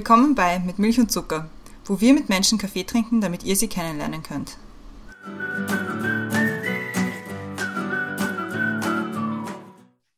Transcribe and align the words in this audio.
Willkommen 0.00 0.34
bei 0.34 0.58
Mit 0.60 0.78
Milch 0.78 0.98
und 0.98 1.12
Zucker, 1.12 1.50
wo 1.84 2.00
wir 2.00 2.14
mit 2.14 2.30
Menschen 2.30 2.56
Kaffee 2.56 2.84
trinken, 2.84 3.20
damit 3.20 3.44
ihr 3.44 3.54
sie 3.54 3.68
kennenlernen 3.68 4.22
könnt. 4.22 4.56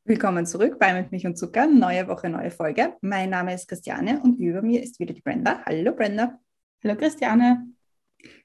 Willkommen 0.05 0.47
zurück 0.47 0.79
bei 0.79 0.95
Mit 0.95 1.11
Milch 1.11 1.27
und 1.27 1.37
Zucker, 1.37 1.67
neue 1.67 2.07
Woche, 2.07 2.29
neue 2.29 2.53
Folge. 2.53 2.95
Mein 3.01 3.31
Name 3.31 3.55
ist 3.55 3.67
Christiane 3.67 4.21
und 4.23 4.39
über 4.39 4.63
mir 4.63 4.81
ist 4.81 5.01
wieder 5.01 5.15
die 5.15 5.21
Brenda. 5.21 5.65
Hallo 5.67 5.91
Brenda. 5.91 6.39
Hallo 6.85 6.95
Christiane. 6.95 7.67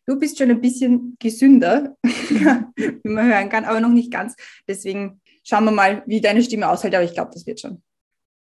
Du 0.07 0.17
bist 0.17 0.39
schon 0.39 0.49
ein 0.49 0.59
bisschen 0.59 1.17
gesünder, 1.19 1.95
wie 2.03 3.09
man 3.11 3.31
hören 3.31 3.49
kann, 3.49 3.63
aber 3.63 3.79
noch 3.79 3.89
nicht 3.89 4.11
ganz. 4.11 4.35
Deswegen 4.67 5.21
schauen 5.43 5.65
wir 5.65 5.71
mal, 5.71 6.01
wie 6.07 6.19
deine 6.19 6.41
Stimme 6.41 6.67
aushält, 6.67 6.95
aber 6.95 7.03
ich 7.03 7.13
glaube, 7.13 7.29
das 7.31 7.45
wird 7.45 7.59
schon. 7.59 7.83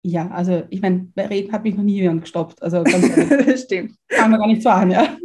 Ja, 0.01 0.29
also 0.29 0.63
ich 0.69 0.81
meine, 0.81 1.11
bei 1.13 1.27
Reden 1.27 1.51
hat 1.51 1.63
mich 1.63 1.75
noch 1.75 1.83
nie 1.83 2.01
jemand 2.01 2.21
gestoppt. 2.21 2.61
Also 2.63 2.83
ganz 2.83 3.61
stimmt. 3.63 3.95
Kann 4.07 4.31
man 4.31 4.39
gar 4.39 4.47
nicht 4.47 4.63
so 4.63 4.69
an, 4.69 4.91
ja. 4.91 5.17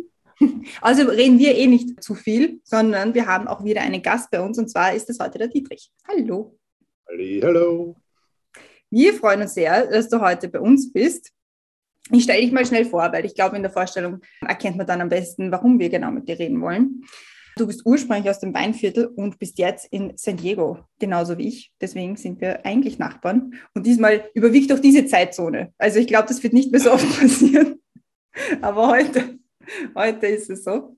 Also 0.81 1.09
reden 1.09 1.39
wir 1.39 1.57
eh 1.57 1.67
nicht 1.67 2.03
zu 2.03 2.15
viel, 2.15 2.61
sondern 2.65 3.15
wir 3.15 3.27
haben 3.27 3.47
auch 3.47 3.65
wieder 3.65 3.83
einen 3.83 4.03
Gast 4.03 4.31
bei 4.31 4.41
uns 4.41 4.59
und 4.59 4.69
zwar 4.69 4.93
ist 4.93 5.09
das 5.09 5.19
heute 5.21 5.39
der 5.39 5.49
Dietrich. 5.49 5.91
Hallo. 6.09 6.59
Hallo. 7.09 7.97
Wir 8.91 9.15
freuen 9.15 9.43
uns 9.43 9.55
sehr, 9.55 9.87
dass 9.87 10.09
du 10.09 10.21
heute 10.21 10.49
bei 10.49 10.61
uns 10.61 10.93
bist. 10.93 11.33
Ich 12.11 12.25
stelle 12.25 12.43
dich 12.43 12.53
mal 12.53 12.67
schnell 12.67 12.85
vor, 12.85 13.11
weil 13.13 13.25
ich 13.25 13.35
glaube, 13.35 13.57
in 13.57 13.63
der 13.63 13.73
Vorstellung 13.73 14.21
erkennt 14.41 14.77
man 14.77 14.87
dann 14.87 15.01
am 15.01 15.09
besten, 15.09 15.51
warum 15.51 15.79
wir 15.79 15.89
genau 15.89 16.11
mit 16.11 16.29
dir 16.29 16.39
reden 16.39 16.61
wollen. 16.61 17.05
Du 17.57 17.69
bist 17.69 17.83
ursprünglich 17.85 18.29
aus 18.29 18.41
dem 18.41 18.53
Weinviertel 18.53 19.07
und 19.07 19.39
bist 19.39 19.59
jetzt 19.59 19.87
in 19.93 20.13
San 20.17 20.37
Diego, 20.37 20.79
genauso 20.99 21.39
wie 21.39 21.47
ich. 21.49 21.73
Deswegen 21.81 22.17
sind 22.17 22.41
wir 22.41 22.67
eigentlich 22.67 22.99
Nachbarn. 22.99 23.55
Und 23.75 23.87
diesmal 23.87 24.29
überwiegt 24.35 24.73
auch 24.73 24.81
diese 24.81 25.07
Zeitzone. 25.07 25.73
Also 25.79 26.01
ich 26.01 26.09
glaube, 26.09 26.27
das 26.27 26.43
wird 26.43 26.53
nicht 26.53 26.73
mehr 26.73 26.81
so 26.81 26.91
oft 26.91 27.07
passieren. 27.21 27.81
Aber 28.61 28.89
heute, 28.89 29.39
heute 29.95 30.27
ist 30.27 30.51
es 30.51 30.65
so. 30.65 30.97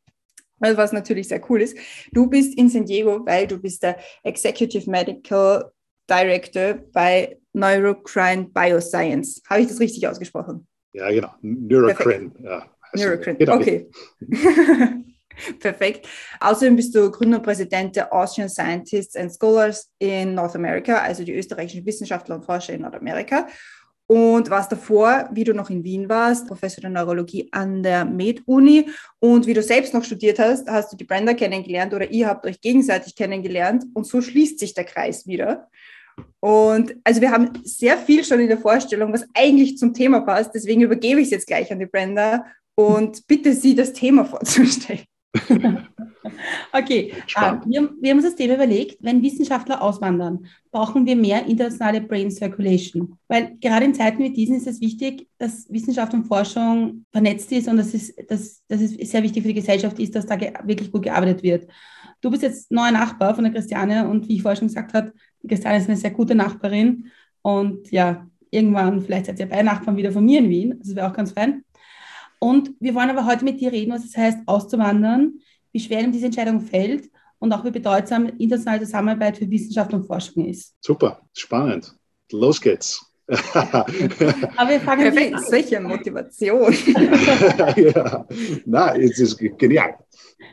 Also 0.58 0.78
was 0.78 0.92
natürlich 0.92 1.28
sehr 1.28 1.42
cool 1.50 1.60
ist. 1.60 1.76
Du 2.12 2.26
bist 2.28 2.56
in 2.56 2.70
San 2.70 2.86
Diego, 2.86 3.26
weil 3.26 3.46
du 3.46 3.58
bist 3.58 3.82
der 3.82 3.98
Executive 4.22 4.90
Medical 4.90 5.70
Director 6.08 6.74
bei 6.92 7.38
Neurocrine 7.52 8.48
Bioscience. 8.54 9.42
Habe 9.50 9.60
ich 9.60 9.68
das 9.68 9.80
richtig 9.80 10.08
ausgesprochen? 10.08 10.66
Ja, 10.94 11.10
genau. 11.10 11.34
Neurocrine. 11.42 12.32
Ja, 12.42 12.70
Neurocrine, 12.94 13.36
genau. 13.36 13.56
okay. 13.56 13.90
Perfekt. 15.60 16.08
Außerdem 16.40 16.76
bist 16.76 16.94
du 16.94 17.10
Gründer 17.10 17.38
und 17.38 17.44
Präsident 17.44 17.96
der 17.96 18.12
Austrian 18.12 18.48
Scientists 18.48 19.16
and 19.16 19.32
Scholars 19.32 19.90
in 19.98 20.34
North 20.34 20.54
America, 20.54 20.98
also 20.98 21.24
die 21.24 21.34
österreichischen 21.34 21.84
Wissenschaftler 21.84 22.36
und 22.36 22.44
Forscher 22.44 22.74
in 22.74 22.82
Nordamerika. 22.82 23.46
Und 24.08 24.50
warst 24.50 24.70
davor, 24.70 25.28
wie 25.32 25.42
du 25.42 25.52
noch 25.52 25.68
in 25.68 25.82
Wien 25.82 26.08
warst, 26.08 26.46
Professor 26.46 26.80
der 26.80 26.90
Neurologie 26.90 27.48
an 27.50 27.82
der 27.82 28.04
Med-Uni. 28.04 28.88
Und 29.18 29.48
wie 29.48 29.54
du 29.54 29.62
selbst 29.62 29.94
noch 29.94 30.04
studiert 30.04 30.38
hast, 30.38 30.68
hast 30.68 30.92
du 30.92 30.96
die 30.96 31.04
Brenda 31.04 31.34
kennengelernt 31.34 31.92
oder 31.92 32.08
ihr 32.08 32.28
habt 32.28 32.46
euch 32.46 32.60
gegenseitig 32.60 33.16
kennengelernt. 33.16 33.84
Und 33.94 34.06
so 34.06 34.20
schließt 34.20 34.60
sich 34.60 34.74
der 34.74 34.84
Kreis 34.84 35.26
wieder. 35.26 35.68
Und 36.38 36.94
also 37.02 37.20
wir 37.20 37.32
haben 37.32 37.50
sehr 37.64 37.98
viel 37.98 38.24
schon 38.24 38.38
in 38.38 38.48
der 38.48 38.58
Vorstellung, 38.58 39.12
was 39.12 39.26
eigentlich 39.34 39.76
zum 39.76 39.92
Thema 39.92 40.20
passt. 40.20 40.54
Deswegen 40.54 40.82
übergebe 40.82 41.20
ich 41.20 41.26
es 41.26 41.32
jetzt 41.32 41.46
gleich 41.48 41.72
an 41.72 41.80
die 41.80 41.86
Brenda 41.86 42.44
und 42.76 43.26
bitte 43.26 43.54
sie, 43.54 43.74
das 43.74 43.92
Thema 43.92 44.24
vorzustellen. 44.24 45.04
okay, 46.72 47.12
uh, 47.36 47.58
wir, 47.66 47.90
wir, 48.00 48.10
haben 48.10 48.18
uns 48.18 48.26
das 48.26 48.36
Thema 48.36 48.54
überlegt, 48.54 48.98
wenn 49.00 49.22
Wissenschaftler 49.22 49.82
auswandern, 49.82 50.46
brauchen 50.70 51.06
wir 51.06 51.16
mehr 51.16 51.46
internationale 51.46 52.00
Brain 52.00 52.30
Circulation. 52.30 53.18
Weil 53.28 53.56
gerade 53.60 53.84
in 53.84 53.94
Zeiten 53.94 54.22
wie 54.22 54.32
diesen 54.32 54.56
ist 54.56 54.66
es 54.66 54.80
wichtig, 54.80 55.28
dass 55.38 55.70
Wissenschaft 55.70 56.14
und 56.14 56.24
Forschung 56.24 57.04
vernetzt 57.12 57.50
ist 57.52 57.68
und 57.68 57.76
dass 57.76 57.94
es, 57.94 58.14
dass, 58.28 58.62
dass 58.68 58.80
es 58.80 59.10
sehr 59.10 59.22
wichtig 59.22 59.42
für 59.42 59.48
die 59.48 59.54
Gesellschaft 59.54 59.98
ist, 59.98 60.14
dass 60.14 60.26
da 60.26 60.38
wirklich 60.64 60.90
gut 60.90 61.04
gearbeitet 61.04 61.42
wird. 61.42 61.66
Du 62.20 62.30
bist 62.30 62.42
jetzt 62.42 62.70
neuer 62.70 62.92
Nachbar 62.92 63.34
von 63.34 63.44
der 63.44 63.52
Christiane 63.52 64.08
und 64.08 64.28
wie 64.28 64.36
ich 64.36 64.42
vorher 64.42 64.56
schon 64.56 64.68
gesagt 64.68 64.94
habe, 64.94 65.12
die 65.42 65.48
Christiane 65.48 65.78
ist 65.78 65.88
eine 65.88 65.96
sehr 65.96 66.10
gute 66.10 66.34
Nachbarin 66.34 67.10
und 67.42 67.90
ja, 67.90 68.26
irgendwann 68.50 69.00
vielleicht 69.02 69.26
seid 69.26 69.38
ihr 69.38 69.48
beide 69.48 69.64
Nachbarn 69.64 69.96
wieder 69.96 70.12
von 70.12 70.24
mir 70.24 70.40
in 70.40 70.48
Wien. 70.48 70.74
Das 70.78 70.94
wäre 70.94 71.08
auch 71.08 71.12
ganz 71.12 71.32
fein. 71.32 71.62
Und 72.38 72.72
wir 72.80 72.94
wollen 72.94 73.10
aber 73.10 73.26
heute 73.26 73.44
mit 73.44 73.60
dir 73.60 73.72
reden, 73.72 73.92
was 73.92 74.04
es 74.04 74.16
heißt, 74.16 74.40
auszuwandern, 74.46 75.40
wie 75.72 75.80
schwer 75.80 76.02
ihm 76.02 76.12
diese 76.12 76.26
Entscheidung 76.26 76.60
fällt 76.60 77.10
und 77.38 77.52
auch 77.52 77.64
wie 77.64 77.70
bedeutsam 77.70 78.26
internationale 78.26 78.84
Zusammenarbeit 78.84 79.38
für 79.38 79.50
Wissenschaft 79.50 79.92
und 79.92 80.04
Forschung 80.04 80.46
ist. 80.46 80.74
Super, 80.80 81.20
spannend. 81.34 81.94
Los 82.32 82.60
geht's. 82.60 83.02
aber 83.54 84.70
wir 84.70 84.80
fangen 84.80 85.12
Perfekt, 85.12 85.40
sicher 85.48 85.80
Motivation. 85.80 86.72
ja, 87.76 88.24
na, 88.64 88.94
es 88.96 89.18
ist 89.18 89.36
genial. 89.58 89.96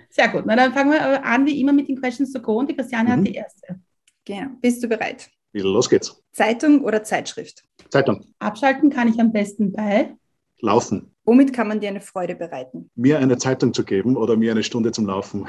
Sehr 0.09 0.29
gut. 0.29 0.43
Na, 0.45 0.55
dann 0.55 0.73
fangen 0.73 0.91
wir 0.91 1.23
an, 1.23 1.45
wie 1.45 1.61
immer, 1.61 1.71
mit 1.71 1.87
den 1.87 1.99
Questions 1.99 2.33
to 2.33 2.41
go 2.41 2.57
und 2.57 2.69
die 2.69 2.75
Christiane 2.75 3.09
mhm. 3.09 3.11
hat 3.11 3.27
die 3.27 3.35
erste. 3.35 3.79
Genau. 4.25 4.49
Bist 4.59 4.83
du 4.83 4.87
bereit? 4.87 5.29
Los 5.53 5.87
geht's. 5.87 6.19
Zeitung 6.31 6.83
oder 6.83 7.03
Zeitschrift? 7.03 7.63
Zeitung. 7.89 8.25
Abschalten 8.39 8.89
kann 8.89 9.07
ich 9.07 9.19
am 9.19 9.31
besten 9.31 9.71
bei 9.71 10.15
Laufen. 10.59 11.12
Womit 11.25 11.53
kann 11.53 11.67
man 11.67 11.79
dir 11.79 11.89
eine 11.89 12.01
Freude 12.01 12.35
bereiten? 12.35 12.89
Mir 12.95 13.19
eine 13.19 13.37
Zeitung 13.37 13.73
zu 13.73 13.83
geben 13.83 14.17
oder 14.17 14.35
mir 14.35 14.51
eine 14.51 14.63
Stunde 14.63 14.91
zum 14.91 15.05
Laufen. 15.05 15.47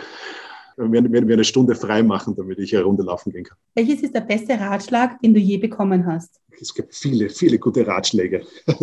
Mir, 0.77 1.03
mir, 1.03 1.23
mir 1.23 1.35
eine 1.35 1.45
Stunde 1.45 1.75
frei 1.75 2.03
machen, 2.03 2.35
damit 2.37 2.59
ich 2.59 2.75
eine 2.75 2.85
Runde 2.85 3.05
laufen 3.05 3.31
gehen 3.33 3.45
kann. 3.45 3.57
Welches 3.75 4.03
ist 4.03 4.15
der 4.15 4.23
beste 4.23 4.59
Ratschlag, 4.59 5.21
den 5.21 5.33
du 5.33 5.39
je 5.39 5.59
bekommen 5.59 6.05
hast? 6.05 6.41
Es 6.61 6.75
gibt 6.75 6.95
viele, 6.95 7.29
viele 7.31 7.59
gute 7.59 7.87
Ratschläge, 7.87 8.45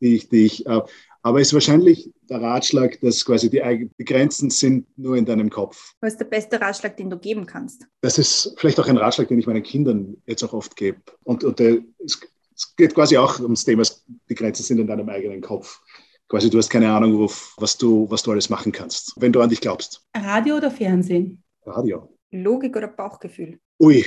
die 0.00 0.16
ich, 0.16 0.28
die 0.28 0.44
ich 0.44 0.66
äh, 0.66 0.82
aber 1.26 1.40
es 1.40 1.48
ist 1.48 1.54
wahrscheinlich 1.54 2.08
der 2.30 2.40
Ratschlag, 2.40 3.00
dass 3.00 3.24
quasi 3.24 3.50
die, 3.50 3.90
die, 3.98 4.04
Grenzen 4.04 4.48
sind 4.48 4.86
nur 4.96 5.16
in 5.16 5.24
deinem 5.24 5.50
Kopf. 5.50 5.94
Was 6.00 6.12
ist 6.12 6.20
der 6.20 6.26
beste 6.26 6.60
Ratschlag, 6.60 6.96
den 6.96 7.10
du 7.10 7.18
geben 7.18 7.46
kannst? 7.46 7.84
Das 8.00 8.16
ist 8.16 8.54
vielleicht 8.58 8.78
auch 8.78 8.86
ein 8.86 8.96
Ratschlag, 8.96 9.26
den 9.26 9.40
ich 9.40 9.46
meinen 9.48 9.64
Kindern 9.64 10.18
jetzt 10.26 10.44
auch 10.44 10.52
oft 10.52 10.76
gebe. 10.76 11.00
Und, 11.24 11.42
und 11.42 11.58
der, 11.58 11.78
es, 12.04 12.20
es 12.54 12.76
geht 12.76 12.94
quasi 12.94 13.16
auch 13.16 13.40
ums 13.40 13.64
Thema, 13.64 13.82
die 14.28 14.34
Grenzen 14.36 14.62
sind 14.62 14.78
in 14.78 14.86
deinem 14.86 15.08
eigenen 15.08 15.40
Kopf. 15.40 15.80
Quasi, 16.28 16.50
du 16.50 16.58
hast 16.58 16.70
keine 16.70 16.90
Ahnung, 16.92 17.30
was 17.56 17.78
du, 17.78 18.10
was 18.10 18.22
du 18.22 18.32
alles 18.32 18.50
machen 18.50 18.72
kannst, 18.72 19.12
wenn 19.16 19.32
du 19.32 19.40
an 19.40 19.48
dich 19.48 19.60
glaubst. 19.60 20.04
Radio 20.16 20.56
oder 20.56 20.72
Fernsehen? 20.72 21.42
Radio. 21.64 22.16
Logik 22.32 22.76
oder 22.76 22.88
Bauchgefühl? 22.88 23.60
Ui, 23.80 24.04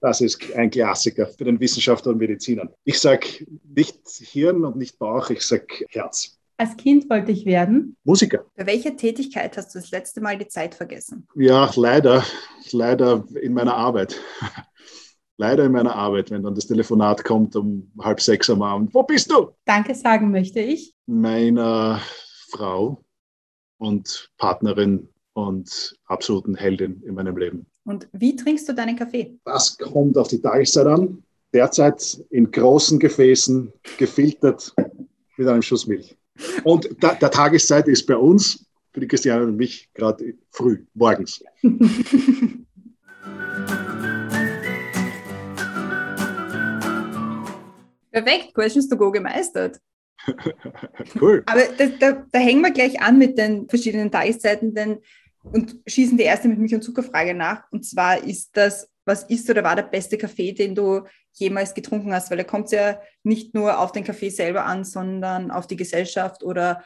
das 0.00 0.20
ist 0.20 0.52
ein 0.54 0.70
Klassiker 0.70 1.28
für 1.28 1.44
den 1.44 1.60
Wissenschaftler 1.60 2.12
und 2.12 2.18
Mediziner. 2.18 2.68
Ich 2.84 2.98
sage 2.98 3.46
nicht 3.72 4.00
Hirn 4.06 4.64
und 4.64 4.76
nicht 4.76 4.98
Bauch, 4.98 5.30
ich 5.30 5.42
sage 5.42 5.86
Herz. 5.90 6.38
Als 6.56 6.76
Kind 6.76 7.08
wollte 7.08 7.30
ich 7.30 7.46
werden? 7.46 7.96
Musiker. 8.02 8.44
Bei 8.56 8.66
welcher 8.66 8.96
Tätigkeit 8.96 9.56
hast 9.56 9.72
du 9.76 9.78
das 9.78 9.92
letzte 9.92 10.20
Mal 10.20 10.38
die 10.38 10.48
Zeit 10.48 10.74
vergessen? 10.74 11.28
Ja, 11.36 11.70
leider, 11.76 12.24
leider 12.72 13.24
in 13.40 13.54
meiner 13.54 13.76
Arbeit 13.76 14.20
leider 15.38 15.64
in 15.64 15.72
meiner 15.72 15.94
Arbeit, 15.94 16.30
wenn 16.30 16.42
dann 16.42 16.54
das 16.54 16.66
Telefonat 16.66 17.24
kommt 17.24 17.56
um 17.56 17.90
halb 18.00 18.20
sechs 18.20 18.50
am 18.50 18.60
Abend. 18.60 18.92
Wo 18.92 19.02
bist 19.02 19.30
du? 19.30 19.52
Danke 19.64 19.94
sagen 19.94 20.30
möchte 20.30 20.60
ich. 20.60 20.92
Meiner 21.06 22.02
Frau 22.50 23.02
und 23.78 24.30
Partnerin 24.36 25.08
und 25.32 25.96
absoluten 26.06 26.56
Heldin 26.56 27.02
in 27.06 27.14
meinem 27.14 27.36
Leben. 27.36 27.66
Und 27.84 28.08
wie 28.12 28.36
trinkst 28.36 28.68
du 28.68 28.74
deinen 28.74 28.96
Kaffee? 28.96 29.38
Das 29.44 29.78
kommt 29.78 30.18
auf 30.18 30.28
die 30.28 30.42
Tageszeit 30.42 30.86
an. 30.86 31.22
Derzeit 31.54 32.22
in 32.28 32.50
großen 32.50 32.98
Gefäßen, 32.98 33.72
gefiltert 33.96 34.74
mit 35.38 35.48
einem 35.48 35.62
Schuss 35.62 35.86
Milch. 35.86 36.14
Und 36.64 36.90
da, 37.00 37.14
der 37.14 37.30
Tageszeit 37.30 37.88
ist 37.88 38.06
bei 38.06 38.16
uns, 38.16 38.66
für 38.92 39.00
die 39.00 39.08
Christiane 39.08 39.44
und 39.44 39.56
mich, 39.56 39.88
gerade 39.94 40.34
früh, 40.50 40.84
morgens. 40.92 41.42
Perfekt, 48.22 48.54
Questions 48.54 48.88
to 48.88 48.96
Go 48.96 49.10
gemeistert. 49.10 49.78
cool. 51.20 51.42
Aber 51.46 51.62
da, 51.76 51.86
da, 51.86 52.26
da, 52.30 52.38
hängen 52.38 52.62
wir 52.62 52.72
gleich 52.72 53.00
an 53.00 53.18
mit 53.18 53.38
den 53.38 53.68
verschiedenen 53.68 54.10
Tageszeiten 54.10 54.74
denn, 54.74 54.98
und 55.42 55.76
schießen 55.86 56.18
die 56.18 56.24
erste 56.24 56.48
mit 56.48 56.58
Milch- 56.58 56.74
und 56.74 56.82
Zuckerfrage 56.82 57.34
nach. 57.34 57.62
Und 57.70 57.84
zwar 57.84 58.22
ist 58.22 58.50
das, 58.56 58.90
was 59.04 59.22
ist 59.24 59.48
oder 59.48 59.64
war 59.64 59.76
der 59.76 59.84
beste 59.84 60.18
Kaffee, 60.18 60.52
den 60.52 60.74
du 60.74 61.02
jemals 61.32 61.72
getrunken 61.72 62.12
hast? 62.12 62.30
Weil 62.30 62.38
da 62.38 62.44
kommt 62.44 62.66
es 62.66 62.72
ja 62.72 63.00
nicht 63.22 63.54
nur 63.54 63.78
auf 63.78 63.92
den 63.92 64.04
Kaffee 64.04 64.30
selber 64.30 64.64
an, 64.66 64.84
sondern 64.84 65.50
auf 65.50 65.66
die 65.66 65.76
Gesellschaft 65.76 66.42
oder 66.42 66.84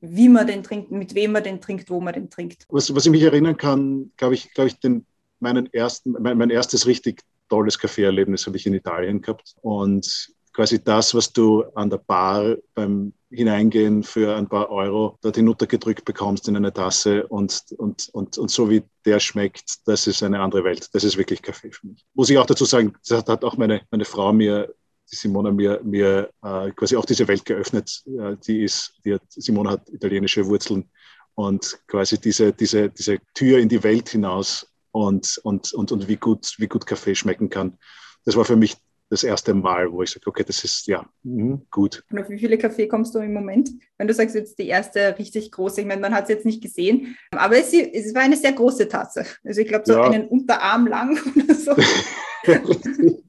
wie 0.00 0.28
man 0.28 0.46
den 0.46 0.62
trinkt, 0.62 0.92
mit 0.92 1.14
wem 1.14 1.32
man 1.32 1.42
den 1.42 1.60
trinkt, 1.60 1.90
wo 1.90 2.00
man 2.00 2.14
den 2.14 2.30
trinkt. 2.30 2.64
Was, 2.68 2.94
was 2.94 3.04
ich 3.04 3.10
mich 3.10 3.22
erinnern 3.22 3.56
kann, 3.56 4.12
glaube 4.16 4.34
ich, 4.34 4.54
glaube 4.54 4.68
ich, 4.68 4.78
den, 4.78 5.04
meinen 5.40 5.72
ersten, 5.72 6.12
mein, 6.12 6.38
mein 6.38 6.50
erstes 6.50 6.86
richtig 6.86 7.22
tolles 7.48 7.78
Kaffeeerlebnis 7.78 8.46
habe 8.46 8.56
ich 8.56 8.66
in 8.66 8.74
Italien 8.74 9.20
gehabt. 9.20 9.54
Und 9.60 10.32
quasi 10.58 10.82
das, 10.82 11.14
was 11.14 11.32
du 11.32 11.62
an 11.76 11.88
der 11.88 11.98
Bar 11.98 12.56
beim 12.74 13.12
Hineingehen 13.30 14.02
für 14.02 14.34
ein 14.34 14.48
paar 14.48 14.68
Euro 14.70 15.16
dort 15.22 15.36
hinuntergedrückt 15.36 16.04
bekommst 16.04 16.48
in 16.48 16.56
eine 16.56 16.72
Tasse 16.72 17.28
und, 17.28 17.62
und, 17.76 18.08
und, 18.12 18.36
und 18.36 18.50
so 18.50 18.68
wie 18.68 18.82
der 19.04 19.20
schmeckt, 19.20 19.86
das 19.86 20.08
ist 20.08 20.20
eine 20.24 20.40
andere 20.40 20.64
Welt. 20.64 20.88
Das 20.94 21.04
ist 21.04 21.16
wirklich 21.16 21.42
Kaffee 21.42 21.70
für 21.70 21.86
mich. 21.86 22.04
Muss 22.12 22.28
ich 22.28 22.38
auch 22.38 22.46
dazu 22.46 22.64
sagen, 22.64 22.92
das 23.06 23.24
hat 23.28 23.44
auch 23.44 23.56
meine, 23.56 23.82
meine 23.92 24.04
Frau 24.04 24.32
mir 24.32 24.74
die 25.12 25.14
Simona 25.14 25.52
mir, 25.52 25.80
mir 25.84 26.28
äh, 26.42 26.72
quasi 26.72 26.96
auch 26.96 27.04
diese 27.04 27.28
Welt 27.28 27.44
geöffnet. 27.44 28.02
Äh, 28.06 28.34
die 28.44 28.64
ist, 28.64 28.94
die 29.04 29.14
hat, 29.14 29.22
Simona 29.28 29.70
hat 29.70 29.88
italienische 29.90 30.44
Wurzeln 30.44 30.90
und 31.36 31.78
quasi 31.86 32.18
diese, 32.18 32.52
diese, 32.52 32.90
diese 32.90 33.18
Tür 33.32 33.60
in 33.60 33.68
die 33.68 33.84
Welt 33.84 34.08
hinaus 34.08 34.66
und, 34.90 35.38
und, 35.44 35.72
und, 35.72 35.92
und 35.92 36.08
wie, 36.08 36.16
gut, 36.16 36.56
wie 36.58 36.66
gut 36.66 36.84
Kaffee 36.84 37.14
schmecken 37.14 37.48
kann. 37.48 37.78
Das 38.24 38.34
war 38.34 38.44
für 38.44 38.56
mich 38.56 38.76
das 39.10 39.24
erste 39.24 39.54
Mal, 39.54 39.90
wo 39.90 40.02
ich 40.02 40.10
sage, 40.10 40.26
okay, 40.26 40.44
das 40.46 40.62
ist 40.64 40.86
ja 40.86 41.08
mh, 41.22 41.60
gut. 41.70 42.04
Und 42.10 42.18
auf 42.18 42.28
wie 42.28 42.38
viele 42.38 42.58
Kaffee 42.58 42.86
kommst 42.86 43.14
du 43.14 43.20
im 43.20 43.32
Moment? 43.32 43.70
Wenn 43.96 44.06
du 44.06 44.14
sagst, 44.14 44.34
jetzt 44.34 44.58
die 44.58 44.66
erste 44.66 45.18
richtig 45.18 45.50
große, 45.50 45.80
ich 45.80 45.86
meine, 45.86 46.00
man 46.00 46.14
hat 46.14 46.24
es 46.24 46.30
jetzt 46.30 46.46
nicht 46.46 46.62
gesehen, 46.62 47.16
aber 47.30 47.56
es, 47.56 47.72
es, 47.72 48.14
war 48.14 48.22
eine 48.22 48.36
sehr 48.36 48.52
große 48.52 48.88
Tasse. 48.88 49.24
Also 49.44 49.60
ich 49.60 49.68
glaube, 49.68 49.84
so 49.86 49.94
ja. 49.94 50.02
einen 50.02 50.28
Unterarm 50.28 50.86
lang 50.86 51.18
oder 51.36 51.54
so. 51.54 51.72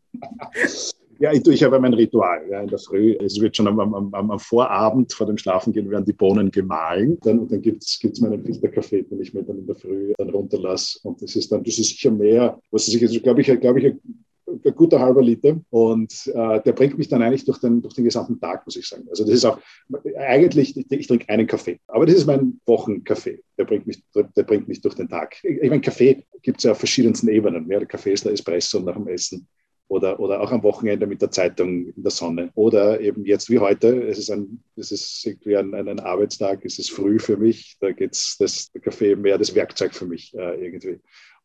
Ja, 1.22 1.34
ich, 1.34 1.46
ich 1.46 1.64
habe 1.64 1.78
mein 1.82 1.94
Ritual. 1.94 2.46
Ja, 2.50 2.62
in 2.62 2.70
der 2.70 2.80
Früh, 2.80 3.14
es 3.20 3.40
wird 3.42 3.58
schon 3.58 3.68
am, 3.68 3.80
am, 3.80 4.14
am, 4.14 4.40
Vorabend 4.40 5.12
vor 5.12 5.28
dem 5.28 5.38
Schlafengehen 5.38 5.90
werden 5.90 6.06
die 6.06 6.14
Bohnen 6.14 6.50
gemahlen. 6.50 7.18
Dann, 7.22 7.46
dann 7.46 7.62
gibt 7.62 7.84
es 7.84 8.22
meinen 8.22 8.42
Filterkaffee, 8.42 9.04
den 9.04 9.20
ich 9.20 9.34
mir 9.34 9.44
dann 9.44 9.58
in 9.58 9.68
der 9.68 9.76
Früh 9.76 10.14
dann 10.18 10.30
runterlasse. 10.30 11.00
Und 11.04 11.22
das 11.22 11.36
ist 11.36 11.52
dann, 11.52 11.62
das 11.62 11.78
ist 11.78 11.90
sicher 11.90 12.12
mehr, 12.12 12.58
was 12.72 12.88
ich, 12.88 13.02
also, 13.02 13.20
glaube 13.20 13.42
ich, 13.42 13.60
glaube 13.60 13.82
ich, 13.82 13.96
ein 14.50 14.76
guter 14.76 15.00
halber 15.00 15.22
Liter 15.22 15.60
und 15.70 16.28
äh, 16.28 16.62
der 16.62 16.74
bringt 16.74 16.98
mich 16.98 17.08
dann 17.08 17.22
eigentlich 17.22 17.46
durch 17.46 17.60
den, 17.60 17.82
durch 17.82 17.94
den 17.94 18.04
gesamten 18.04 18.40
Tag, 18.40 18.66
muss 18.66 18.76
ich 18.76 18.88
sagen. 18.88 19.08
Also 19.10 19.24
das 19.24 19.36
ist 19.36 19.46
auch, 19.46 19.60
eigentlich, 20.18 20.78
ich, 20.78 20.92
ich 20.92 21.08
trinke 21.08 21.30
einen 21.30 21.48
Kaffee, 21.48 21.80
aber 21.88 22.06
das 22.06 22.16
ist 22.16 22.26
mein 22.26 22.60
Wochenkaffee. 22.66 23.44
Der 23.58 23.66
bringt 23.66 23.88
mich, 23.88 24.04
der 24.14 24.44
bringt 24.44 24.68
mich 24.68 24.82
durch 24.82 24.96
den 24.96 25.10
Tag. 25.10 25.36
Ich, 25.44 25.62
ich 25.62 25.70
meine, 25.70 25.82
Kaffee 25.82 26.24
gibt 26.42 26.60
es 26.60 26.64
ja 26.64 26.72
auf 26.72 26.80
verschiedensten 26.80 27.28
Ebenen. 27.30 27.70
Ja, 27.70 27.80
der 27.80 27.88
Kaffee 27.88 28.14
ist 28.14 28.26
der 28.26 28.34
Espresso 28.34 28.80
nach 28.80 28.96
dem 28.96 29.08
Essen 29.08 29.48
oder, 29.90 30.20
oder 30.20 30.40
auch 30.40 30.52
am 30.52 30.64
Wochenende 30.64 31.08
mit 31.08 31.22
der 31.22 31.32
Zeitung 31.32 31.88
in 31.88 32.04
der 32.04 32.12
Sonne. 32.12 32.52
Oder 32.54 33.02
eben 33.02 33.26
jetzt 33.26 33.50
wie 33.50 33.60
heute, 33.60 34.04
es 34.08 34.20
ist, 34.20 34.30
ein, 34.30 34.64
es 34.76 34.92
ist 34.92 35.26
irgendwie 35.26 35.58
ein, 35.58 35.74
ein 35.74 36.00
Arbeitstag, 36.00 36.64
es 36.64 36.78
ist 36.78 36.92
früh 36.92 37.20
für 37.20 37.38
mich, 37.38 37.76
da 37.82 37.92
geht 37.92 38.14
es, 38.14 38.70
der 38.74 38.82
Kaffee 38.82 39.16
mehr 39.16 39.38
das 39.38 39.56
Werkzeug 39.56 39.94
für 39.96 40.06
mich 40.06 40.34
äh, 40.36 40.64
irgendwie 40.64 41.00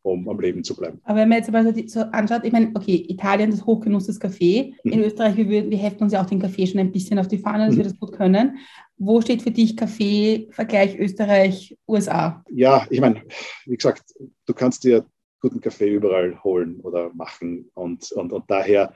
um 0.05 0.29
am 0.29 0.39
Leben 0.39 0.63
zu 0.63 0.75
bleiben. 0.75 0.99
Aber 1.03 1.19
wenn 1.19 1.29
man 1.29 1.39
jetzt 1.39 1.49
aber 1.49 1.63
so, 1.87 2.01
anschaut, 2.11 2.41
ich 2.43 2.51
meine, 2.51 2.71
okay, 2.75 3.05
Italien, 3.09 3.49
das 3.49 3.65
Hochgenuss 3.65 4.05
des 4.05 4.19
Kaffee. 4.19 4.73
Mhm. 4.83 4.91
In 4.91 5.03
Österreich, 5.03 5.35
wir, 5.35 5.69
wir 5.69 5.77
heften 5.77 6.03
uns 6.03 6.13
ja 6.13 6.21
auch 6.21 6.27
den 6.27 6.39
Kaffee 6.39 6.67
schon 6.67 6.79
ein 6.79 6.91
bisschen 6.91 7.17
auf 7.17 7.27
die 7.27 7.39
Fahne, 7.39 7.65
dass 7.65 7.73
mhm. 7.73 7.79
wir 7.79 7.83
das 7.85 7.99
gut 7.99 8.11
können. 8.11 8.57
Wo 8.97 9.19
steht 9.21 9.41
für 9.41 9.51
dich 9.51 9.75
Kaffee, 9.75 10.47
Vergleich 10.51 10.97
Österreich, 10.97 11.75
USA? 11.87 12.43
Ja, 12.49 12.85
ich 12.89 13.01
meine, 13.01 13.23
wie 13.65 13.75
gesagt, 13.75 14.03
du 14.45 14.53
kannst 14.53 14.83
dir 14.83 15.05
guten 15.45 15.61
Kaffee 15.61 15.93
überall 15.93 16.43
holen 16.43 16.79
oder 16.81 17.11
machen. 17.13 17.69
Und, 17.75 18.11
und, 18.13 18.33
und 18.33 18.45
daher, 18.47 18.91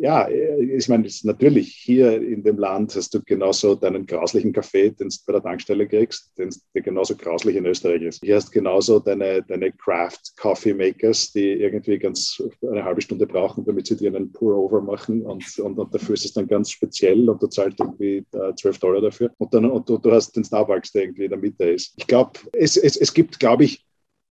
ja, 0.00 0.28
ich 0.28 0.88
meine, 0.88 1.08
natürlich 1.22 1.76
hier 1.76 2.20
in 2.20 2.42
dem 2.42 2.58
Land 2.58 2.96
hast 2.96 3.14
du 3.14 3.22
genauso 3.22 3.76
deinen 3.76 4.04
grauslichen 4.04 4.52
Kaffee, 4.52 4.90
den 4.90 5.10
du 5.10 5.16
bei 5.24 5.34
der 5.34 5.42
Tankstelle 5.44 5.86
kriegst, 5.86 6.36
den 6.36 6.52
der 6.74 6.82
genauso 6.82 7.14
grauslich 7.14 7.54
in 7.54 7.66
Österreich 7.66 8.02
ist. 8.02 8.24
Hier 8.24 8.34
hast 8.34 8.48
du 8.48 8.58
genauso 8.58 8.98
deine, 8.98 9.44
deine 9.44 9.70
Craft 9.70 10.32
Coffee 10.36 10.74
Makers, 10.74 11.30
die 11.30 11.52
irgendwie 11.52 11.98
ganz 12.00 12.42
eine 12.68 12.82
halbe 12.82 13.00
Stunde 13.00 13.28
brauchen, 13.28 13.64
damit 13.64 13.86
sie 13.86 13.96
dir 13.96 14.12
einen 14.12 14.32
Pour-Over 14.32 14.80
machen 14.80 15.22
und, 15.22 15.56
und, 15.60 15.78
und, 15.78 15.94
dafür 15.94 16.14
ist 16.14 16.24
es 16.24 16.32
dann 16.32 16.48
ganz 16.48 16.72
speziell 16.72 17.30
und 17.30 17.40
du 17.40 17.46
zahlst 17.46 17.78
irgendwie 17.78 18.26
12 18.32 18.64
äh, 18.64 18.78
Dollar 18.80 19.00
dafür. 19.02 19.30
Und 19.38 19.54
dann 19.54 19.66
und 19.66 19.88
du, 19.88 19.98
du 19.98 20.10
hast 20.10 20.34
den 20.34 20.44
Starbucks, 20.44 20.90
der 20.90 21.02
irgendwie 21.04 21.24
in 21.26 21.30
der 21.30 21.38
Mitte 21.38 21.70
ist. 21.70 21.94
Ich 21.96 22.08
glaube, 22.08 22.32
es, 22.54 22.76
es, 22.76 22.96
es 22.96 23.14
gibt, 23.14 23.38
glaube 23.38 23.62
ich, 23.62 23.84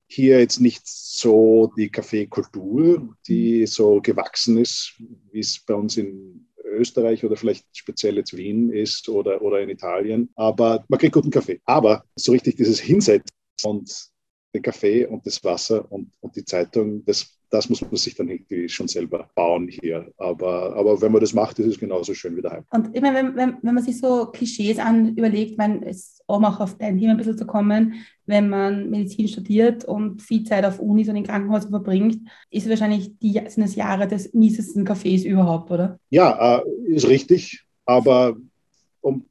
hier 0.10 0.40
jetzt 0.40 0.60
nicht 0.60 0.82
so 0.86 1.72
die 1.78 1.90
Kaffeekultur, 1.90 3.16
die 3.28 3.68
so 3.68 4.02
gewachsen 4.02 4.58
ist, 4.58 4.96
wie 5.32 5.40
es 5.40 5.60
bei 5.60 5.76
uns 5.76 5.98
in 5.98 6.48
Österreich 6.64 7.24
oder 7.24 7.36
vielleicht 7.36 7.66
speziell 7.78 8.18
jetzt 8.18 8.36
Wien 8.36 8.72
ist 8.72 9.08
oder, 9.08 9.42
oder 9.42 9.62
in 9.62 9.70
Italien. 9.70 10.30
Aber 10.36 10.84
man 10.88 11.00
kriegt 11.00 11.14
guten 11.14 11.30
Kaffee. 11.30 11.62
Aber 11.66 12.06
so 12.16 12.32
richtig 12.32 12.56
dieses 12.56 12.80
Hinsetzen 12.80 13.36
und 13.64 14.10
den 14.54 14.62
Kaffee 14.62 15.06
und 15.06 15.26
das 15.26 15.44
Wasser 15.44 15.92
und, 15.92 16.12
und 16.22 16.36
die 16.36 16.46
Zeitung, 16.46 17.04
das 17.06 17.40
das 17.50 17.70
muss 17.70 17.82
man 17.82 17.96
sich 17.96 18.16
dann 18.16 18.30
irgendwie 18.30 18.70
schon 18.70 18.88
selber 18.88 19.30
bauen 19.36 19.68
hier. 19.68 20.12
Aber, 20.18 20.76
aber 20.76 21.02
wenn 21.02 21.12
man 21.12 21.22
das 21.22 21.34
macht, 21.34 21.60
ist 21.60 21.68
es 21.68 21.80
genauso 21.80 22.14
schön 22.14 22.38
wie 22.38 22.42
daheim. 22.42 22.64
Und 22.70 22.96
immer 22.96 23.14
wenn, 23.14 23.36
wenn, 23.36 23.58
wenn 23.62 23.74
man 23.74 23.84
sich 23.84 24.00
so 24.00 24.28
Klischees 24.28 24.78
an 24.78 25.16
überlegt, 25.16 25.58
man 25.58 25.82
ist 25.82 26.22
um 26.28 26.46
auch 26.46 26.60
auf 26.60 26.78
dein 26.78 27.00
Thema 27.00 27.12
ein 27.12 27.18
bisschen 27.18 27.38
zu 27.38 27.48
kommen, 27.48 28.06
wenn 28.28 28.50
man 28.50 28.90
Medizin 28.92 29.28
studiert 29.28 29.84
und 29.84 30.22
viel 30.22 30.44
Zeit 30.44 30.64
auf 30.64 30.80
Unis 30.80 31.10
und 31.10 31.16
in 31.16 31.24
Krankenhäusern 31.24 31.72
verbringt, 31.72 32.20
ist 32.52 32.64
es 32.66 32.70
wahrscheinlich 32.70 33.18
die, 33.18 33.42
sind 33.48 33.64
es 33.64 33.76
Jahre 33.76 34.08
des 34.08 34.34
miesesten 34.34 34.88
Cafés 34.88 35.26
überhaupt, 35.26 35.72
oder? 35.72 36.00
Ja, 36.12 36.58
äh, 36.60 36.64
ist 36.86 37.08
richtig. 37.08 37.64
Aber 37.86 38.38
um, 39.02 39.26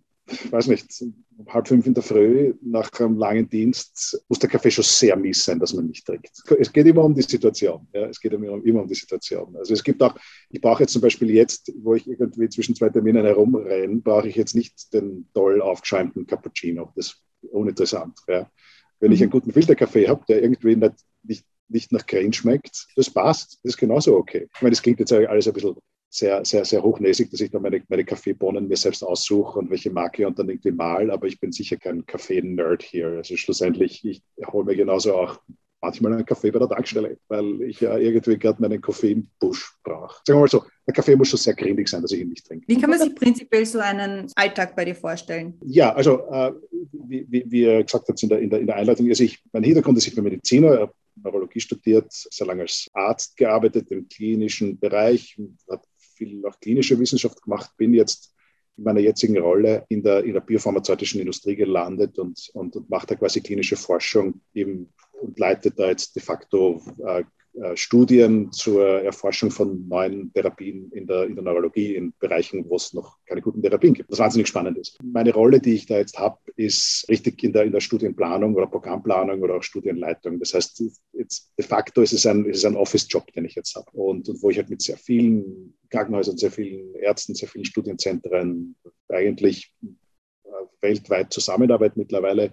weiß 0.50 0.66
nicht, 0.66 0.92
um 1.38 1.46
halb 1.54 1.68
fünf 1.68 1.86
in 1.86 1.94
der 1.94 2.02
Früh 2.02 2.54
nach 2.60 2.90
einem 2.98 3.16
langen 3.16 3.48
Dienst 3.48 4.20
muss 4.28 4.40
der 4.40 4.50
Kaffee 4.50 4.72
schon 4.72 4.84
sehr 4.84 5.16
mies 5.16 5.44
sein, 5.44 5.60
dass 5.60 5.72
man 5.72 5.86
nicht 5.86 6.04
trinkt. 6.04 6.32
Es 6.58 6.72
geht 6.72 6.86
immer 6.86 7.04
um 7.04 7.14
die 7.14 7.22
Situation. 7.22 7.86
Ja, 7.92 8.06
es 8.06 8.20
geht 8.20 8.32
immer, 8.32 8.62
immer 8.64 8.82
um 8.82 8.88
die 8.88 8.94
Situation. 8.94 9.54
Also 9.56 9.72
es 9.72 9.84
gibt 9.84 10.02
auch, 10.02 10.16
ich 10.50 10.60
brauche 10.60 10.82
jetzt 10.82 10.92
zum 10.92 11.00
Beispiel 11.00 11.30
jetzt, 11.30 11.72
wo 11.80 11.94
ich 11.94 12.08
irgendwie 12.08 12.48
zwischen 12.48 12.74
zwei 12.74 12.88
Terminen 12.88 13.24
herumrenne, 13.24 13.96
brauche 13.96 14.28
ich 14.28 14.34
jetzt 14.34 14.56
nicht 14.56 14.92
den 14.92 15.28
toll 15.32 15.62
aufgeschäumten 15.62 16.26
Cappuccino. 16.26 16.92
Das 16.96 17.06
ist 17.06 17.22
uninteressant. 17.52 18.18
Ja. 18.26 18.50
Wenn 18.98 19.12
ich 19.12 19.20
einen 19.20 19.28
mhm. 19.28 19.32
guten 19.32 19.52
Filterkaffee 19.52 20.08
habe, 20.08 20.24
der 20.28 20.42
irgendwie 20.42 20.74
nicht, 20.74 20.94
nicht, 21.22 21.46
nicht 21.68 21.92
nach 21.92 22.04
Creme 22.04 22.32
schmeckt, 22.32 22.88
das 22.96 23.10
passt. 23.10 23.60
Das 23.62 23.74
ist 23.74 23.78
genauso 23.78 24.16
okay. 24.16 24.48
Ich 24.52 24.62
meine, 24.62 24.72
das 24.72 24.82
klingt 24.82 24.98
jetzt 24.98 25.12
alles 25.12 25.46
ein 25.46 25.54
bisschen 25.54 25.76
sehr, 26.10 26.44
sehr, 26.44 26.64
sehr 26.64 26.82
hochnäsig, 26.82 27.30
dass 27.30 27.40
ich 27.40 27.50
da 27.50 27.58
meine, 27.58 27.82
meine 27.88 28.04
Kaffeebohnen 28.04 28.66
mir 28.66 28.76
selbst 28.76 29.02
aussuche 29.02 29.58
und 29.58 29.70
welche 29.70 29.90
Marke 29.90 30.26
und 30.26 30.38
dann 30.38 30.48
irgendwie 30.48 30.70
mal, 30.70 31.10
aber 31.10 31.26
ich 31.26 31.38
bin 31.38 31.52
sicher 31.52 31.76
kein 31.76 32.06
Kaffee-Nerd 32.06 32.82
hier. 32.82 33.08
Also 33.08 33.36
schlussendlich, 33.36 34.04
ich 34.04 34.22
hole 34.46 34.64
mir 34.64 34.76
genauso 34.76 35.14
auch 35.14 35.38
manchmal 35.80 36.12
einen 36.14 36.26
Kaffee 36.26 36.50
bei 36.50 36.58
der 36.58 36.68
Tankstelle, 36.68 37.18
weil 37.28 37.62
ich 37.62 37.80
ja 37.80 37.96
irgendwie 37.96 38.38
gerade 38.38 38.60
meinen 38.60 38.80
Koffeinbusch 38.80 39.76
brauche. 39.82 40.20
Sagen 40.26 40.38
wir 40.38 40.42
mal 40.42 40.48
so, 40.48 40.64
ein 40.86 40.94
Kaffee 40.94 41.14
muss 41.14 41.28
schon 41.28 41.38
sehr 41.38 41.54
grindig 41.54 41.88
sein, 41.88 42.02
dass 42.02 42.12
ich 42.12 42.20
ihn 42.20 42.30
nicht 42.30 42.46
trinke. 42.46 42.66
Wie 42.66 42.80
kann 42.80 42.90
man 42.90 42.98
sich 42.98 43.14
prinzipiell 43.14 43.64
so 43.64 43.78
einen 43.78 44.26
Alltag 44.34 44.74
bei 44.74 44.84
dir 44.84 44.94
vorstellen? 44.94 45.58
Ja, 45.64 45.94
also 45.94 46.26
äh, 46.30 46.52
wie, 46.92 47.26
wie, 47.28 47.44
wie 47.46 47.62
ihr 47.62 47.84
gesagt 47.84 48.08
habt 48.08 48.22
in 48.22 48.28
der, 48.28 48.40
in 48.40 48.50
der, 48.50 48.60
in 48.60 48.66
der 48.66 48.76
Einleitung, 48.76 49.08
also 49.08 49.22
ich, 49.22 49.38
mein 49.52 49.62
Hintergrund 49.62 49.98
ist, 49.98 50.06
ich 50.06 50.14
bin 50.14 50.24
Mediziner, 50.24 50.90
Neurologie 51.22 51.60
studiert, 51.60 52.06
sehr 52.10 52.46
lange 52.46 52.62
als 52.62 52.88
Arzt 52.92 53.36
gearbeitet 53.36 53.90
im 53.90 54.08
klinischen 54.08 54.78
Bereich, 54.78 55.36
habe 55.68 55.82
viel 56.18 56.44
auch 56.46 56.58
klinische 56.60 56.98
Wissenschaft 56.98 57.42
gemacht, 57.42 57.70
bin 57.76 57.94
jetzt 57.94 58.34
in 58.76 58.84
meiner 58.84 59.00
jetzigen 59.00 59.38
Rolle 59.38 59.84
in 59.88 60.02
der, 60.02 60.24
in 60.24 60.32
der 60.32 60.40
biopharmazeutischen 60.40 61.20
Industrie 61.20 61.56
gelandet 61.56 62.18
und, 62.18 62.50
und, 62.54 62.76
und 62.76 62.90
mache 62.90 63.08
da 63.08 63.14
quasi 63.16 63.40
klinische 63.40 63.76
Forschung 63.76 64.40
im, 64.52 64.88
und 65.20 65.38
leite 65.38 65.70
da 65.70 65.88
jetzt 65.88 66.14
de 66.14 66.22
facto 66.22 66.80
äh, 67.04 67.24
Studien 67.74 68.52
zur 68.52 69.02
Erforschung 69.02 69.50
von 69.50 69.88
neuen 69.88 70.32
Therapien 70.32 70.90
in 70.92 71.06
der, 71.06 71.24
in 71.24 71.34
der 71.34 71.44
Neurologie 71.44 71.96
in 71.96 72.12
Bereichen, 72.18 72.64
wo 72.68 72.76
es 72.76 72.92
noch 72.92 73.18
keine 73.26 73.42
guten 73.42 73.62
Therapien 73.62 73.94
gibt, 73.94 74.10
was 74.10 74.18
wahnsinnig 74.18 74.48
spannend 74.48 74.78
ist. 74.78 74.98
Meine 75.02 75.32
Rolle, 75.32 75.60
die 75.60 75.74
ich 75.74 75.86
da 75.86 75.98
jetzt 75.98 76.18
habe, 76.18 76.38
ist 76.56 77.06
richtig 77.08 77.42
in 77.42 77.52
der, 77.52 77.64
in 77.64 77.72
der 77.72 77.80
Studienplanung 77.80 78.54
oder 78.54 78.66
Programmplanung 78.66 79.42
oder 79.42 79.56
auch 79.56 79.62
Studienleitung. 79.62 80.38
Das 80.38 80.54
heißt, 80.54 80.84
jetzt 81.14 81.52
de 81.58 81.66
facto 81.66 82.02
ist 82.02 82.12
es 82.12 82.26
ein, 82.26 82.46
ein 82.46 82.76
Office-Job, 82.76 83.32
den 83.32 83.44
ich 83.44 83.54
jetzt 83.54 83.74
habe 83.74 83.90
und, 83.92 84.28
und 84.28 84.42
wo 84.42 84.50
ich 84.50 84.58
halt 84.58 84.70
mit 84.70 84.82
sehr 84.82 84.96
vielen 84.96 85.74
Krankenhäusern, 85.90 86.38
sehr 86.38 86.52
vielen 86.52 86.94
Ärzten, 86.94 87.34
sehr 87.34 87.48
vielen 87.48 87.64
Studienzentren 87.64 88.76
eigentlich 89.08 89.72
äh, 89.82 90.48
weltweit 90.80 91.32
zusammenarbeite 91.32 91.98
mittlerweile 91.98 92.52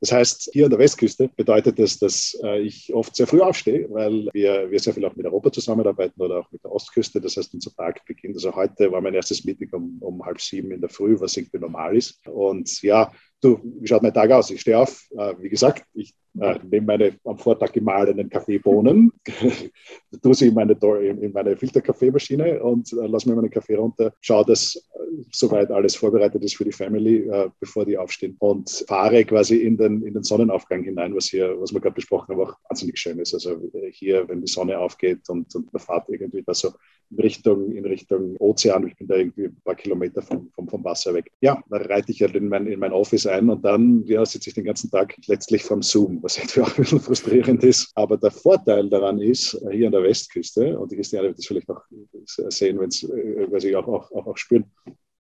das 0.00 0.12
heißt, 0.12 0.50
hier 0.52 0.64
an 0.64 0.70
der 0.70 0.78
Westküste 0.78 1.30
bedeutet 1.36 1.78
das, 1.78 1.98
dass 1.98 2.38
äh, 2.42 2.60
ich 2.60 2.92
oft 2.92 3.14
sehr 3.16 3.26
früh 3.26 3.40
aufstehe, 3.40 3.86
weil 3.90 4.28
wir, 4.32 4.70
wir 4.70 4.78
sehr 4.78 4.92
viel 4.92 5.04
auch 5.04 5.16
mit 5.16 5.26
Europa 5.26 5.52
zusammenarbeiten 5.52 6.20
oder 6.20 6.40
auch 6.40 6.52
mit 6.52 6.62
der 6.62 6.72
Ostküste. 6.72 7.20
Das 7.20 7.36
heißt, 7.36 7.54
unser 7.54 7.72
Tag 7.74 8.04
beginnt. 8.04 8.36
Also 8.36 8.54
heute 8.54 8.90
war 8.92 9.00
mein 9.00 9.14
erstes 9.14 9.44
Meeting 9.44 9.70
um, 9.72 9.98
um 10.00 10.24
halb 10.24 10.40
sieben 10.40 10.72
in 10.72 10.80
der 10.80 10.90
Früh, 10.90 11.18
was 11.18 11.36
irgendwie 11.36 11.58
normal 11.58 11.96
ist. 11.96 12.26
Und 12.26 12.82
ja, 12.82 13.12
du, 13.44 13.60
wie 13.80 13.86
schaut 13.86 14.02
mein 14.02 14.14
Tag 14.14 14.30
aus? 14.30 14.50
Ich 14.50 14.60
stehe 14.62 14.78
auf, 14.78 15.06
äh, 15.16 15.34
wie 15.38 15.48
gesagt, 15.48 15.84
ich 15.94 16.14
äh, 16.40 16.58
nehme 16.68 16.86
meine 16.86 17.16
am 17.24 17.38
Vortag 17.38 17.72
gemahlenen 17.72 18.28
Kaffeebohnen, 18.28 19.12
tue 20.22 20.34
sie 20.34 20.48
in 20.48 20.54
meine, 20.54 20.72
in 20.72 21.32
meine 21.32 21.56
Filterkaffeemaschine 21.56 22.62
und 22.62 22.92
äh, 22.92 23.06
lasse 23.06 23.28
mir 23.28 23.36
meinen 23.36 23.50
Kaffee 23.50 23.76
runter, 23.76 24.12
schaue, 24.20 24.44
dass 24.44 24.74
äh, 24.76 25.22
soweit 25.30 25.70
alles 25.70 25.94
vorbereitet 25.94 26.42
ist 26.42 26.56
für 26.56 26.64
die 26.64 26.72
Family, 26.72 27.28
äh, 27.28 27.50
bevor 27.60 27.84
die 27.84 27.96
aufstehen 27.96 28.36
und 28.40 28.68
fahre 28.88 29.24
quasi 29.24 29.58
in 29.58 29.76
den, 29.76 30.02
in 30.02 30.14
den 30.14 30.24
Sonnenaufgang 30.24 30.82
hinein, 30.82 31.14
was 31.14 31.26
hier, 31.26 31.54
was 31.60 31.72
wir 31.72 31.80
gerade 31.80 31.94
besprochen 31.94 32.34
haben, 32.34 32.42
auch 32.42 32.56
wahnsinnig 32.68 32.98
schön 32.98 33.18
ist. 33.18 33.34
Also 33.34 33.52
äh, 33.72 33.92
hier, 33.92 34.28
wenn 34.28 34.40
die 34.40 34.50
Sonne 34.50 34.78
aufgeht 34.78 35.28
und, 35.28 35.54
und 35.54 35.72
man 35.72 35.80
fährt 35.80 36.08
irgendwie 36.08 36.42
da 36.42 36.54
so 36.54 36.70
in 37.10 37.20
Richtung, 37.20 37.70
in 37.72 37.84
Richtung 37.84 38.36
Ozean, 38.38 38.86
ich 38.88 38.96
bin 38.96 39.06
da 39.06 39.16
irgendwie 39.16 39.44
ein 39.44 39.60
paar 39.64 39.76
Kilometer 39.76 40.22
vom, 40.22 40.50
vom, 40.50 40.68
vom 40.68 40.82
Wasser 40.84 41.14
weg. 41.14 41.30
Ja, 41.40 41.62
da 41.68 41.76
reite 41.76 42.10
ich 42.10 42.22
halt 42.22 42.34
in 42.34 42.48
mein, 42.48 42.66
in 42.66 42.80
mein 42.80 42.92
Office 42.92 43.26
ein 43.26 43.33
und 43.42 43.64
dann 43.64 44.04
ja, 44.06 44.24
sitze 44.24 44.50
ich 44.50 44.54
den 44.54 44.64
ganzen 44.64 44.90
Tag 44.90 45.14
letztlich 45.26 45.62
vom 45.62 45.82
Zoom 45.82 46.22
was 46.22 46.38
irgendwie 46.38 46.60
auch 46.62 46.68
ein 46.68 46.82
bisschen 46.82 47.00
frustrierend 47.00 47.64
ist. 47.64 47.90
Aber 47.94 48.16
der 48.16 48.30
Vorteil 48.30 48.88
daran 48.88 49.20
ist, 49.20 49.58
hier 49.70 49.86
an 49.86 49.92
der 49.92 50.02
Westküste, 50.02 50.78
und 50.78 50.90
die 50.90 50.96
Christiane 50.96 51.28
wird 51.28 51.38
das 51.38 51.46
vielleicht 51.46 51.70
auch 51.70 51.82
sehen, 52.50 52.78
wenn 52.80 52.90
weil 53.50 53.60
sie 53.60 53.74
auch, 53.76 53.88
auch, 53.88 54.10
auch 54.12 54.36
spüren, 54.36 54.64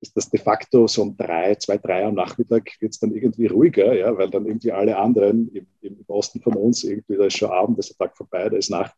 ist 0.01 0.15
das 0.17 0.29
de 0.29 0.39
facto 0.39 0.85
so 0.85 1.01
um 1.01 1.17
drei, 1.17 1.55
zwei, 1.55 1.77
drei 1.77 2.05
am 2.05 2.15
Nachmittag 2.15 2.69
wird 2.79 2.93
es 2.93 2.99
dann 2.99 3.13
irgendwie 3.13 3.47
ruhiger, 3.47 3.93
ja, 3.93 4.15
weil 4.17 4.29
dann 4.29 4.45
irgendwie 4.45 4.71
alle 4.71 4.97
anderen 4.97 5.49
im, 5.53 5.67
im 5.81 6.03
Osten 6.07 6.41
von 6.41 6.55
uns 6.55 6.83
irgendwie, 6.83 7.15
da 7.15 7.25
ist 7.25 7.37
schon 7.37 7.49
Abend, 7.49 7.77
da 7.77 7.79
ist 7.79 7.89
der 7.89 8.07
Tag 8.07 8.17
vorbei, 8.17 8.49
da 8.49 8.57
ist 8.57 8.69
Nacht. 8.69 8.93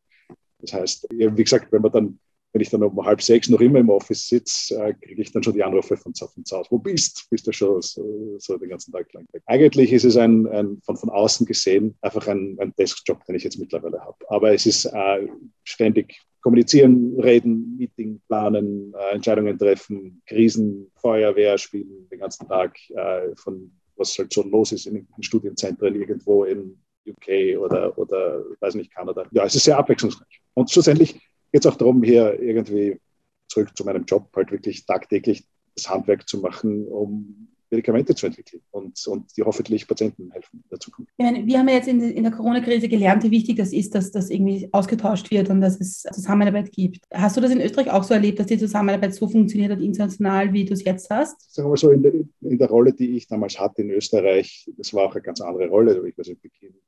Das 0.60 0.74
heißt, 0.74 1.08
wie 1.12 1.44
gesagt, 1.44 1.72
wenn 1.72 1.82
man 1.84 1.92
dann 1.92 2.20
wenn 2.56 2.62
ich 2.62 2.70
dann 2.70 2.84
um 2.84 3.06
halb 3.06 3.22
sechs 3.22 3.50
noch 3.50 3.60
immer 3.60 3.80
im 3.80 3.90
Office 3.90 4.30
sitze, 4.30 4.82
äh, 4.82 4.94
kriege 4.94 5.22
ich 5.22 5.30
dann 5.34 5.44
schon 5.44 5.56
die 5.56 5.64
Anrufe 5.64 5.98
von, 5.98 6.14
von 6.16 6.46
zu 6.46 6.56
Hause. 6.56 6.70
Wo 6.72 6.78
bist 6.78 7.28
Bist 7.30 7.46
du 7.46 7.52
schon 7.52 7.82
so, 7.82 8.38
so 8.38 8.58
den 8.58 8.70
ganzen 8.70 8.94
Tag 8.94 9.12
lang 9.12 9.28
weg? 9.34 9.44
Eigentlich 9.48 9.92
ist 9.92 10.06
es 10.06 10.16
ein, 10.16 10.48
ein 10.48 10.80
von, 10.86 10.96
von 10.96 11.10
außen 11.10 11.46
gesehen 11.46 11.98
einfach 12.00 12.28
ein, 12.28 12.56
ein 12.62 12.74
Deskjob, 12.80 13.26
den 13.26 13.36
ich 13.36 13.44
jetzt 13.44 13.60
mittlerweile 13.60 14.00
habe. 14.00 14.16
Aber 14.30 14.54
es 14.54 14.66
ist 14.66 14.86
äh, 14.86 15.28
ständig 15.66 16.16
kommunizieren, 16.40 17.20
reden, 17.20 17.76
Meeting 17.76 18.22
planen, 18.30 18.94
äh, 18.98 19.16
Entscheidungen 19.16 19.60
treffen, 19.60 20.22
Krisen, 20.26 20.90
Feuerwehr 20.96 21.58
spielen 21.58 22.08
den 22.10 22.20
ganzen 22.20 22.48
Tag, 22.48 22.78
äh, 22.92 23.36
von 23.36 23.70
was 23.98 24.18
halt 24.18 24.32
so 24.32 24.44
los 24.44 24.72
ist 24.72 24.88
in, 24.88 24.96
in 24.96 25.24
Studienzentren 25.24 25.94
irgendwo 25.94 26.46
in 26.46 26.82
UK 27.06 27.60
oder, 27.60 27.98
oder 27.98 28.46
weiß 28.62 28.76
nicht, 28.76 28.94
Kanada. 28.94 29.26
Ja, 29.32 29.44
es 29.44 29.56
ist 29.56 29.66
sehr 29.66 29.78
abwechslungsreich. 29.78 30.42
Und 30.54 30.72
schlussendlich 30.72 31.20
geht 31.56 31.64
es 31.64 31.72
auch 31.72 31.78
darum, 31.78 32.04
hier 32.04 32.38
irgendwie 32.42 33.00
zurück 33.48 33.70
zu 33.78 33.86
meinem 33.86 34.04
Job, 34.04 34.28
halt 34.36 34.52
wirklich 34.52 34.86
tagtäglich 34.86 35.48
das 35.74 35.90
Handwerk 35.90 36.28
zu 36.28 36.40
machen, 36.40 36.86
um 36.86 37.48
Medikamente 37.72 38.14
zu 38.14 38.26
entwickeln 38.26 38.62
und, 38.72 39.02
und 39.08 39.26
die 39.38 39.42
hoffentlich 39.42 39.88
Patienten 39.88 40.32
helfen 40.32 40.60
in 40.64 40.70
der 40.70 40.82
Zukunft. 40.82 41.14
Meine, 41.18 41.46
wir 41.46 41.58
haben 41.58 41.70
ja 41.70 41.76
jetzt 41.76 41.88
in, 41.88 42.02
in 42.02 42.24
der 42.24 42.34
Corona-Krise 42.34 42.90
gelernt, 42.90 43.24
wie 43.24 43.32
wichtig 43.32 43.56
das 43.56 43.72
ist, 43.72 43.96
dass 43.96 44.12
das 44.12 44.30
irgendwie 44.30 44.68
ausgetauscht 44.74 45.32
wird 45.32 45.50
und 45.50 45.62
dass 45.62 45.80
es 45.80 46.04
Zusammenarbeit 46.04 46.74
gibt. 46.74 47.06
Hast 47.14 47.38
du 47.38 47.42
das 47.42 47.52
in 47.52 47.62
Österreich 47.62 47.90
auch 47.90 48.04
so 48.04 48.14
erlebt, 48.14 48.38
dass 48.38 48.48
die 48.48 48.58
Zusammenarbeit 48.58 49.16
so 49.16 49.30
funktioniert 49.30 49.72
hat 49.72 49.80
international, 49.80 50.52
wie 50.52 50.66
du 50.66 50.74
es 50.74 50.84
jetzt 50.84 51.10
hast? 51.10 51.54
Sagen 51.54 51.68
wir 51.68 51.72
mal 51.72 51.78
so, 51.78 51.92
in 51.92 52.04
der, 52.04 52.14
in 52.42 52.58
der, 52.58 52.68
Rolle, 52.68 52.92
die 52.92 53.16
ich 53.16 53.28
damals 53.28 53.58
hatte 53.58 53.82
in 53.82 53.92
Österreich, 53.92 54.70
das 54.76 54.94
war 54.94 55.06
auch 55.06 55.16
eine 55.16 55.22
ganz 55.22 55.40
andere 55.40 55.70
Rolle. 55.70 56.06
Ich 56.06 56.18
weiß 56.18 56.28
nicht, 56.28 56.42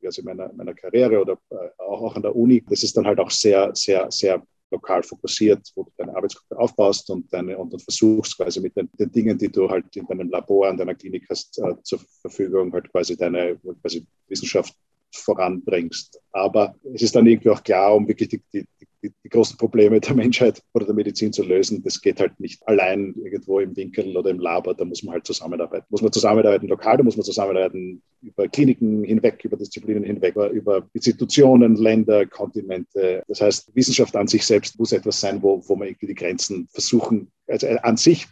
also 0.03 0.21
in 0.21 0.25
meiner, 0.25 0.51
meiner 0.51 0.74
Karriere 0.74 1.21
oder 1.21 1.38
äh, 1.51 1.55
auch, 1.77 2.01
auch 2.01 2.15
an 2.17 2.21
der 2.21 2.36
Uni, 2.36 2.62
das 2.69 2.83
ist 2.83 2.97
dann 2.97 3.07
halt 3.07 3.19
auch 3.19 3.31
sehr, 3.31 3.71
sehr, 3.74 4.07
sehr 4.12 4.43
lokal 4.71 5.03
fokussiert, 5.03 5.71
wo 5.75 5.83
du 5.83 5.91
deine 5.97 6.15
Arbeitsgruppe 6.15 6.59
aufbaust 6.59 7.09
und, 7.09 7.31
deine, 7.31 7.57
und, 7.57 7.74
und 7.74 7.81
versuchst 7.81 8.38
quasi 8.38 8.59
mit 8.59 8.75
den, 8.75 8.89
den, 9.00 9.12
Dingen, 9.12 9.38
die 9.38 9.50
du 9.50 9.69
halt 9.69 9.95
in 9.95 10.05
deinem 10.07 10.29
Labor, 10.29 10.67
an 10.67 10.77
deiner 10.77 10.95
Klinik 10.95 11.25
hast, 11.29 11.57
äh, 11.59 11.75
zur 11.83 12.00
Verfügung, 12.21 12.71
halt 12.74 12.89
quasi 12.91 13.15
deine 13.15 13.57
quasi 13.81 14.05
Wissenschaft 14.27 14.75
voranbringst. 15.12 16.20
Aber 16.32 16.76
es 16.94 17.02
ist 17.02 17.16
dann 17.16 17.26
irgendwie 17.26 17.50
auch 17.50 17.64
klar, 17.64 17.96
um 17.96 18.08
wirklich 18.08 18.30
die, 18.30 18.42
die, 18.54 18.66
die, 19.04 19.12
die, 19.24 19.30
großen 19.30 19.58
Probleme 19.58 20.00
der 20.00 20.16
Menschheit 20.16 20.62
oder 20.74 20.86
der 20.86 20.96
Medizin 20.96 21.34
zu 21.34 21.44
lösen, 21.44 21.84
das 21.84 22.02
geht 22.02 22.20
halt 22.20 22.40
nicht 22.40 22.66
allein 22.68 23.14
irgendwo 23.16 23.60
im 23.60 23.76
Winkel 23.76 24.16
oder 24.16 24.30
im 24.30 24.40
Labor, 24.40 24.74
da 24.74 24.86
muss 24.86 25.04
man 25.04 25.14
halt 25.14 25.26
zusammenarbeiten. 25.26 25.86
Muss 25.90 26.02
man 26.02 26.12
zusammenarbeiten 26.12 26.68
lokal, 26.68 26.98
da 26.98 27.04
muss 27.04 27.18
man 27.18 27.24
zusammenarbeiten 27.24 28.02
über 28.22 28.48
Kliniken 28.48 29.04
hinweg, 29.04 29.44
über 29.44 29.58
Disziplinen 29.58 30.04
hinweg, 30.04 30.36
über 30.36 30.88
Institutionen, 30.94 31.76
Länder, 31.76 32.26
Kontinente. 32.26 33.24
Das 33.28 33.42
heißt, 33.42 33.76
Wissenschaft 33.76 34.16
an 34.16 34.28
sich 34.28 34.46
selbst 34.46 34.80
muss 34.80 34.92
etwas 34.92 35.20
sein, 35.20 35.42
wo, 35.42 35.62
wo 35.68 35.76
man 35.76 35.88
irgendwie 35.88 36.08
die 36.08 36.16
Grenzen 36.16 36.68
versuchen, 36.72 37.32
also 37.48 37.68
an 37.68 37.98
sich 37.98 38.28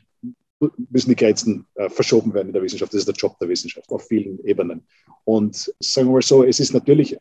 müssen 0.60 1.10
die 1.10 1.16
Grenzen 1.16 1.66
äh, 1.76 1.90
verschoben 1.90 2.34
werden 2.34 2.48
in 2.48 2.54
der 2.54 2.64
Wissenschaft. 2.64 2.94
Das 2.94 3.00
ist 3.00 3.08
der 3.08 3.16
Job 3.16 3.38
der 3.40 3.50
Wissenschaft 3.50 3.90
auf 3.92 4.08
vielen 4.08 4.44
Ebenen. 4.46 4.88
Und 5.24 5.56
sagen 5.80 6.08
wir 6.08 6.14
mal 6.14 6.22
so, 6.22 6.44
es 6.44 6.60
ist 6.60 6.74
natürlich 6.74 7.18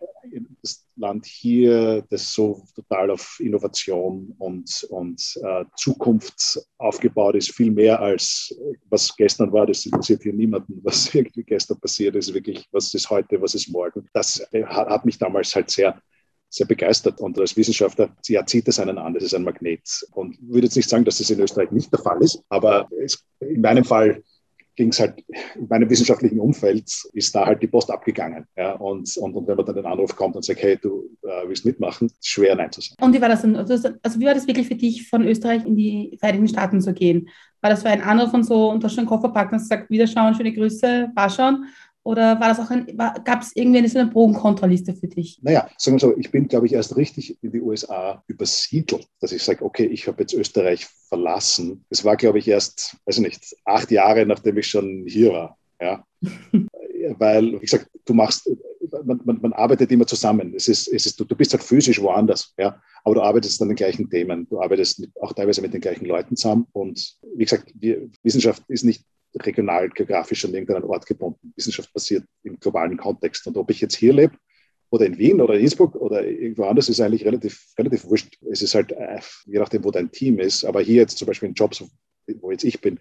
das 0.62 0.86
Land 0.96 1.26
hier, 1.26 2.04
das 2.10 2.32
so 2.32 2.62
total 2.74 3.10
auf 3.10 3.38
Innovation 3.40 4.34
und, 4.38 4.86
und 4.90 5.40
äh, 5.42 5.64
Zukunft 5.76 6.60
aufgebaut 6.78 7.34
ist, 7.34 7.50
viel 7.52 7.70
mehr 7.70 8.00
als 8.00 8.56
was 8.88 9.14
gestern 9.16 9.52
war. 9.52 9.66
Das 9.66 9.84
interessiert 9.84 10.22
hier 10.22 10.32
niemanden, 10.32 10.80
was 10.82 11.14
irgendwie 11.14 11.44
gestern 11.44 11.80
passiert 11.80 12.16
ist, 12.16 12.32
wirklich, 12.32 12.66
was 12.72 12.94
ist 12.94 13.10
heute, 13.10 13.40
was 13.40 13.54
ist 13.54 13.68
morgen. 13.68 14.08
Das 14.12 14.46
äh, 14.52 14.64
hat 14.64 15.04
mich 15.04 15.18
damals 15.18 15.54
halt 15.54 15.70
sehr 15.70 16.00
sehr 16.54 16.66
begeistert 16.66 17.20
und 17.20 17.38
als 17.38 17.56
Wissenschaftler 17.56 18.10
ja, 18.28 18.46
zieht 18.46 18.68
es 18.68 18.78
einen 18.78 18.98
an, 18.98 19.14
das 19.14 19.24
ist 19.24 19.34
ein 19.34 19.42
Magnet. 19.42 20.06
Und 20.12 20.34
ich 20.34 20.48
würde 20.48 20.66
jetzt 20.66 20.76
nicht 20.76 20.88
sagen, 20.88 21.04
dass 21.04 21.18
das 21.18 21.30
in 21.30 21.40
Österreich 21.40 21.70
nicht 21.70 21.92
der 21.92 22.00
Fall 22.00 22.22
ist, 22.22 22.42
aber 22.48 22.88
es, 23.02 23.24
in 23.40 23.60
meinem 23.60 23.84
Fall 23.84 24.22
ging 24.76 24.88
es 24.88 25.00
halt, 25.00 25.22
in 25.54 25.68
meinem 25.68 25.88
wissenschaftlichen 25.88 26.40
Umfeld 26.40 26.90
ist 27.12 27.34
da 27.34 27.46
halt 27.46 27.62
die 27.62 27.66
Post 27.66 27.90
abgegangen. 27.90 28.46
Ja, 28.56 28.72
und, 28.72 29.16
und, 29.16 29.34
und 29.34 29.46
wenn 29.46 29.56
man 29.56 29.66
dann 29.66 29.76
den 29.76 29.86
Anruf 29.86 30.16
kommt 30.16 30.36
und 30.36 30.44
sagt, 30.44 30.62
hey, 30.62 30.76
du 30.80 31.10
äh, 31.22 31.48
willst 31.48 31.64
mitmachen, 31.64 32.08
ist 32.08 32.26
schwer 32.26 32.54
Nein 32.56 32.72
zu 32.72 32.80
sagen. 32.80 33.02
Und 33.02 33.14
wie 33.14 33.20
war 33.20 33.28
das 33.28 33.42
dann? 33.42 33.56
Also, 33.56 33.88
also 34.02 34.20
wie 34.20 34.26
war 34.26 34.34
das 34.34 34.46
wirklich 34.46 34.66
für 34.66 34.74
dich, 34.74 35.08
von 35.08 35.26
Österreich 35.26 35.64
in 35.64 35.76
die 35.76 36.16
Vereinigten 36.18 36.48
Staaten 36.48 36.80
zu 36.80 36.92
gehen? 36.92 37.28
War 37.60 37.70
das 37.70 37.82
für 37.82 37.88
ein 37.88 38.02
Anruf 38.02 38.34
und 38.34 38.44
so, 38.44 38.70
und 38.70 38.82
du 38.82 38.86
hast 38.86 38.94
schon 38.94 39.06
Koffer 39.06 39.28
packen 39.28 39.54
und 39.54 39.60
gesagt, 39.60 39.90
Wiederschauen, 39.90 40.34
schöne 40.34 40.52
Grüße, 40.52 41.10
war 41.14 41.30
schon? 41.30 41.64
Oder 42.04 42.38
war 42.38 42.48
das 42.48 42.60
auch 42.60 42.70
ein, 42.70 42.86
gab 43.24 43.40
es 43.40 43.52
irgendwie 43.54 43.78
eine, 43.78 43.88
so 43.88 43.98
eine 43.98 44.10
für 44.12 45.08
dich? 45.08 45.38
Naja, 45.42 45.70
sagen 45.78 45.96
wir 45.96 46.00
so, 46.00 46.16
ich 46.18 46.30
bin, 46.30 46.48
glaube 46.48 46.66
ich, 46.66 46.74
erst 46.74 46.96
richtig 46.96 47.42
in 47.42 47.50
die 47.50 47.62
USA 47.62 48.22
übersiedelt, 48.26 49.08
dass 49.20 49.32
ich 49.32 49.42
sage, 49.42 49.64
okay, 49.64 49.86
ich 49.86 50.06
habe 50.06 50.20
jetzt 50.20 50.34
Österreich 50.34 50.86
verlassen. 51.08 51.82
Das 51.88 52.04
war, 52.04 52.16
glaube 52.16 52.38
ich, 52.38 52.46
erst, 52.46 52.98
weiß 53.06 53.16
ich 53.16 53.24
nicht, 53.24 53.56
acht 53.64 53.90
Jahre, 53.90 54.26
nachdem 54.26 54.58
ich 54.58 54.66
schon 54.66 55.04
hier 55.06 55.32
war. 55.32 55.58
Ja. 55.80 56.04
Weil, 57.18 57.54
wie 57.54 57.58
gesagt, 57.60 57.88
du 58.04 58.12
machst, 58.12 58.50
man, 59.04 59.20
man, 59.24 59.40
man, 59.40 59.52
arbeitet 59.54 59.90
immer 59.90 60.06
zusammen. 60.06 60.52
Es 60.54 60.68
ist, 60.68 60.88
es 60.88 61.06
ist, 61.06 61.18
du, 61.18 61.24
du 61.24 61.34
bist 61.34 61.52
halt 61.52 61.62
physisch 61.62 62.00
woanders, 62.00 62.52
ja, 62.58 62.80
aber 63.02 63.14
du 63.14 63.22
arbeitest 63.22 63.60
an 63.62 63.68
den 63.68 63.76
gleichen 63.76 64.10
Themen. 64.10 64.46
Du 64.48 64.60
arbeitest 64.60 65.00
mit, 65.00 65.10
auch 65.20 65.32
teilweise 65.32 65.62
mit 65.62 65.72
den 65.72 65.80
gleichen 65.80 66.04
Leuten 66.04 66.36
zusammen. 66.36 66.66
Und 66.72 67.16
wie 67.34 67.44
gesagt, 67.44 67.72
wir, 67.74 68.08
Wissenschaft 68.22 68.62
ist 68.68 68.84
nicht 68.84 69.04
regional, 69.40 69.88
geografisch 69.90 70.44
an 70.44 70.54
irgendeinen 70.54 70.84
Ort 70.84 71.06
gebunden. 71.06 71.52
Wissenschaft 71.56 71.92
passiert 71.92 72.24
im 72.42 72.58
globalen 72.58 72.96
Kontext. 72.96 73.46
Und 73.46 73.56
ob 73.56 73.70
ich 73.70 73.80
jetzt 73.80 73.96
hier 73.96 74.12
lebe 74.12 74.36
oder 74.90 75.06
in 75.06 75.18
Wien 75.18 75.40
oder 75.40 75.54
in 75.54 75.62
Innsbruck 75.62 75.94
oder 75.96 76.24
irgendwo 76.24 76.64
anders, 76.64 76.88
ist 76.88 77.00
eigentlich 77.00 77.24
relativ, 77.24 77.66
relativ 77.78 78.04
wurscht. 78.04 78.38
Es 78.50 78.62
ist 78.62 78.74
halt, 78.74 78.92
äh, 78.92 79.20
je 79.46 79.58
nachdem, 79.58 79.84
wo 79.84 79.90
dein 79.90 80.10
Team 80.10 80.38
ist. 80.38 80.64
Aber 80.64 80.80
hier 80.80 80.96
jetzt 80.96 81.18
zum 81.18 81.26
Beispiel 81.26 81.48
in 81.48 81.54
Jobs, 81.54 81.84
wo 82.40 82.50
jetzt 82.50 82.64
ich 82.64 82.80
bin, 82.80 83.00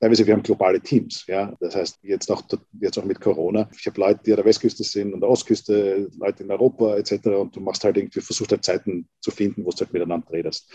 teilweise 0.00 0.26
wir 0.26 0.34
haben 0.34 0.42
globale 0.42 0.80
Teams. 0.80 1.24
Ja? 1.26 1.54
Das 1.60 1.74
heißt, 1.74 1.98
jetzt 2.02 2.30
auch, 2.30 2.42
jetzt 2.80 2.98
auch 2.98 3.04
mit 3.04 3.20
Corona, 3.20 3.68
ich 3.78 3.86
habe 3.86 4.00
Leute, 4.00 4.20
die 4.24 4.32
an 4.32 4.36
der 4.36 4.44
Westküste 4.44 4.84
sind, 4.84 5.14
an 5.14 5.20
der 5.20 5.28
Ostküste, 5.28 6.10
Leute 6.18 6.42
in 6.42 6.50
Europa 6.50 6.96
etc. 6.96 7.26
Und 7.26 7.56
du 7.56 7.60
machst 7.60 7.84
halt 7.84 7.96
irgendwie, 7.96 8.20
versuchst 8.20 8.52
halt 8.52 8.64
Zeiten 8.64 9.08
zu 9.20 9.30
finden, 9.30 9.64
wo 9.64 9.70
du 9.70 9.78
halt 9.78 9.92
miteinander 9.92 10.30
redest. 10.30 10.70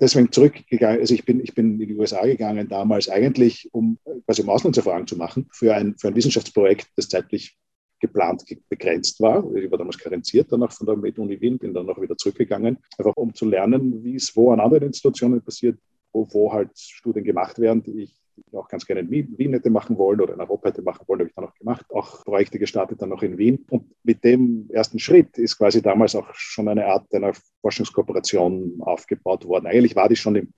Deswegen 0.00 0.30
zurückgegangen, 0.30 1.00
also 1.00 1.14
ich 1.14 1.24
bin, 1.24 1.40
ich 1.40 1.54
bin 1.54 1.80
in 1.80 1.88
die 1.88 1.94
USA 1.94 2.24
gegangen 2.24 2.68
damals 2.68 3.08
eigentlich, 3.08 3.68
um 3.72 3.98
quasi 4.26 4.42
um 4.42 4.50
Auslandserfahrung 4.50 5.06
zu 5.06 5.16
machen 5.16 5.48
für 5.52 5.74
ein, 5.74 5.96
für 5.98 6.08
ein 6.08 6.16
Wissenschaftsprojekt, 6.16 6.88
das 6.96 7.08
zeitlich 7.08 7.56
geplant 8.00 8.44
begrenzt 8.68 9.20
war. 9.20 9.44
Ich 9.56 9.70
war 9.70 9.78
damals 9.78 9.98
karenziert, 9.98 10.52
danach 10.52 10.72
von 10.72 10.86
der 10.86 10.96
Med-Uni 10.96 11.40
Wien, 11.40 11.58
bin 11.58 11.74
dann 11.74 11.88
auch 11.90 12.00
wieder 12.00 12.16
zurückgegangen, 12.16 12.78
einfach 12.96 13.16
um 13.16 13.34
zu 13.34 13.44
lernen, 13.44 14.04
wie 14.04 14.14
es 14.14 14.36
wo 14.36 14.52
an 14.52 14.60
anderen 14.60 14.84
Institutionen 14.86 15.42
passiert, 15.42 15.78
wo, 16.18 16.28
wo 16.32 16.52
halt 16.52 16.76
Studien 16.76 17.24
gemacht 17.24 17.58
werden, 17.58 17.82
die 17.82 18.02
ich 18.02 18.14
auch 18.52 18.68
ganz 18.68 18.86
gerne 18.86 19.00
in 19.00 19.10
Wien 19.10 19.52
hätte 19.52 19.70
machen 19.70 19.98
wollen 19.98 20.20
oder 20.20 20.34
in 20.34 20.40
Europa 20.40 20.68
hätte 20.68 20.82
machen 20.82 21.04
wollen, 21.06 21.20
habe 21.20 21.28
ich 21.28 21.34
dann 21.34 21.44
auch 21.44 21.54
gemacht. 21.54 21.86
Auch 21.90 22.24
Projekte 22.24 22.58
gestartet 22.58 23.02
dann 23.02 23.08
noch 23.08 23.22
in 23.22 23.36
Wien. 23.36 23.64
Und 23.70 23.92
mit 24.04 24.22
dem 24.24 24.68
ersten 24.70 24.98
Schritt 24.98 25.38
ist 25.38 25.58
quasi 25.58 25.82
damals 25.82 26.14
auch 26.14 26.32
schon 26.34 26.68
eine 26.68 26.86
Art 26.86 27.12
einer 27.12 27.32
Forschungskooperation 27.60 28.78
aufgebaut 28.80 29.44
worden. 29.44 29.66
Eigentlich 29.66 29.96
war 29.96 30.08
die 30.08 30.16
schon 30.16 30.36
im, 30.36 30.52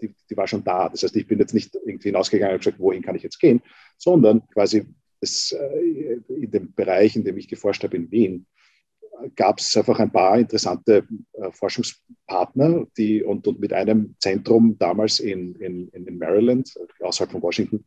die, 0.00 0.14
die 0.30 0.36
war 0.36 0.46
schon 0.46 0.64
da. 0.64 0.88
Das 0.88 1.02
heißt, 1.02 1.16
ich 1.16 1.26
bin 1.26 1.38
jetzt 1.38 1.54
nicht 1.54 1.74
irgendwie 1.74 2.08
hinausgegangen 2.08 2.54
und 2.54 2.60
gesagt, 2.60 2.80
wohin 2.80 3.02
kann 3.02 3.16
ich 3.16 3.22
jetzt 3.22 3.40
gehen, 3.40 3.62
sondern 3.96 4.46
quasi 4.48 4.86
das, 5.20 5.52
äh, 5.52 6.20
in 6.28 6.50
dem 6.50 6.72
Bereich, 6.72 7.16
in 7.16 7.24
dem 7.24 7.36
ich 7.36 7.48
geforscht 7.48 7.82
habe 7.82 7.96
in 7.96 8.10
Wien, 8.10 8.46
gab 9.36 9.58
es 9.58 9.76
einfach 9.76 9.98
ein 9.98 10.10
paar 10.10 10.38
interessante 10.38 11.06
äh, 11.32 11.50
Forschungspartner, 11.52 12.86
die 12.96 13.22
und, 13.22 13.46
und 13.46 13.60
mit 13.60 13.72
einem 13.72 14.14
Zentrum 14.20 14.76
damals 14.78 15.20
in, 15.20 15.54
in, 15.56 15.88
in 15.88 16.18
Maryland, 16.18 16.72
außerhalb 17.00 17.32
von 17.32 17.42
Washington, 17.42 17.84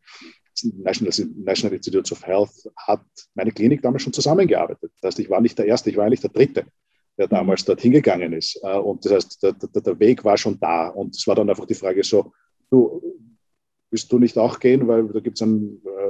National, 0.83 1.13
National 1.37 1.75
Institutes 1.75 2.11
of 2.11 2.25
Health, 2.25 2.69
hat 2.75 3.05
meine 3.33 3.51
Klinik 3.51 3.81
damals 3.81 4.03
schon 4.03 4.13
zusammengearbeitet. 4.13 4.91
Das 5.01 5.09
heißt, 5.09 5.19
ich 5.19 5.29
war 5.29 5.41
nicht 5.41 5.57
der 5.57 5.65
Erste, 5.65 5.89
ich 5.89 5.97
war 5.97 6.05
eigentlich 6.05 6.21
der 6.21 6.29
Dritte, 6.29 6.65
der 7.17 7.27
mhm. 7.27 7.31
damals 7.31 7.65
dorthin 7.65 7.91
gegangen 7.91 8.33
ist. 8.33 8.59
Äh, 8.63 8.77
und 8.77 9.05
das 9.05 9.13
heißt, 9.13 9.43
der, 9.43 9.53
der, 9.53 9.81
der 9.81 9.99
Weg 9.99 10.23
war 10.23 10.37
schon 10.37 10.59
da. 10.59 10.89
Und 10.89 11.15
es 11.15 11.25
war 11.27 11.35
dann 11.35 11.49
einfach 11.49 11.65
die 11.65 11.73
Frage 11.73 12.03
so, 12.03 12.33
du, 12.69 13.01
willst 13.89 14.11
du 14.11 14.19
nicht 14.19 14.37
auch 14.37 14.59
gehen, 14.59 14.87
weil 14.87 15.07
da 15.07 15.19
gibt 15.19 15.37
es 15.37 15.41
ein, 15.41 15.81
äh, 15.85 16.00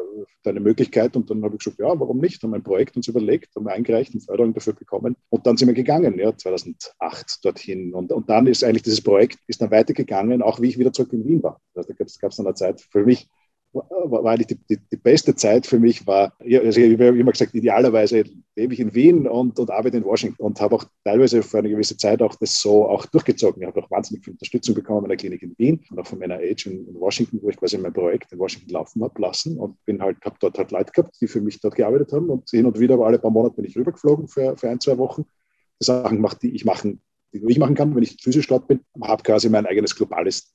eine 0.50 0.60
Möglichkeit. 0.60 1.16
Und 1.16 1.30
dann 1.30 1.44
habe 1.44 1.56
ich 1.56 1.64
gesagt, 1.64 1.80
ja, 1.80 1.88
warum 2.00 2.20
nicht? 2.20 2.42
Haben 2.44 2.54
ein 2.54 2.64
Projekt 2.64 2.96
uns 2.96 3.08
überlegt, 3.08 3.56
haben 3.56 3.68
eingereicht 3.68 4.14
und 4.14 4.22
Förderung 4.22 4.54
dafür 4.54 4.74
bekommen. 4.74 5.16
Und 5.30 5.46
dann 5.46 5.58
sind 5.58 5.68
wir 5.68 5.76
gegangen, 5.76 6.18
ja, 6.18 6.36
2008 6.36 7.46
dorthin. 7.46 7.94
Und, 7.94 8.12
und 8.12 8.30
dann 8.30 8.48
ist 8.48 8.64
eigentlich 8.64 8.84
dieses 8.84 9.02
Projekt 9.02 9.40
ist 9.48 9.62
dann 9.62 9.72
weitergegangen, 9.72 10.42
auch 10.42 10.62
wie 10.62 10.70
ich 10.70 10.80
wieder 10.80 10.94
zurück 10.94 11.14
in 11.14 11.26
Wien 11.26 11.44
war. 11.44 11.62
Also 11.76 11.90
da 11.90 11.94
gab 11.96 12.08
es 12.08 12.36
dann 12.38 12.46
eine 12.46 12.56
Zeit 12.56 12.82
für 12.82 13.06
mich, 13.06 13.30
war, 13.74 14.26
eigentlich 14.26 14.48
die, 14.48 14.60
die, 14.70 14.78
die, 14.92 14.98
beste 14.98 15.36
Zeit 15.36 15.66
für 15.66 15.80
mich, 15.80 16.06
war, 16.06 16.34
also 16.40 16.82
ich 16.82 16.94
habe 16.94 17.18
immer 17.18 17.32
gesagt, 17.32 17.54
idealerweise 17.54 18.26
lebe 18.56 18.74
ich 18.74 18.80
in 18.80 18.94
Wien 18.94 19.28
und, 19.28 19.60
und 19.60 19.72
arbeite 19.72 19.98
in 19.98 20.04
Washington 20.04 20.44
und 20.44 20.60
habe 20.60 20.76
auch 20.76 20.84
teilweise 21.06 21.42
für 21.42 21.60
eine 21.60 21.70
gewisse 21.70 21.96
Zeit 21.96 22.22
auch 22.22 22.36
das 22.36 22.60
so 22.60 22.88
auch 22.88 23.06
durchgezogen. 23.06 23.62
Ich 23.62 23.68
habe 23.68 23.82
auch 23.82 23.90
wahnsinnig 23.90 24.26
viel 24.26 24.34
Unterstützung 24.34 24.76
bekommen 24.76 25.06
in 25.06 25.10
der 25.10 25.18
Klinik 25.18 25.42
in 25.42 25.56
Wien 25.58 25.84
und 25.90 26.00
auch 26.00 26.08
von 26.08 26.20
meiner 26.20 26.36
Age 26.36 26.68
in, 26.68 26.88
in 26.88 27.00
Washington, 27.00 27.40
wo 27.42 27.50
ich 27.50 27.58
quasi 27.58 27.78
mein 27.78 27.94
Projekt 27.94 28.32
in 28.32 28.40
Washington 28.40 28.72
laufen 28.72 29.04
habe 29.04 29.22
lassen 29.22 29.58
und 29.58 29.84
bin 29.86 30.02
halt, 30.02 30.18
habe 30.26 30.36
dort 30.40 30.58
halt 30.58 30.72
Leute 30.72 30.92
gehabt, 30.92 31.16
die 31.22 31.28
für 31.28 31.42
mich 31.42 31.60
dort 31.62 31.76
gearbeitet 31.76 32.12
haben 32.12 32.30
und 32.30 32.50
hin 32.50 32.66
und 32.66 32.80
wieder, 32.80 32.96
aber 32.96 33.08
alle 33.08 33.20
paar 33.20 33.32
Monate 33.32 33.56
bin 33.56 33.66
ich 33.66 33.78
rübergeflogen 33.78 34.28
für, 34.28 34.58
für 34.58 34.70
ein, 34.70 34.80
zwei 34.80 34.98
Wochen. 34.98 35.26
Die 35.80 35.86
Sachen 35.86 36.18
gemacht, 36.18 36.38
die 36.44 36.54
ich 36.54 36.66
machen, 36.66 37.02
die 37.32 37.42
ich 37.48 37.60
machen 37.60 37.76
kann, 37.76 37.96
wenn 37.96 38.04
ich 38.04 38.18
physisch 38.22 38.48
dort 38.48 38.68
bin, 38.68 38.82
habe 39.02 39.24
quasi 39.24 39.50
mein 39.50 39.66
eigenes 39.66 39.96
globales, 39.96 40.54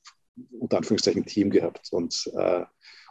unter 0.59 0.77
Anführungszeichen, 0.77 1.25
Team 1.25 1.49
gehabt 1.49 1.89
und 1.91 2.31
äh, 2.37 2.63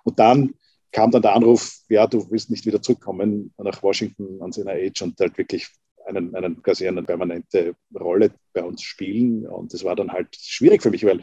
und 0.06 0.20
dann 0.20 0.54
kam 0.92 1.10
dann 1.10 1.22
der 1.22 1.34
Anruf, 1.34 1.80
ja, 1.88 2.06
du 2.06 2.30
willst 2.30 2.48
nicht 2.48 2.64
wieder 2.64 2.80
zurückkommen 2.80 3.52
nach 3.58 3.82
Washington 3.82 4.40
ans 4.40 4.56
NIH 4.56 5.02
und 5.02 5.18
halt 5.18 5.36
wirklich 5.36 5.66
einen, 6.06 6.34
einen, 6.36 6.62
quasi 6.62 6.86
eine 6.86 7.02
permanente 7.02 7.74
Rolle 7.92 8.30
bei 8.52 8.62
uns 8.62 8.82
spielen. 8.82 9.46
Und 9.46 9.74
das 9.74 9.82
war 9.82 9.96
dann 9.96 10.12
halt 10.12 10.28
schwierig 10.36 10.80
für 10.80 10.90
mich, 10.90 11.04
weil 11.04 11.22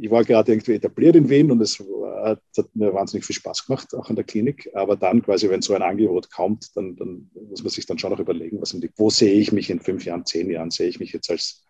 ich 0.00 0.08
war 0.08 0.24
gerade 0.24 0.52
irgendwie 0.52 0.74
etabliert 0.74 1.16
in 1.16 1.28
Wien 1.28 1.50
und 1.50 1.60
es 1.60 1.82
hat 2.56 2.68
mir 2.74 2.94
wahnsinnig 2.94 3.26
viel 3.26 3.34
Spaß 3.34 3.66
gemacht, 3.66 3.92
auch 3.92 4.08
in 4.08 4.14
der 4.16 4.24
Klinik. 4.24 4.70
Aber 4.72 4.96
dann 4.96 5.20
quasi, 5.20 5.50
wenn 5.50 5.62
so 5.62 5.74
ein 5.74 5.82
Angebot 5.82 6.30
kommt, 6.30 6.76
dann, 6.76 6.94
dann 6.94 7.28
muss 7.50 7.64
man 7.64 7.70
sich 7.70 7.86
dann 7.86 7.98
schon 7.98 8.12
noch 8.12 8.20
überlegen, 8.20 8.62
was 8.62 8.74
wo 8.96 9.10
sehe 9.10 9.34
ich 9.34 9.50
mich 9.50 9.68
in 9.68 9.80
fünf 9.80 10.04
Jahren, 10.04 10.24
zehn 10.24 10.48
Jahren, 10.48 10.70
sehe 10.70 10.88
ich 10.88 11.00
mich 11.00 11.12
jetzt 11.12 11.28
als 11.28 11.65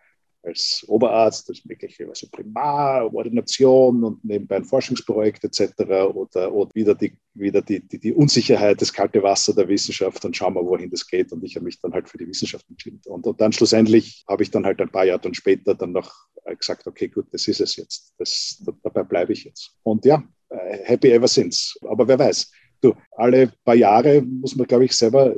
als 0.47 0.85
Oberarzt, 0.87 1.49
das 1.49 1.65
mögliche 1.65 2.09
also 2.09 2.29
Primar, 2.31 3.13
Ordination 3.13 4.05
und 4.05 4.25
nebenbei 4.25 4.57
ein 4.57 4.65
Forschungsprojekt 4.65 5.45
etc. 5.45 5.81
Oder, 6.15 6.53
oder 6.53 6.71
wieder, 6.75 6.95
die, 6.95 7.19
wieder 7.35 7.63
die, 7.63 7.81
die, 7.81 7.99
die, 7.99 8.13
Unsicherheit, 8.13 8.81
das 8.81 8.93
kalte 8.93 9.23
Wasser 9.23 9.55
der 9.55 9.69
Wissenschaft, 9.69 10.25
dann 10.25 10.33
schauen 10.33 10.55
wir, 10.55 10.65
wohin 10.65 10.91
das 10.91 11.07
geht. 11.07 11.33
Und 11.33 11.43
ich 11.45 11.57
habe 11.57 11.65
mich 11.65 11.81
dann 11.81 11.93
halt 11.93 12.09
für 12.09 12.19
die 12.19 12.29
Wissenschaft 12.29 12.65
entschieden. 12.71 13.01
Und, 13.07 13.27
und 13.27 13.41
dann 13.41 13.53
schlussendlich 13.53 14.25
habe 14.29 14.43
ich 14.45 14.51
dann 14.51 14.65
halt 14.65 14.81
ein 14.81 14.91
paar 14.91 15.05
Jahre 15.05 15.21
dann 15.21 15.35
später 15.35 15.75
dann 15.75 15.93
noch 15.93 16.13
gesagt, 16.55 16.87
okay, 16.87 17.09
gut, 17.09 17.27
das 17.33 17.49
ist 17.49 17.61
es 17.61 17.77
jetzt. 17.77 18.15
Das, 18.19 18.63
dabei 18.83 19.03
bleibe 19.03 19.33
ich 19.33 19.45
jetzt. 19.45 19.73
Und 19.83 20.05
ja, 20.05 20.23
äh, 20.51 20.79
happy 20.85 21.11
ever 21.11 21.29
since. 21.29 21.77
Aber 21.83 22.07
wer 22.07 22.19
weiß, 22.19 22.51
du, 22.81 22.95
alle 23.17 23.53
paar 23.65 23.75
Jahre 23.75 24.23
muss 24.23 24.55
man, 24.55 24.67
glaube 24.67 24.85
ich, 24.85 24.93
selber 24.93 25.35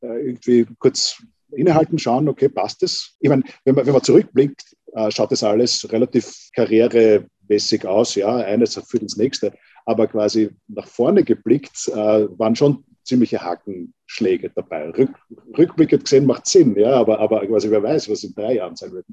äh, 0.00 0.26
irgendwie 0.26 0.66
kurz 0.78 1.22
innehalten, 1.52 1.98
schauen, 1.98 2.28
okay, 2.28 2.48
passt 2.48 2.82
es? 2.82 3.16
Ich 3.20 3.28
meine, 3.28 3.42
wenn 3.64 3.74
man, 3.74 3.86
wenn 3.86 3.92
man 3.92 4.02
zurückblickt, 4.02 4.76
äh, 4.94 5.10
schaut 5.10 5.32
das 5.32 5.42
alles 5.42 5.90
relativ 5.90 6.32
karrieremäßig 6.54 7.86
aus, 7.86 8.14
ja, 8.14 8.36
eines 8.36 8.74
führt 8.74 9.02
ins 9.02 9.16
nächste. 9.16 9.52
Aber 9.84 10.06
quasi 10.06 10.50
nach 10.68 10.86
vorne 10.86 11.24
geblickt, 11.24 11.88
äh, 11.88 12.28
waren 12.38 12.56
schon 12.56 12.84
ziemliche 13.08 13.42
Hakenschläge 13.42 14.50
dabei. 14.54 14.90
Rück, 14.90 15.14
rückblickend 15.56 16.04
gesehen 16.04 16.26
macht 16.26 16.46
Sinn, 16.46 16.76
ja, 16.76 16.92
aber, 16.92 17.18
aber 17.18 17.46
quasi 17.46 17.70
wer 17.70 17.82
weiß, 17.82 18.10
was 18.10 18.22
in 18.22 18.34
drei 18.34 18.56
Jahren 18.56 18.76
sein 18.76 18.92
wird. 18.92 19.06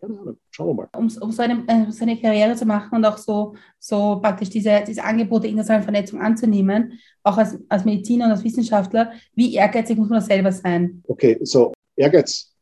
Keine 0.00 0.18
Ahnung, 0.18 0.36
schauen 0.50 0.68
wir 0.68 0.74
mal. 0.74 0.88
Um, 0.96 1.10
um 1.20 1.30
so 1.30 1.42
eine, 1.42 1.62
äh, 1.68 1.90
seine 1.90 2.18
Karriere 2.18 2.56
zu 2.56 2.64
machen 2.64 2.96
und 2.96 3.04
auch 3.04 3.18
so, 3.18 3.54
so 3.78 4.18
praktisch 4.22 4.48
diese, 4.48 4.82
diese 4.86 5.04
Angebote 5.04 5.46
internationalen 5.46 5.84
Vernetzung 5.84 6.20
anzunehmen, 6.20 6.98
auch 7.22 7.36
als, 7.36 7.58
als 7.68 7.84
Mediziner 7.84 8.24
und 8.24 8.32
als 8.32 8.42
Wissenschaftler, 8.42 9.12
wie 9.34 9.54
ehrgeizig 9.54 9.98
muss 9.98 10.08
man 10.08 10.22
selber 10.22 10.50
sein? 10.50 11.02
Okay, 11.06 11.38
so 11.42 11.72
Ehrgeiz, 11.96 12.54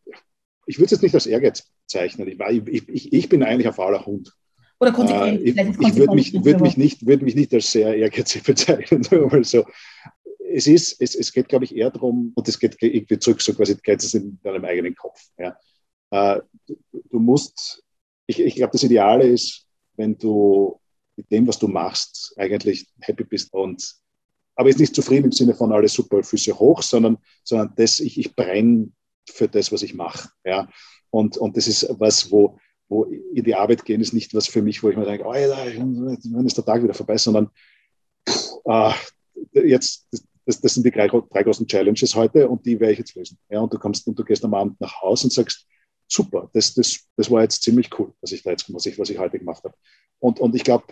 ich 0.67 0.79
würde 0.79 0.87
es 0.87 0.91
jetzt 0.93 1.03
nicht 1.03 1.15
als 1.15 1.27
Ehrgeiz 1.27 1.65
bezeichnen. 1.87 2.29
Ich, 2.29 2.39
war, 2.39 2.51
ich, 2.51 2.89
ich, 2.89 3.13
ich 3.13 3.29
bin 3.29 3.43
eigentlich 3.43 3.67
ein 3.67 3.75
fauler 3.75 4.05
Hund. 4.07 4.33
Oder 4.79 4.93
konsequent. 4.93 5.41
Äh, 5.41 5.51
ich, 5.51 5.57
ich 5.57 5.97
würde 5.97 6.15
mich, 6.15 6.33
würd 6.33 6.61
mich, 6.61 6.77
nicht, 6.77 7.07
würd 7.07 7.23
mich 7.23 7.35
nicht 7.35 7.53
als 7.53 7.73
sehr 7.73 7.95
ehrgeizig 7.97 8.43
bezeichnen. 8.45 9.03
so. 9.43 9.65
Es, 10.53 10.67
ist, 10.67 11.01
es, 11.01 11.15
es 11.15 11.33
geht, 11.33 11.49
glaube 11.49 11.65
ich, 11.65 11.77
eher 11.77 11.91
darum, 11.91 12.33
und 12.35 12.49
es 12.49 12.59
geht 12.59 12.77
irgendwie 12.81 13.19
zurück, 13.19 13.40
so 13.40 13.55
quasi 13.55 13.77
die 13.77 13.83
Grenze 13.83 14.09
sind 14.09 14.25
in 14.25 14.40
deinem 14.43 14.64
eigenen 14.64 14.95
Kopf. 14.95 15.21
Ja. 15.38 15.57
Äh, 16.11 16.40
du, 16.66 16.77
du, 17.11 17.19
musst, 17.19 17.85
ich, 18.27 18.40
ich 18.40 18.55
glaube, 18.57 18.73
das 18.73 18.83
Ideale 18.83 19.29
ist, 19.29 19.66
wenn 19.97 20.16
du 20.19 20.81
mit 21.16 21.31
dem, 21.31 21.47
was 21.47 21.59
du 21.59 21.69
machst, 21.69 22.35
eigentlich 22.37 22.88
happy 23.01 23.25
bist 23.25 23.53
und 23.53 23.97
aber 24.57 24.69
jetzt 24.69 24.79
nicht 24.79 24.95
zufrieden 24.95 25.27
im 25.27 25.33
Sinne 25.33 25.55
von 25.55 25.73
alles 25.73 25.95
super, 25.95 26.23
Füße 26.23 26.59
hoch, 26.59 26.83
sondern, 26.83 27.19
sondern 27.45 27.73
das, 27.77 28.01
ich, 28.01 28.19
ich 28.19 28.35
brenne 28.35 28.90
für 29.31 29.49
das, 29.49 29.73
was 29.73 29.83
ich 29.83 29.95
mache. 29.95 30.31
Ja? 30.45 30.69
Und, 31.11 31.37
und 31.37 31.57
das 31.57 31.66
ist 31.66 31.87
was, 31.99 32.31
wo, 32.31 32.59
wo 32.88 33.05
in 33.05 33.45
die 33.45 33.55
Arbeit 33.55 33.85
gehen, 33.85 34.01
ist 34.01 34.12
nicht 34.12 34.35
was 34.35 34.49
für 34.49 34.62
mich, 34.62 34.83
wo 34.83 34.90
ich 34.90 34.97
mir 34.97 35.05
denke, 35.05 35.25
oh, 35.25 35.33
wann 35.33 36.47
ist 36.47 36.57
der 36.57 36.64
Tag 36.64 36.83
wieder 36.83 36.95
vorbei, 36.95 37.16
sondern 37.16 37.51
äh, 38.64 38.93
jetzt, 39.53 40.09
das, 40.47 40.61
das, 40.61 40.75
sind 40.75 40.85
die 40.85 40.90
drei, 40.90 41.09
drei, 41.09 41.43
großen 41.43 41.66
Challenges 41.66 42.14
heute 42.14 42.49
und 42.49 42.64
die 42.66 42.79
werde 42.79 42.93
ich 42.93 42.99
jetzt 42.99 43.14
lösen. 43.14 43.38
Ja? 43.49 43.61
Und 43.61 43.73
du 43.73 43.79
kommst 43.79 44.07
und 44.07 44.19
du 44.19 44.25
gehst 44.25 44.45
am 44.45 44.55
Abend 44.55 44.81
nach 44.81 45.01
Hause 45.03 45.27
und 45.27 45.33
sagst, 45.33 45.66
super, 46.09 46.51
das, 46.53 46.75
das, 46.75 47.07
das 47.16 47.31
war 47.31 47.43
jetzt 47.43 47.62
ziemlich 47.62 47.88
cool, 47.99 48.12
was 48.21 48.33
ich 48.33 48.43
da 48.43 48.51
jetzt, 48.51 48.73
was 48.73 48.87
ich, 48.87 48.99
was 48.99 49.11
ich 49.11 49.19
heute 49.19 49.38
gemacht 49.38 49.62
habe. 49.64 49.75
Und, 50.19 50.40
und 50.40 50.55
ich 50.55 50.64
glaube, 50.64 50.85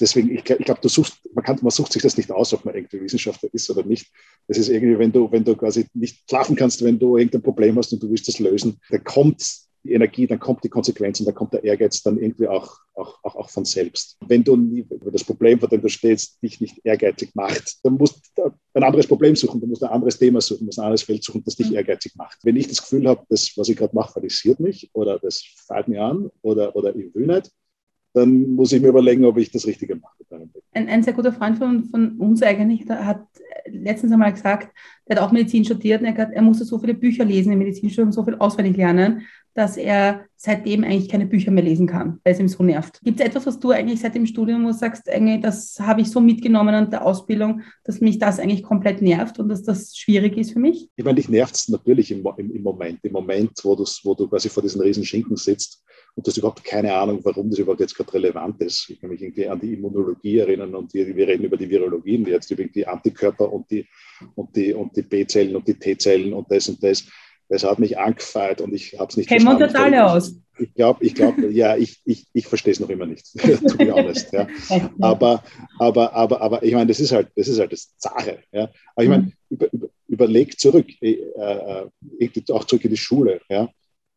deswegen, 0.00 0.30
ich, 0.30 0.48
ich 0.48 0.64
glaube, 0.64 0.80
du 0.80 0.88
suchst, 0.88 1.18
man, 1.34 1.44
kann, 1.44 1.58
man 1.62 1.70
sucht 1.70 1.92
sich 1.92 2.02
das 2.02 2.16
nicht 2.16 2.30
aus, 2.30 2.52
ob 2.54 2.64
man 2.64 2.74
irgendwie 2.74 3.00
Wissenschaftler 3.00 3.48
ist 3.52 3.70
oder 3.70 3.84
nicht. 3.84 4.10
Das 4.48 4.58
ist 4.58 4.68
irgendwie, 4.68 4.98
wenn 4.98 5.12
du, 5.12 5.30
wenn 5.30 5.44
du 5.44 5.56
quasi 5.56 5.86
nicht 5.94 6.28
schlafen 6.28 6.56
kannst, 6.56 6.84
wenn 6.84 6.98
du 6.98 7.16
irgendein 7.16 7.42
Problem 7.42 7.76
hast 7.76 7.92
und 7.92 8.02
du 8.02 8.10
willst 8.10 8.28
das 8.28 8.38
lösen, 8.38 8.80
dann 8.90 9.04
kommt 9.04 9.42
die 9.86 9.92
Energie, 9.92 10.26
dann 10.26 10.38
kommt 10.38 10.64
die 10.64 10.68
Konsequenz 10.68 11.20
und 11.20 11.26
dann 11.26 11.34
kommt 11.34 11.52
der 11.52 11.64
Ehrgeiz 11.64 12.02
dann 12.02 12.18
irgendwie 12.18 12.48
auch, 12.48 12.78
auch, 12.94 13.18
auch, 13.22 13.36
auch 13.36 13.50
von 13.50 13.64
selbst. 13.64 14.16
Wenn 14.26 14.42
du 14.42 14.56
nie, 14.56 14.84
wenn 14.88 15.12
das 15.12 15.24
Problem, 15.24 15.60
vor 15.60 15.68
dem 15.68 15.80
du 15.80 15.88
stehst, 15.88 16.42
dich 16.42 16.60
nicht 16.60 16.80
ehrgeizig 16.84 17.34
macht, 17.34 17.84
dann 17.84 17.94
musst 17.94 18.32
du 18.36 18.50
ein 18.74 18.82
anderes 18.82 19.06
Problem 19.06 19.36
suchen, 19.36 19.60
du 19.60 19.66
musst 19.66 19.84
ein 19.84 19.90
anderes 19.90 20.18
Thema 20.18 20.40
suchen, 20.40 20.60
du 20.60 20.64
musst 20.66 20.78
ein 20.78 20.84
anderes 20.86 21.02
Feld 21.02 21.22
suchen, 21.22 21.42
das 21.44 21.56
dich 21.56 21.70
mhm. 21.70 21.76
ehrgeizig 21.76 22.16
macht. 22.16 22.38
Wenn 22.42 22.56
ich 22.56 22.68
das 22.68 22.78
Gefühl 22.78 23.08
habe, 23.08 23.24
das, 23.28 23.52
was 23.56 23.68
ich 23.68 23.76
gerade 23.76 23.94
mache, 23.94 24.12
fallisiert 24.12 24.60
mich 24.60 24.90
oder 24.92 25.18
das 25.18 25.42
fällt 25.66 25.88
mir 25.88 26.02
an 26.02 26.30
oder, 26.42 26.74
oder 26.74 26.94
ich 26.94 27.14
will 27.14 27.26
nicht, 27.26 27.52
dann 28.16 28.54
muss 28.54 28.72
ich 28.72 28.80
mir 28.80 28.88
überlegen, 28.88 29.26
ob 29.26 29.36
ich 29.36 29.50
das 29.50 29.66
Richtige 29.66 29.94
mache. 29.96 30.14
Ein, 30.72 30.88
ein 30.88 31.02
sehr 31.02 31.12
guter 31.12 31.32
Freund 31.32 31.58
von, 31.58 31.84
von 31.84 32.16
uns 32.16 32.42
eigentlich 32.42 32.88
hat 32.88 33.26
letztens 33.66 34.10
einmal 34.10 34.32
gesagt, 34.32 34.74
der 35.06 35.16
hat 35.16 35.22
auch 35.22 35.32
Medizin 35.32 35.66
studiert 35.66 36.00
und 36.00 36.06
er, 36.06 36.16
hat, 36.16 36.32
er 36.32 36.42
musste 36.42 36.64
so 36.64 36.78
viele 36.78 36.94
Bücher 36.94 37.26
lesen 37.26 37.52
im 37.52 37.58
Medizinstudium, 37.58 38.12
so 38.12 38.24
viel 38.24 38.36
auswendig 38.36 38.78
lernen, 38.78 39.26
dass 39.52 39.76
er 39.76 40.24
seitdem 40.36 40.82
eigentlich 40.82 41.10
keine 41.10 41.26
Bücher 41.26 41.50
mehr 41.50 41.64
lesen 41.64 41.86
kann, 41.86 42.20
weil 42.24 42.32
es 42.32 42.40
ihm 42.40 42.48
so 42.48 42.62
nervt. 42.62 43.00
Gibt 43.04 43.20
es 43.20 43.26
etwas, 43.26 43.46
was 43.46 43.60
du 43.60 43.70
eigentlich 43.70 44.00
seit 44.00 44.14
dem 44.14 44.26
Studium, 44.26 44.64
wo 44.64 44.68
du 44.68 44.74
sagst, 44.74 45.10
eigentlich, 45.10 45.42
das 45.42 45.78
habe 45.78 46.00
ich 46.00 46.10
so 46.10 46.20
mitgenommen 46.20 46.74
an 46.74 46.90
der 46.90 47.04
Ausbildung, 47.04 47.62
dass 47.84 48.00
mich 48.00 48.18
das 48.18 48.38
eigentlich 48.38 48.62
komplett 48.62 49.02
nervt 49.02 49.38
und 49.38 49.50
dass 49.50 49.62
das 49.62 49.96
schwierig 49.96 50.38
ist 50.38 50.52
für 50.52 50.58
mich? 50.58 50.88
Ich 50.96 51.04
meine, 51.04 51.16
dich 51.16 51.28
nervt 51.28 51.54
es 51.54 51.68
natürlich 51.68 52.10
im, 52.10 52.26
im, 52.38 52.54
im, 52.54 52.62
Moment. 52.62 53.00
Im 53.02 53.12
Moment, 53.12 53.52
wo, 53.62 53.76
wo 53.76 54.14
du 54.14 54.26
quasi 54.26 54.48
vor 54.48 54.62
diesen 54.62 54.80
riesen 54.80 55.04
Schinken 55.04 55.36
sitzt 55.36 55.82
und 56.16 56.26
du 56.26 56.30
hast 56.30 56.38
überhaupt 56.38 56.64
keine 56.64 56.94
Ahnung, 56.94 57.20
warum 57.24 57.50
das 57.50 57.58
überhaupt 57.58 57.80
jetzt 57.80 57.94
gerade 57.94 58.14
relevant 58.14 58.58
ist. 58.62 58.88
Ich 58.88 58.98
kann 58.98 59.10
mich 59.10 59.20
irgendwie 59.20 59.46
an 59.48 59.60
die 59.60 59.74
Immunologie 59.74 60.38
erinnern 60.38 60.74
und 60.74 60.92
die, 60.94 61.14
wir 61.14 61.28
reden 61.28 61.44
über 61.44 61.58
die 61.58 61.68
Virologien 61.68 62.24
jetzt, 62.26 62.50
über 62.50 62.64
die 62.64 62.86
Antikörper 62.86 63.52
und 63.52 63.70
die, 63.70 63.86
und 64.34 64.56
die, 64.56 64.72
und 64.72 64.96
die 64.96 65.02
B-Zellen 65.02 65.54
und 65.54 65.68
die 65.68 65.74
T-Zellen 65.74 66.32
und 66.32 66.50
das 66.50 66.68
und 66.68 66.82
das. 66.82 67.04
Das 67.48 67.62
hat 67.62 67.78
mich 67.78 67.96
angefeilt 67.96 68.60
und 68.60 68.72
ich 68.74 68.98
habe 68.98 69.08
es 69.10 69.16
nicht 69.16 69.28
Kennen 69.28 69.44
wir 69.44 69.64
uns 69.64 69.74
alle 69.74 70.04
aus? 70.04 70.34
Ich 70.58 70.74
glaube, 70.74 71.04
ich 71.04 71.14
glaube, 71.14 71.48
ja, 71.52 71.76
ich, 71.76 72.00
ich, 72.04 72.26
ich 72.32 72.46
verstehe 72.46 72.72
es 72.72 72.80
noch 72.80 72.88
immer 72.88 73.06
nicht, 73.06 73.26
to 73.68 73.76
be 73.76 73.92
honest. 73.92 74.32
Ja. 74.32 74.48
Aber, 75.00 75.44
aber, 75.78 76.12
aber, 76.14 76.40
aber 76.40 76.62
ich 76.64 76.72
meine, 76.72 76.86
das 76.86 76.98
ist 76.98 77.12
halt, 77.12 77.28
das 77.36 77.46
ist 77.46 77.60
halt 77.60 77.72
das 77.72 77.92
Sache. 77.98 78.38
Ja. 78.50 78.70
Aber 78.94 79.04
ich 79.04 79.08
meine, 79.08 79.22
mhm. 79.24 79.32
über, 79.50 79.72
über, 79.72 79.88
überleg 80.08 80.58
zurück, 80.58 80.86
äh, 81.02 81.20
äh, 81.36 82.42
auch 82.50 82.64
zurück 82.64 82.84
in 82.84 82.90
die 82.90 82.96
Schule. 82.96 83.42
Ja 83.50 83.68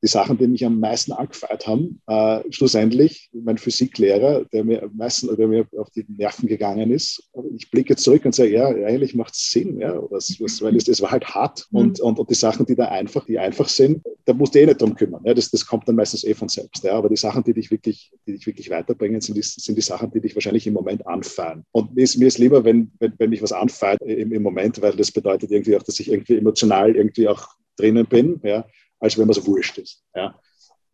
die 0.02 0.08
Sachen, 0.08 0.38
die 0.38 0.48
mich 0.48 0.66
am 0.66 0.80
meisten 0.80 1.12
angefeiert 1.12 1.68
haben, 1.68 2.02
äh, 2.08 2.42
schlussendlich 2.52 3.30
mein 3.34 3.58
Physiklehrer, 3.58 4.46
der 4.46 4.64
mir 4.64 4.84
am 4.84 4.96
meisten, 4.96 5.36
der 5.36 5.48
mir 5.48 5.68
auf 5.78 5.90
die 5.90 6.06
Nerven 6.08 6.48
gegangen 6.48 6.92
ist. 6.92 7.30
Ich 7.56 7.70
blicke 7.70 7.96
zurück 7.96 8.24
und 8.26 8.34
sage, 8.34 8.52
ja, 8.52 8.68
eigentlich 8.68 9.16
macht 9.16 9.34
es 9.34 9.52
Sinn, 9.52 9.80
ja, 9.80 10.00
was, 10.10 10.40
was, 10.40 10.62
weil 10.62 10.76
es, 10.76 10.88
es 10.88 11.02
war 11.02 11.12
halt 11.12 11.26
hart 11.28 11.68
mhm. 11.72 11.80
und, 11.80 12.00
und, 12.00 12.20
und 12.20 12.30
die 12.30 12.36
Sachen, 12.36 12.66
die 12.66 12.76
da 12.76 12.86
einfach, 12.86 13.26
die 13.26 13.40
einfach 13.40 13.68
sind, 13.68 14.02
da 14.26 14.34
musst 14.34 14.56
du 14.56 14.60
eh 14.60 14.66
nicht 14.66 14.82
drum 14.82 14.96
kümmern. 14.96 15.24
Ja, 15.26 15.34
das, 15.34 15.50
das 15.52 15.66
kommt 15.66 15.88
dann 15.88 15.96
meistens 15.96 16.24
eh 16.24 16.34
von 16.34 16.50
selbst. 16.50 16.84
Ja, 16.84 16.94
aber 16.94 17.10
die 17.10 17.18
Sachen, 17.18 17.44
die 17.44 17.54
dich 17.54 17.72
wirklich, 17.72 18.12
die 18.26 18.34
dich 18.34 18.46
wirklich 18.46 18.70
weiterbringen, 18.70 19.22
sind 19.22 19.36
die, 19.36 19.42
sind 19.42 19.76
die 19.76 19.82
Sachen, 19.82 20.12
die 20.12 20.22
dich 20.22 20.36
wahrscheinlich 20.36 20.68
im 20.68 20.74
Moment 20.74 21.06
anfeiern. 21.08 21.66
Und 21.72 21.96
mir 21.96 22.04
ist, 22.04 22.18
mir 22.18 22.28
ist 22.28 22.38
lieber, 22.38 22.64
wenn, 22.64 22.92
wenn, 23.00 23.14
wenn 23.18 23.32
mich 23.32 23.42
was 23.42 23.52
anfeiert 23.52 24.02
im, 24.02 24.32
im 24.32 24.44
Moment, 24.44 24.82
weil 24.82 24.94
das 24.94 25.12
bedeutet 25.12 25.52
irgendwie 25.52 25.76
auch, 25.76 25.84
dass 25.84 26.00
ich 26.00 26.12
irgendwie 26.12 26.38
emotional 26.38 26.96
irgendwie 26.96 27.28
auch 27.28 27.48
drinnen 27.76 28.06
bin, 28.06 28.40
ja, 28.44 28.66
als 29.00 29.18
wenn 29.18 29.28
man 29.28 29.34
so 29.34 29.46
wurscht 29.46 29.78
ist. 29.78 30.04
Ja. 30.16 30.40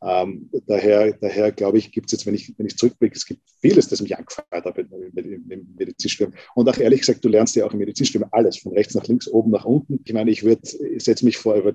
Ähm, 0.06 0.50
daher, 0.68 1.14
daher 1.14 1.52
glaube 1.52 1.80
ich, 1.80 1.92
gibt 1.92 2.08
es 2.08 2.12
jetzt, 2.12 2.26
wenn 2.28 2.36
ich, 2.36 2.54
wenn 2.58 2.68
ich 2.68 2.78
zurückblicke, 2.78 3.16
es 3.16 3.26
gibt 3.26 3.42
vieles, 3.60 3.88
das 3.88 4.02
mich 4.02 4.16
angefeiert 4.16 4.66
hat 4.66 4.78
im, 4.78 5.66
Medizinstudium. 5.78 6.38
Und 6.54 6.70
auch 6.70 6.78
ehrlich 6.78 7.00
gesagt, 7.00 7.26
du 7.26 7.30
lernst 7.30 7.56
ja 7.56 7.66
auch 7.66 7.74
im 7.74 7.80
Medizinstudium 7.80 8.30
alles, 8.32 8.58
von 8.58 8.74
rechts 8.74 8.94
nach 8.94 9.08
links, 9.08 9.28
oben 9.28 9.50
nach 9.52 9.66
unten. 9.66 10.00
Ich 10.04 10.14
meine, 10.14 10.30
ich 10.30 10.44
würde, 10.44 10.62
setze 11.00 11.26
mich 11.26 11.38
vor, 11.38 11.56
über, 11.56 11.74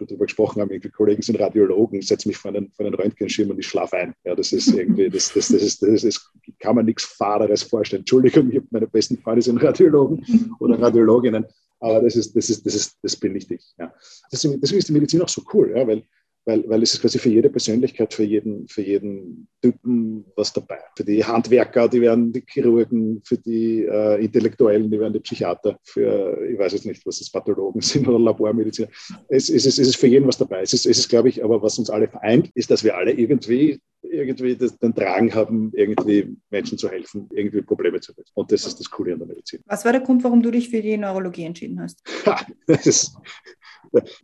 darüber 0.00 0.24
gesprochen 0.24 0.60
haben, 0.60 0.70
irgendwie 0.70 0.90
Kollegen 0.90 1.22
sind 1.22 1.38
Radiologen, 1.38 2.02
setze 2.02 2.26
mich 2.26 2.36
vor 2.36 2.50
einen, 2.50 2.72
vor 2.72 2.86
einen 2.86 2.94
Röntgenschirm 2.94 3.50
und 3.50 3.58
ich 3.60 3.66
schlafe 3.66 3.98
ein. 3.98 4.14
Ja, 4.24 4.34
das 4.34 4.52
ist 4.52 4.68
irgendwie, 4.68 5.08
das, 5.08 5.32
das, 5.32 5.48
das, 5.48 5.62
ist, 5.62 5.82
das 5.82 6.02
ist, 6.02 6.32
kann 6.58 6.74
man 6.74 6.86
nichts 6.86 7.04
Faderes 7.04 7.62
vorstellen. 7.62 8.00
Entschuldigung, 8.00 8.50
ich 8.50 8.56
habe 8.56 8.66
meine 8.70 8.88
besten 8.88 9.18
Freunde 9.18 9.42
sind 9.42 9.62
Radiologen 9.62 10.56
oder 10.58 10.80
Radiologinnen, 10.80 11.46
aber 11.80 12.02
das 12.02 12.16
ist, 12.16 12.34
das 12.36 12.50
ist, 12.50 12.64
das 12.66 12.74
ist, 12.74 12.98
das 13.02 13.16
bin 13.16 13.32
nicht 13.32 13.50
ich. 13.50 13.74
Ja. 13.78 13.92
Deswegen, 14.30 14.60
deswegen 14.60 14.78
ist 14.78 14.88
die 14.88 14.92
Medizin 14.92 15.22
auch 15.22 15.28
so 15.28 15.42
cool, 15.52 15.72
ja, 15.76 15.86
weil 15.86 16.04
weil, 16.48 16.64
weil 16.66 16.82
es 16.82 16.94
ist 16.94 17.02
quasi 17.02 17.18
für 17.18 17.28
jede 17.28 17.50
Persönlichkeit, 17.50 18.14
für 18.14 18.24
jeden, 18.24 18.66
für 18.68 18.80
jeden 18.80 19.48
Typen 19.60 20.24
was 20.34 20.50
dabei. 20.50 20.78
Für 20.96 21.04
die 21.04 21.22
Handwerker, 21.22 21.88
die 21.88 22.00
werden 22.00 22.32
die 22.32 22.42
Chirurgen, 22.48 23.20
für 23.22 23.36
die 23.36 23.84
äh, 23.84 24.24
Intellektuellen, 24.24 24.90
die 24.90 24.98
werden 24.98 25.12
die 25.12 25.20
Psychiater, 25.20 25.78
für, 25.84 26.42
ich 26.50 26.58
weiß 26.58 26.72
jetzt 26.72 26.86
nicht, 26.86 27.04
was 27.04 27.18
das 27.18 27.30
Pathologen 27.30 27.80
sind 27.82 28.08
oder 28.08 28.18
Labormediziner. 28.18 28.88
Es, 29.28 29.50
es, 29.50 29.66
ist, 29.66 29.78
es 29.78 29.88
ist 29.88 29.96
für 29.96 30.06
jeden 30.06 30.26
was 30.26 30.38
dabei. 30.38 30.62
Es 30.62 30.72
ist, 30.72 30.86
es 30.86 30.98
ist, 30.98 31.10
glaube 31.10 31.28
ich, 31.28 31.44
aber 31.44 31.60
was 31.62 31.78
uns 31.78 31.90
alle 31.90 32.08
vereint, 32.08 32.50
ist, 32.54 32.70
dass 32.70 32.82
wir 32.82 32.96
alle 32.96 33.12
irgendwie 33.12 33.78
irgendwie 34.02 34.56
den 34.56 34.94
Drang 34.94 35.34
haben, 35.34 35.72
irgendwie 35.74 36.36
Menschen 36.50 36.78
zu 36.78 36.88
helfen, 36.88 37.28
irgendwie 37.32 37.62
Probleme 37.62 38.00
zu 38.00 38.12
lösen. 38.12 38.30
Und 38.34 38.52
das 38.52 38.64
ist 38.64 38.78
das 38.78 38.90
Coole 38.90 39.12
an 39.12 39.18
der 39.18 39.28
Medizin. 39.28 39.60
Was 39.66 39.84
war 39.84 39.92
der 39.92 40.00
Grund, 40.00 40.22
warum 40.24 40.42
du 40.42 40.50
dich 40.50 40.68
für 40.70 40.80
die 40.80 40.96
Neurologie 40.96 41.44
entschieden 41.44 41.80
hast? 41.80 42.02
das 42.66 42.86
ist 42.86 43.16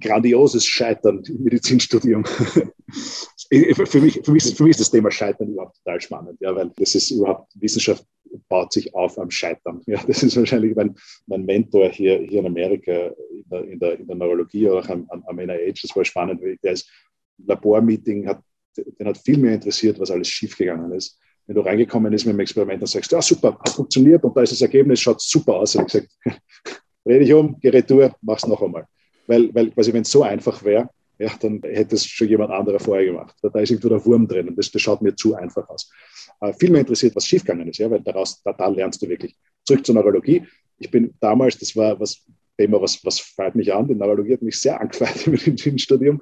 grandioses 0.00 0.66
Scheitern 0.66 1.22
im 1.26 1.42
Medizinstudium. 1.42 2.24
für, 2.26 4.00
mich, 4.00 4.20
für, 4.22 4.32
mich, 4.32 4.54
für 4.54 4.62
mich 4.62 4.70
ist 4.70 4.80
das 4.80 4.90
Thema 4.90 5.10
Scheitern 5.10 5.48
überhaupt 5.48 5.76
total 5.76 6.00
spannend, 6.00 6.40
ja, 6.40 6.54
weil 6.54 6.70
das 6.76 6.94
ist 6.94 7.10
überhaupt, 7.10 7.52
Wissenschaft 7.54 8.04
baut 8.48 8.72
sich 8.72 8.94
auf 8.94 9.18
am 9.18 9.30
Scheitern. 9.30 9.80
Ja, 9.86 10.02
das 10.06 10.22
ist 10.22 10.36
wahrscheinlich 10.36 10.74
mein, 10.74 10.94
mein 11.26 11.44
Mentor 11.44 11.90
hier, 11.90 12.18
hier 12.20 12.40
in 12.40 12.46
Amerika 12.46 12.92
in 13.30 13.44
der, 13.50 13.64
in 13.64 13.78
der, 13.78 13.98
in 14.00 14.06
der 14.06 14.16
Neurologie 14.16 14.68
oder 14.68 14.80
auch 14.80 14.88
am, 14.88 15.06
am 15.08 15.36
NIH. 15.36 15.82
Das 15.82 15.96
war 15.96 16.04
spannend, 16.04 16.42
weil 16.42 16.56
der 16.62 16.72
ist 16.72 16.90
Labormeeting 17.46 18.26
hat 18.28 18.40
den 18.76 19.06
hat 19.06 19.18
viel 19.18 19.38
mehr 19.38 19.54
interessiert, 19.54 19.98
was 20.00 20.10
alles 20.10 20.28
schiefgegangen 20.28 20.92
ist. 20.92 21.18
Wenn 21.46 21.56
du 21.56 21.62
reingekommen 21.62 22.10
bist 22.10 22.26
mit 22.26 22.34
dem 22.34 22.40
Experiment 22.40 22.80
und 22.80 22.88
sagst, 22.88 23.12
ja 23.12 23.20
super, 23.20 23.58
hat 23.58 23.70
funktioniert 23.70 24.24
und 24.24 24.36
da 24.36 24.42
ist 24.42 24.52
das 24.52 24.62
Ergebnis, 24.62 25.00
schaut 25.00 25.20
super 25.20 25.56
aus, 25.56 25.74
habe 25.74 25.86
ich 25.86 25.92
gesagt, 25.92 26.12
dreh 27.04 27.18
dich 27.18 27.32
um, 27.32 27.58
geh 27.60 27.68
retour, 27.68 28.14
mach's 28.22 28.46
noch 28.46 28.62
einmal. 28.62 28.86
Weil, 29.26 29.54
weil 29.54 29.70
quasi, 29.70 29.92
wenn 29.92 30.02
es 30.02 30.10
so 30.10 30.22
einfach 30.22 30.62
wäre, 30.64 30.90
ja, 31.18 31.30
dann 31.40 31.60
hätte 31.62 31.94
es 31.94 32.06
schon 32.06 32.28
jemand 32.28 32.50
anderer 32.50 32.80
vorher 32.80 33.06
gemacht. 33.06 33.36
Da, 33.40 33.48
da 33.48 33.60
ist 33.60 33.70
irgendwo 33.70 33.88
der 33.88 34.04
Wurm 34.04 34.26
drin 34.26 34.48
und 34.48 34.56
das, 34.56 34.70
das 34.70 34.82
schaut 34.82 35.00
mir 35.00 35.14
zu 35.14 35.34
einfach 35.34 35.68
aus. 35.68 35.90
Äh, 36.40 36.52
viel 36.54 36.70
mehr 36.70 36.80
interessiert, 36.80 37.14
was 37.14 37.26
schiefgegangen 37.26 37.68
ist, 37.68 37.78
ja, 37.78 37.90
weil 37.90 38.00
daraus, 38.00 38.42
da, 38.42 38.52
da 38.52 38.66
lernst 38.68 39.00
du 39.02 39.08
wirklich. 39.08 39.36
Zurück 39.64 39.86
zur 39.86 39.94
Neurologie. 39.94 40.44
Ich 40.78 40.90
bin 40.90 41.14
damals, 41.20 41.56
das 41.58 41.76
war 41.76 41.98
was 42.00 42.24
Thema, 42.56 42.80
was, 42.80 43.04
was 43.04 43.18
freut 43.18 43.54
mich 43.54 43.72
an. 43.72 43.88
Die 43.88 43.94
Neurologie 43.94 44.34
hat 44.34 44.42
mich 44.42 44.60
sehr 44.60 44.80
angefreut 44.80 45.26
im 45.26 45.32
Medizinstudium. 45.32 46.20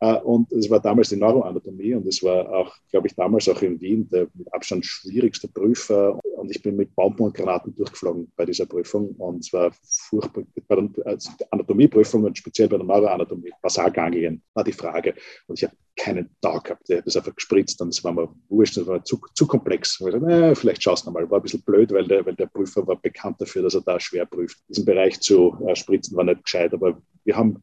Äh, 0.00 0.16
und 0.20 0.50
es 0.52 0.68
war 0.70 0.80
damals 0.80 1.10
die 1.10 1.16
Neuroanatomie 1.16 1.94
und 1.94 2.06
es 2.06 2.22
war 2.22 2.48
auch, 2.50 2.74
glaube 2.90 3.06
ich, 3.06 3.14
damals 3.14 3.48
auch 3.48 3.60
in 3.62 3.80
Wien 3.80 4.08
der 4.10 4.28
mit 4.34 4.52
Abstand 4.52 4.84
schwierigste 4.84 5.48
Prüfer. 5.48 6.18
Und 6.36 6.50
ich 6.50 6.62
bin 6.62 6.76
mit 6.76 6.94
Bomben 6.94 7.22
und 7.22 7.34
Granaten 7.34 7.74
durchgeflogen 7.74 8.30
bei 8.36 8.44
dieser 8.44 8.66
Prüfung. 8.66 9.08
Und 9.16 9.44
es 9.44 9.52
war 9.52 9.72
furchtbar. 10.08 10.44
Bei 10.68 10.76
der 10.76 11.06
also 11.06 11.30
Anatomieprüfung 11.50 12.24
und 12.24 12.36
speziell 12.36 12.68
bei 12.68 12.76
der 12.76 12.86
Neuroanatomie, 12.86 13.52
Basalganglien, 13.62 14.42
war 14.54 14.64
die 14.64 14.72
Frage. 14.72 15.14
Und 15.46 15.58
ich 15.58 15.64
habe 15.64 15.76
keinen 15.96 16.28
Tag 16.40 16.64
gehabt. 16.64 16.88
Ich 16.88 16.96
habe 16.96 17.04
das 17.04 17.16
einfach 17.16 17.34
gespritzt 17.34 17.80
und 17.80 17.88
es 17.88 18.02
war 18.02 18.12
mir 18.12 18.28
wurscht, 18.48 18.76
das 18.76 18.86
war 18.86 19.04
zu, 19.04 19.20
zu 19.34 19.46
komplex. 19.46 20.00
Ich 20.00 20.12
dachte, 20.12 20.26
äh, 20.26 20.54
vielleicht 20.54 20.82
schaust 20.82 21.06
du 21.06 21.10
mal. 21.10 21.30
War 21.30 21.38
ein 21.38 21.42
bisschen 21.42 21.62
blöd, 21.62 21.92
weil 21.92 22.06
der, 22.06 22.26
weil 22.26 22.34
der 22.34 22.46
Prüfer 22.46 22.86
war 22.86 22.96
bekannt 22.96 23.40
dafür, 23.40 23.62
dass 23.62 23.74
er 23.74 23.82
da 23.82 23.98
schwer 24.00 24.26
prüft. 24.26 24.58
Diesen 24.68 24.84
Bereich 24.84 25.20
zu 25.20 25.56
äh, 25.66 25.73
spritzen 25.74 26.16
war 26.16 26.24
nicht 26.24 26.44
gescheit, 26.44 26.72
aber 26.72 27.00
wir 27.24 27.36
haben 27.36 27.62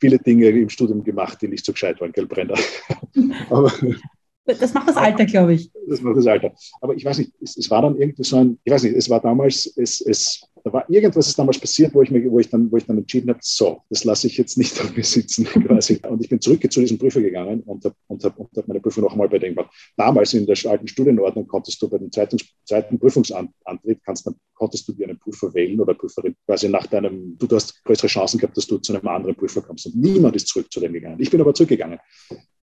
viele 0.00 0.18
Dinge 0.18 0.48
im 0.48 0.68
Studium 0.68 1.04
gemacht, 1.04 1.40
die 1.42 1.48
nicht 1.48 1.64
so 1.64 1.72
gescheit 1.72 2.00
waren, 2.00 2.12
gell, 2.12 2.26
Brenner? 2.26 2.58
aber, 3.50 3.72
das 4.44 4.74
macht 4.74 4.88
das 4.88 4.96
Alter, 4.96 5.26
glaube 5.26 5.54
ich. 5.54 5.70
Das 5.88 6.00
macht 6.00 6.16
das 6.16 6.26
Alter. 6.26 6.52
Aber 6.80 6.94
ich 6.94 7.04
weiß 7.04 7.18
nicht, 7.18 7.32
es, 7.40 7.56
es, 7.56 7.70
war 7.70 7.82
dann 7.82 7.96
irgendwie 7.96 8.24
so 8.24 8.36
ein, 8.36 8.58
ich 8.64 8.72
weiß 8.72 8.82
nicht, 8.84 8.96
es 8.96 9.10
war 9.10 9.20
damals, 9.20 9.66
es, 9.76 10.00
es, 10.00 10.42
da 10.64 10.72
war 10.72 10.90
irgendwas 10.90 11.28
ist 11.28 11.38
damals 11.38 11.58
passiert, 11.58 11.94
wo 11.94 12.02
ich, 12.02 12.10
mir, 12.10 12.30
wo 12.30 12.38
ich, 12.38 12.48
dann, 12.48 12.70
wo 12.70 12.76
ich 12.76 12.86
dann 12.86 12.98
entschieden 12.98 13.30
habe, 13.30 13.40
so, 13.42 13.82
das 13.88 14.04
lasse 14.04 14.26
ich 14.26 14.36
jetzt 14.36 14.58
nicht 14.58 14.80
auf 14.80 14.94
mir 14.94 15.04
sitzen 15.04 15.44
quasi. 15.44 16.00
Und 16.08 16.22
ich 16.22 16.28
bin 16.28 16.40
zurück 16.40 16.60
zu 16.70 16.80
diesem 16.80 16.98
Prüfer 16.98 17.20
gegangen 17.20 17.60
und 17.62 17.84
habe 17.84 17.94
und 18.08 18.24
hab, 18.24 18.38
und 18.38 18.50
hab 18.56 18.68
meine 18.68 18.80
Prüfung 18.80 19.04
noch 19.04 19.12
einmal 19.12 19.28
bei 19.28 19.38
dem 19.38 19.54
gemacht. 19.54 19.72
Damals 19.96 20.34
in 20.34 20.46
der 20.46 20.56
alten 20.70 20.88
Studienordnung 20.88 21.46
konntest 21.46 21.80
du 21.82 21.88
bei 21.88 21.98
dem 21.98 22.10
zweiten, 22.10 22.38
zweiten 22.64 22.98
Prüfungsantritt, 22.98 24.04
kannst 24.04 24.26
dann, 24.26 24.34
konntest 24.54 24.86
du 24.88 24.92
dir 24.92 25.08
einen 25.08 25.18
Prüfer 25.18 25.52
wählen 25.54 25.80
oder 25.80 25.94
Prüferin 25.94 26.34
quasi 26.46 26.68
nach 26.68 26.86
deinem, 26.86 27.36
du 27.38 27.48
hast 27.54 27.82
größere 27.84 28.08
Chancen 28.08 28.38
gehabt, 28.38 28.56
dass 28.56 28.66
du 28.66 28.78
zu 28.78 28.94
einem 28.94 29.06
anderen 29.08 29.36
Prüfer 29.36 29.62
kommst. 29.62 29.86
Und 29.86 29.96
niemand 29.96 30.36
ist 30.36 30.48
zurück 30.48 30.70
zu 30.70 30.80
dem 30.80 30.92
gegangen. 30.92 31.20
Ich 31.20 31.30
bin 31.30 31.40
aber 31.40 31.54
zurückgegangen. 31.54 31.98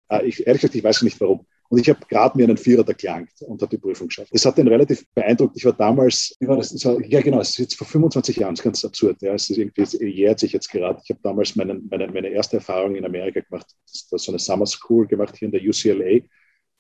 Äh, 0.10 0.28
ich, 0.28 0.46
ehrlich 0.46 0.62
gesagt, 0.62 0.76
ich 0.76 0.84
weiß 0.84 1.02
nicht 1.04 1.20
warum. 1.22 1.46
Und 1.70 1.80
ich 1.80 1.88
habe 1.88 2.00
gerade 2.10 2.36
mir 2.36 2.46
einen 2.46 2.58
Vierer 2.58 2.88
erklangt 2.88 3.30
und 3.42 3.62
habe 3.62 3.70
die 3.70 3.78
Prüfung 3.78 4.08
geschafft. 4.08 4.34
Das 4.34 4.44
hat 4.44 4.58
den 4.58 4.68
relativ 4.68 5.06
beeindruckt. 5.14 5.56
Ich 5.56 5.66
war 5.66 5.74
damals, 5.74 6.36
wie 6.40 6.48
war 6.48 6.58
das? 6.58 6.70
das 6.70 6.84
war, 6.84 7.00
ja, 7.06 7.22
genau, 7.22 7.40
es 7.40 7.52
ist 7.52 7.58
jetzt 7.60 7.76
vor 7.76 7.86
25 7.86 8.38
Jahren, 8.38 8.56
das 8.56 8.62
ist 8.62 8.64
ganz 8.64 8.86
absurd. 8.86 9.22
Ja, 9.22 9.36
es 9.36 9.50
ist 9.52 9.58
irgendwie, 9.58 9.82
es 9.82 9.94
jährt 9.94 10.40
sich 10.40 10.52
jetzt 10.52 10.72
gerade. 10.72 11.00
Ich 11.04 11.12
habe 11.12 11.20
damals 11.22 11.56
meine, 11.56 11.80
meine, 11.90 12.08
meine 12.08 12.30
erste 12.30 12.58
Erfahrung 12.58 12.96
in 12.96 13.06
Amerika 13.06 13.42
gemacht. 13.42 13.68
So 13.86 14.32
eine 14.32 14.40
Summer 14.40 14.66
School 14.66 15.06
gemacht 15.06 15.38
hier 15.38 15.46
in 15.46 15.52
der 15.52 15.62
UCLA 15.62 16.22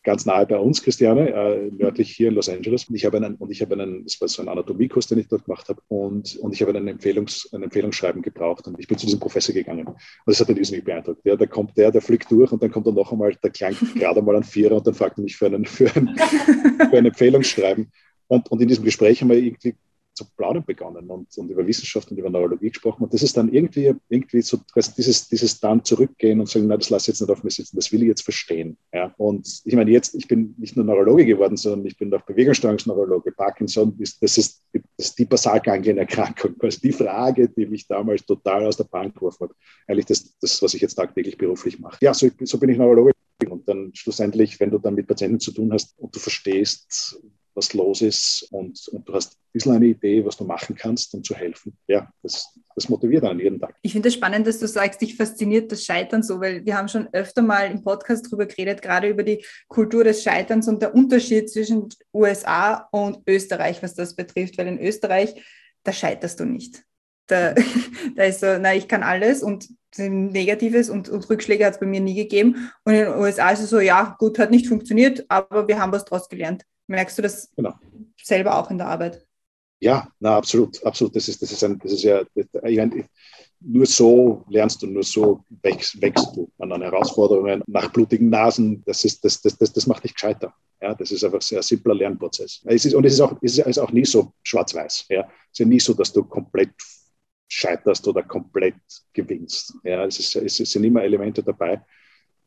ganz 0.03 0.25
nahe 0.25 0.45
bei 0.45 0.57
uns, 0.57 0.81
Christiane, 0.81 1.29
äh, 1.29 1.71
nördlich 1.71 2.11
hier 2.11 2.29
in 2.29 2.35
Los 2.35 2.49
Angeles. 2.49 2.85
Und 2.85 2.95
ich 2.95 3.05
habe 3.05 3.17
einen, 3.17 3.35
und 3.35 3.51
ich 3.51 3.61
habe 3.61 3.73
einen, 3.73 4.03
das 4.03 4.19
war 4.21 4.27
so 4.27 4.41
ein 4.41 4.47
Anatomiekurs, 4.47 5.07
den 5.07 5.19
ich 5.19 5.27
dort 5.27 5.45
gemacht 5.45 5.67
habe, 5.69 5.81
und, 5.87 6.37
und 6.37 6.53
ich 6.53 6.61
habe 6.61 6.75
einen, 6.75 6.87
Empfehlungs, 6.87 7.49
ein 7.53 7.63
Empfehlungsschreiben 7.63 8.21
gebraucht 8.21 8.67
und 8.67 8.79
ich 8.79 8.87
bin 8.87 8.97
zu 8.97 9.05
diesem 9.05 9.19
Professor 9.19 9.53
gegangen. 9.53 9.87
Und 9.87 9.97
das 10.25 10.39
hat 10.39 10.49
ihn 10.49 10.57
irrsinnig 10.57 10.85
beeindruckt. 10.85 11.25
Ja, 11.25 11.35
da 11.35 11.45
kommt 11.45 11.77
der, 11.77 11.91
der 11.91 12.01
fliegt 12.01 12.31
durch 12.31 12.51
und 12.51 12.63
dann 12.63 12.71
kommt 12.71 12.87
er 12.87 12.93
noch 12.93 13.11
einmal, 13.11 13.35
der 13.43 13.49
klang 13.49 13.75
gerade 13.95 14.19
einmal 14.19 14.37
an 14.37 14.43
Vierer 14.43 14.77
und 14.77 14.87
dann 14.87 14.93
fragt 14.93 15.17
er 15.17 15.23
mich 15.23 15.35
für, 15.35 15.47
einen, 15.47 15.65
für, 15.65 15.93
ein, 15.95 16.15
für 16.17 16.97
ein 16.97 17.05
Empfehlungsschreiben. 17.05 17.91
Und, 18.27 18.51
und 18.51 18.61
in 18.61 18.67
diesem 18.67 18.85
Gespräch 18.85 19.21
haben 19.21 19.29
wir 19.29 19.37
irgendwie 19.37 19.75
zu 20.19 20.25
plaudern 20.35 20.65
begonnen 20.65 21.09
und, 21.09 21.37
und 21.37 21.49
über 21.49 21.65
Wissenschaft 21.65 22.11
und 22.11 22.17
über 22.17 22.29
Neurologie 22.29 22.69
gesprochen. 22.69 23.03
Und 23.03 23.13
das 23.13 23.23
ist 23.23 23.37
dann 23.37 23.51
irgendwie, 23.51 23.93
irgendwie 24.09 24.41
so 24.41 24.59
dieses, 24.97 25.29
dieses 25.29 25.59
dann 25.59 25.83
zurückgehen 25.83 26.39
und 26.39 26.49
sagen, 26.49 26.67
na, 26.67 26.75
das 26.75 26.89
lasse 26.89 27.03
ich 27.03 27.07
jetzt 27.07 27.21
nicht 27.21 27.31
auf 27.31 27.43
mir 27.43 27.51
sitzen, 27.51 27.77
das 27.77 27.91
will 27.91 28.01
ich 28.01 28.09
jetzt 28.09 28.23
verstehen. 28.23 28.77
Ja? 28.93 29.13
Und 29.17 29.61
ich 29.63 29.75
meine, 29.75 29.91
jetzt, 29.91 30.13
ich 30.15 30.27
bin 30.27 30.55
nicht 30.57 30.75
nur 30.75 30.85
Neurologe 30.85 31.25
geworden, 31.25 31.55
sondern 31.55 31.85
ich 31.85 31.97
bin 31.97 32.13
auch 32.13 32.21
Bewegungssteuerungsneurologe. 32.21 33.31
Parkinson, 33.31 33.95
ist, 33.99 34.21
das, 34.21 34.37
ist, 34.37 34.61
das 34.73 34.83
ist 34.97 35.19
die 35.19 35.25
Basalganglienerkrankung. 35.25 36.55
Also 36.61 36.81
die 36.81 36.91
Frage, 36.91 37.49
die 37.49 37.65
mich 37.65 37.87
damals 37.87 38.25
total 38.25 38.65
aus 38.65 38.77
der 38.77 38.83
Bahn 38.83 39.13
geworfen 39.13 39.47
hat. 39.47 39.55
Eigentlich 39.87 40.05
das, 40.05 40.37
das 40.39 40.61
was 40.61 40.73
ich 40.73 40.81
jetzt 40.81 40.95
tagtäglich 40.95 41.37
beruflich 41.37 41.79
mache. 41.79 41.97
Ja, 42.01 42.13
so, 42.13 42.27
so 42.43 42.59
bin 42.59 42.69
ich 42.69 42.77
Neurologe. 42.77 43.13
Und 43.47 43.67
dann 43.69 43.91
schlussendlich, 43.93 44.59
wenn 44.59 44.71
du 44.71 44.79
dann 44.79 44.95
mit 44.95 45.07
Patienten 45.07 45.39
zu 45.39 45.51
tun 45.51 45.71
hast 45.71 45.97
und 45.97 46.15
du 46.15 46.19
verstehst, 46.19 47.19
was 47.59 47.73
los 47.73 48.01
ist 48.01 48.47
und, 48.51 48.87
und 48.89 49.07
du 49.07 49.13
hast 49.13 49.33
ein 49.33 49.51
bisschen 49.51 49.73
eine 49.73 49.87
Idee, 49.87 50.23
was 50.25 50.37
du 50.37 50.45
machen 50.45 50.75
kannst, 50.75 51.13
um 51.13 51.23
zu 51.23 51.35
helfen. 51.35 51.77
Ja, 51.87 52.09
das, 52.23 52.57
das 52.75 52.87
motiviert 52.87 53.25
einen 53.25 53.39
jeden 53.39 53.59
Tag. 53.59 53.75
Ich 53.81 53.91
finde 53.91 54.07
es 54.07 54.13
spannend, 54.13 54.47
dass 54.47 54.59
du 54.59 54.67
sagst, 54.67 55.01
dich 55.01 55.15
fasziniert 55.15 55.71
das 55.71 55.83
Scheitern 55.83 56.23
so, 56.23 56.39
weil 56.39 56.65
wir 56.65 56.77
haben 56.77 56.87
schon 56.87 57.09
öfter 57.13 57.41
mal 57.41 57.69
im 57.69 57.81
Podcast 57.83 58.27
darüber 58.27 58.45
geredet, 58.45 58.81
gerade 58.81 59.09
über 59.09 59.23
die 59.23 59.43
Kultur 59.67 60.03
des 60.03 60.23
Scheiterns 60.23 60.67
und 60.67 60.81
der 60.81 60.95
Unterschied 60.95 61.49
zwischen 61.49 61.89
USA 62.13 62.87
und 62.91 63.19
Österreich, 63.27 63.83
was 63.83 63.93
das 63.93 64.15
betrifft, 64.15 64.57
weil 64.57 64.67
in 64.67 64.79
Österreich, 64.79 65.35
da 65.83 65.91
scheiterst 65.91 66.39
du 66.39 66.45
nicht. 66.45 66.83
Da, 67.27 67.53
da 68.15 68.23
ist 68.23 68.39
so, 68.39 68.57
na, 68.57 68.73
ich 68.73 68.87
kann 68.87 69.03
alles 69.03 69.43
und 69.43 69.67
Negatives 69.97 70.89
und, 70.89 71.09
und 71.09 71.29
Rückschläge 71.29 71.65
hat 71.65 71.73
es 71.73 71.79
bei 71.79 71.85
mir 71.85 71.99
nie 71.99 72.15
gegeben. 72.15 72.71
Und 72.83 72.93
in 72.93 73.05
den 73.05 73.15
USA 73.15 73.49
ist 73.49 73.61
es 73.61 73.69
so, 73.69 73.79
ja, 73.79 74.15
gut, 74.19 74.39
hat 74.39 74.51
nicht 74.51 74.67
funktioniert, 74.67 75.25
aber 75.29 75.67
wir 75.67 75.79
haben 75.79 75.91
was 75.91 76.05
daraus 76.05 76.29
gelernt. 76.29 76.65
Merkst 76.87 77.17
du 77.17 77.21
das 77.21 77.51
genau. 77.55 77.73
selber 78.21 78.57
auch 78.57 78.69
in 78.71 78.77
der 78.77 78.87
Arbeit? 78.87 79.25
Ja, 79.79 80.09
na, 80.19 80.37
absolut, 80.37 80.83
absolut. 80.85 81.15
Das 81.15 81.27
ist, 81.27 81.41
das 81.41 81.51
ist, 81.51 81.63
ein, 81.63 81.79
das 81.79 81.93
ist 81.93 82.03
ja, 82.03 82.21
nur 83.61 83.85
so 83.85 84.43
lernst 84.49 84.81
du, 84.81 84.87
nur 84.87 85.03
so 85.03 85.43
wächst, 85.61 86.01
wächst 86.01 86.35
du 86.35 86.49
an 86.59 86.69
den 86.69 86.81
Herausforderungen. 86.81 87.63
Nach 87.67 87.91
blutigen 87.91 88.29
Nasen, 88.29 88.83
das, 88.85 89.05
ist, 89.05 89.23
das, 89.23 89.41
das, 89.41 89.57
das, 89.57 89.71
das 89.71 89.87
macht 89.87 90.03
dich 90.03 90.13
gescheiter. 90.13 90.53
Ja, 90.81 90.93
das 90.95 91.11
ist 91.11 91.23
einfach 91.23 91.39
ein 91.39 91.41
sehr 91.41 91.61
simpler 91.61 91.95
Lernprozess. 91.95 92.61
Es 92.65 92.85
ist, 92.85 92.93
und 92.93 93.05
es 93.05 93.13
ist 93.13 93.21
auch, 93.21 93.35
es 93.41 93.57
ist 93.57 93.79
auch 93.79 93.91
nie 93.91 94.05
so 94.05 94.33
schwarz-weiß. 94.43 95.05
Ja. 95.09 95.21
Es 95.21 95.51
ist 95.51 95.59
ja 95.59 95.65
nie 95.65 95.79
so, 95.79 95.93
dass 95.93 96.13
du 96.13 96.23
komplett 96.23 96.71
scheiterst 97.49 98.07
oder 98.07 98.23
komplett 98.23 98.75
gewinnst. 99.13 99.75
Ja, 99.83 100.05
es, 100.05 100.19
ist, 100.19 100.35
es 100.35 100.71
sind 100.71 100.83
immer 100.83 101.03
Elemente 101.03 101.43
dabei, 101.43 101.81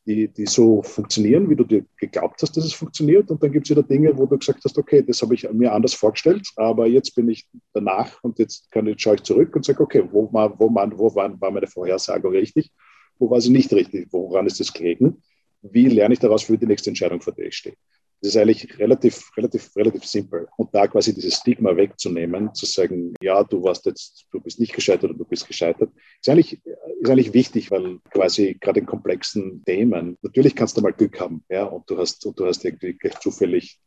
die, 0.05 0.27
die 0.27 0.45
so 0.45 0.81
funktionieren, 0.81 1.49
wie 1.49 1.55
du 1.55 1.63
dir 1.63 1.85
geglaubt 1.97 2.41
hast, 2.41 2.57
dass 2.57 2.65
es 2.65 2.73
funktioniert. 2.73 3.29
Und 3.29 3.41
dann 3.43 3.51
gibt 3.51 3.67
es 3.67 3.71
wieder 3.71 3.83
Dinge, 3.83 4.17
wo 4.17 4.25
du 4.25 4.37
gesagt 4.37 4.63
hast, 4.63 4.77
okay, 4.77 5.03
das 5.03 5.21
habe 5.21 5.35
ich 5.35 5.49
mir 5.51 5.71
anders 5.71 5.93
vorgestellt, 5.93 6.47
aber 6.55 6.87
jetzt 6.87 7.15
bin 7.15 7.29
ich 7.29 7.47
danach 7.73 8.21
und 8.23 8.39
jetzt, 8.39 8.71
kann, 8.71 8.87
jetzt 8.87 9.01
schaue 9.01 9.15
ich 9.15 9.23
zurück 9.23 9.55
und 9.55 9.65
sage, 9.65 9.81
okay, 9.81 10.03
wo, 10.09 10.31
war, 10.33 10.57
wo, 10.59 10.73
war, 10.73 10.97
wo 10.97 11.13
war, 11.15 11.39
war 11.39 11.51
meine 11.51 11.67
Vorhersage 11.67 12.29
richtig, 12.31 12.71
wo 13.19 13.29
war 13.29 13.39
sie 13.39 13.51
nicht 13.51 13.71
richtig, 13.73 14.07
woran 14.11 14.47
ist 14.47 14.59
es 14.59 14.73
gelegen, 14.73 15.21
wie 15.61 15.87
lerne 15.87 16.13
ich 16.13 16.19
daraus 16.19 16.43
für 16.43 16.57
die 16.57 16.65
nächste 16.65 16.89
Entscheidung, 16.89 17.21
vor 17.21 17.33
der 17.33 17.47
ich 17.47 17.55
stehe. 17.55 17.75
Das 18.23 18.35
ist 18.35 18.37
eigentlich 18.37 18.79
relativ, 18.79 19.35
relativ, 19.35 19.75
relativ 19.75 20.05
simpel. 20.05 20.47
Und 20.55 20.73
da 20.73 20.87
quasi 20.87 21.13
dieses 21.13 21.35
Stigma 21.35 21.75
wegzunehmen, 21.75 22.55
zu 22.55 22.65
sagen, 22.65 23.13
ja, 23.21 23.43
du 23.43 23.61
warst 23.61 23.85
jetzt, 23.85 24.27
du 24.31 24.39
bist 24.39 24.61
nicht 24.61 24.73
gescheitert 24.73 25.09
oder 25.09 25.17
du 25.17 25.25
bist 25.25 25.45
gescheitert, 25.45 25.91
ist 26.21 26.29
eigentlich, 26.29 26.61
ist 27.01 27.09
eigentlich 27.09 27.33
wichtig, 27.33 27.69
weil 27.69 27.99
quasi 28.11 28.57
gerade 28.61 28.79
in 28.79 28.85
komplexen 28.85 29.61
Themen, 29.65 30.17
natürlich 30.21 30.55
kannst 30.55 30.77
du 30.77 30.81
mal 30.81 30.93
Glück 30.93 31.19
haben, 31.19 31.43
ja, 31.49 31.65
und 31.65 31.89
du 31.89 31.97
hast, 31.97 32.25
und 32.25 32.39
du 32.39 32.45
hast 32.45 32.63
irgendwie 32.63 32.97
zufällig 33.19 33.77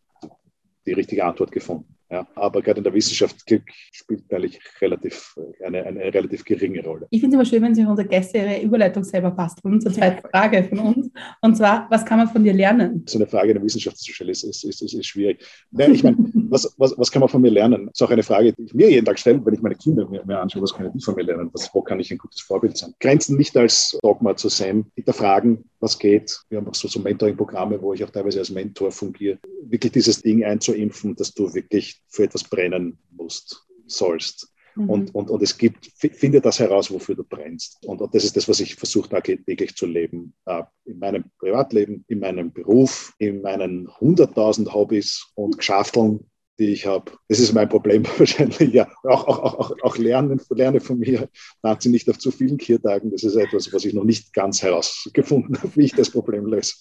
die 0.84 0.92
richtige 0.92 1.24
Antwort 1.24 1.50
gefunden. 1.50 1.95
Ja, 2.08 2.24
aber 2.36 2.62
gerade 2.62 2.78
in 2.78 2.84
der 2.84 2.94
Wissenschaft 2.94 3.44
Glück 3.46 3.64
spielt 3.90 4.32
eigentlich 4.32 4.60
relativ, 4.80 5.34
eine, 5.64 5.84
eine 5.84 6.04
relativ 6.14 6.44
geringe 6.44 6.84
Rolle. 6.84 7.08
Ich 7.10 7.20
finde 7.20 7.36
es 7.36 7.40
immer 7.40 7.44
schön, 7.44 7.62
wenn 7.62 7.74
sich 7.74 7.84
unsere 7.84 8.06
Gäste 8.06 8.38
ihre 8.38 8.62
Überleitung 8.62 9.02
selber 9.02 9.32
basteln 9.32 9.80
zur 9.80 9.92
zweiten 9.92 10.28
Frage 10.28 10.62
von 10.64 10.78
uns. 10.78 11.10
Und 11.40 11.56
zwar, 11.56 11.88
was 11.90 12.04
kann 12.04 12.18
man 12.18 12.28
von 12.28 12.44
dir 12.44 12.52
lernen? 12.52 13.02
So 13.06 13.18
eine 13.18 13.26
Frage 13.26 13.48
in 13.48 13.54
der 13.54 13.64
Wissenschaft 13.64 13.98
zu 13.98 14.12
stellen, 14.12 14.30
ist, 14.30 14.44
ist, 14.44 14.62
ist, 14.62 14.82
ist, 14.82 14.94
ist 14.94 15.06
schwierig. 15.06 15.44
Nein, 15.72 15.94
ich 15.94 16.04
meine, 16.04 16.16
was, 16.48 16.72
was, 16.78 16.96
was 16.96 17.10
kann 17.10 17.20
man 17.20 17.28
von 17.28 17.42
mir 17.42 17.50
lernen? 17.50 17.86
Das 17.86 17.94
ist 17.94 18.02
auch 18.02 18.10
eine 18.10 18.22
Frage, 18.22 18.52
die 18.52 18.62
ich 18.62 18.74
mir 18.74 18.88
jeden 18.88 19.04
Tag 19.04 19.18
stelle, 19.18 19.44
wenn 19.44 19.54
ich 19.54 19.62
meine 19.62 19.74
Kinder 19.74 20.08
mir, 20.08 20.24
mir 20.24 20.38
anschaue, 20.38 20.62
was 20.62 20.74
können 20.74 20.92
die 20.94 21.02
von 21.02 21.16
mir 21.16 21.24
lernen? 21.24 21.50
Was, 21.54 21.74
wo 21.74 21.82
kann 21.82 21.98
ich 21.98 22.12
ein 22.12 22.18
gutes 22.18 22.40
Vorbild 22.40 22.76
sein? 22.76 22.94
Grenzen 23.00 23.36
nicht 23.36 23.56
als 23.56 23.98
Dogma 24.00 24.36
zu 24.36 24.48
sehen, 24.48 24.86
hinterfragen, 24.94 25.64
was 25.80 25.98
geht. 25.98 26.40
Wir 26.48 26.58
haben 26.58 26.68
auch 26.68 26.74
so, 26.74 26.86
so 26.86 27.00
Mentoring-Programme, 27.00 27.82
wo 27.82 27.92
ich 27.92 28.04
auch 28.04 28.10
teilweise 28.10 28.38
als 28.38 28.50
Mentor 28.50 28.92
fungiere. 28.92 29.38
Wirklich 29.62 29.92
dieses 29.92 30.22
Ding 30.22 30.44
einzuimpfen, 30.44 31.16
dass 31.16 31.34
du 31.34 31.52
wirklich 31.52 31.95
für 32.08 32.24
etwas 32.24 32.44
brennen 32.44 32.98
musst, 33.10 33.66
sollst. 33.86 34.52
Mhm. 34.76 34.90
Und, 34.90 35.14
und, 35.14 35.30
und 35.30 35.42
es 35.42 35.56
gibt, 35.56 35.86
finde 35.96 36.40
das 36.40 36.60
heraus, 36.60 36.90
wofür 36.90 37.14
du 37.14 37.24
brennst. 37.24 37.78
Und, 37.84 38.00
und 38.00 38.14
das 38.14 38.24
ist 38.24 38.36
das, 38.36 38.48
was 38.48 38.60
ich 38.60 38.74
versuche, 38.74 39.08
tagtäglich 39.08 39.74
zu 39.74 39.86
leben. 39.86 40.34
Äh, 40.44 40.62
in 40.84 40.98
meinem 40.98 41.24
Privatleben, 41.38 42.04
in 42.08 42.20
meinem 42.20 42.52
Beruf, 42.52 43.14
in 43.18 43.42
meinen 43.42 43.88
hunderttausend 44.00 44.72
Hobbys 44.72 45.26
und 45.34 45.58
Geschafteln, 45.58 46.30
die 46.58 46.72
ich 46.72 46.86
habe. 46.86 47.12
Das 47.28 47.38
ist 47.38 47.52
mein 47.52 47.68
Problem 47.68 48.04
wahrscheinlich. 48.18 48.72
Ja, 48.72 48.88
auch, 49.02 49.26
auch, 49.26 49.54
auch, 49.54 49.72
auch 49.82 49.98
lernen, 49.98 50.40
lerne 50.50 50.80
von 50.80 50.98
mir. 50.98 51.28
Tanze 51.62 51.90
nicht 51.90 52.08
auf 52.08 52.18
zu 52.18 52.30
vielen 52.30 52.58
Kirtagen. 52.58 53.10
Das 53.10 53.24
ist 53.24 53.36
etwas, 53.36 53.72
was 53.72 53.84
ich 53.84 53.94
noch 53.94 54.04
nicht 54.04 54.32
ganz 54.32 54.62
herausgefunden 54.62 55.56
habe, 55.62 55.74
wie 55.76 55.84
ich 55.84 55.94
das 55.94 56.10
Problem 56.10 56.46
löse. 56.46 56.74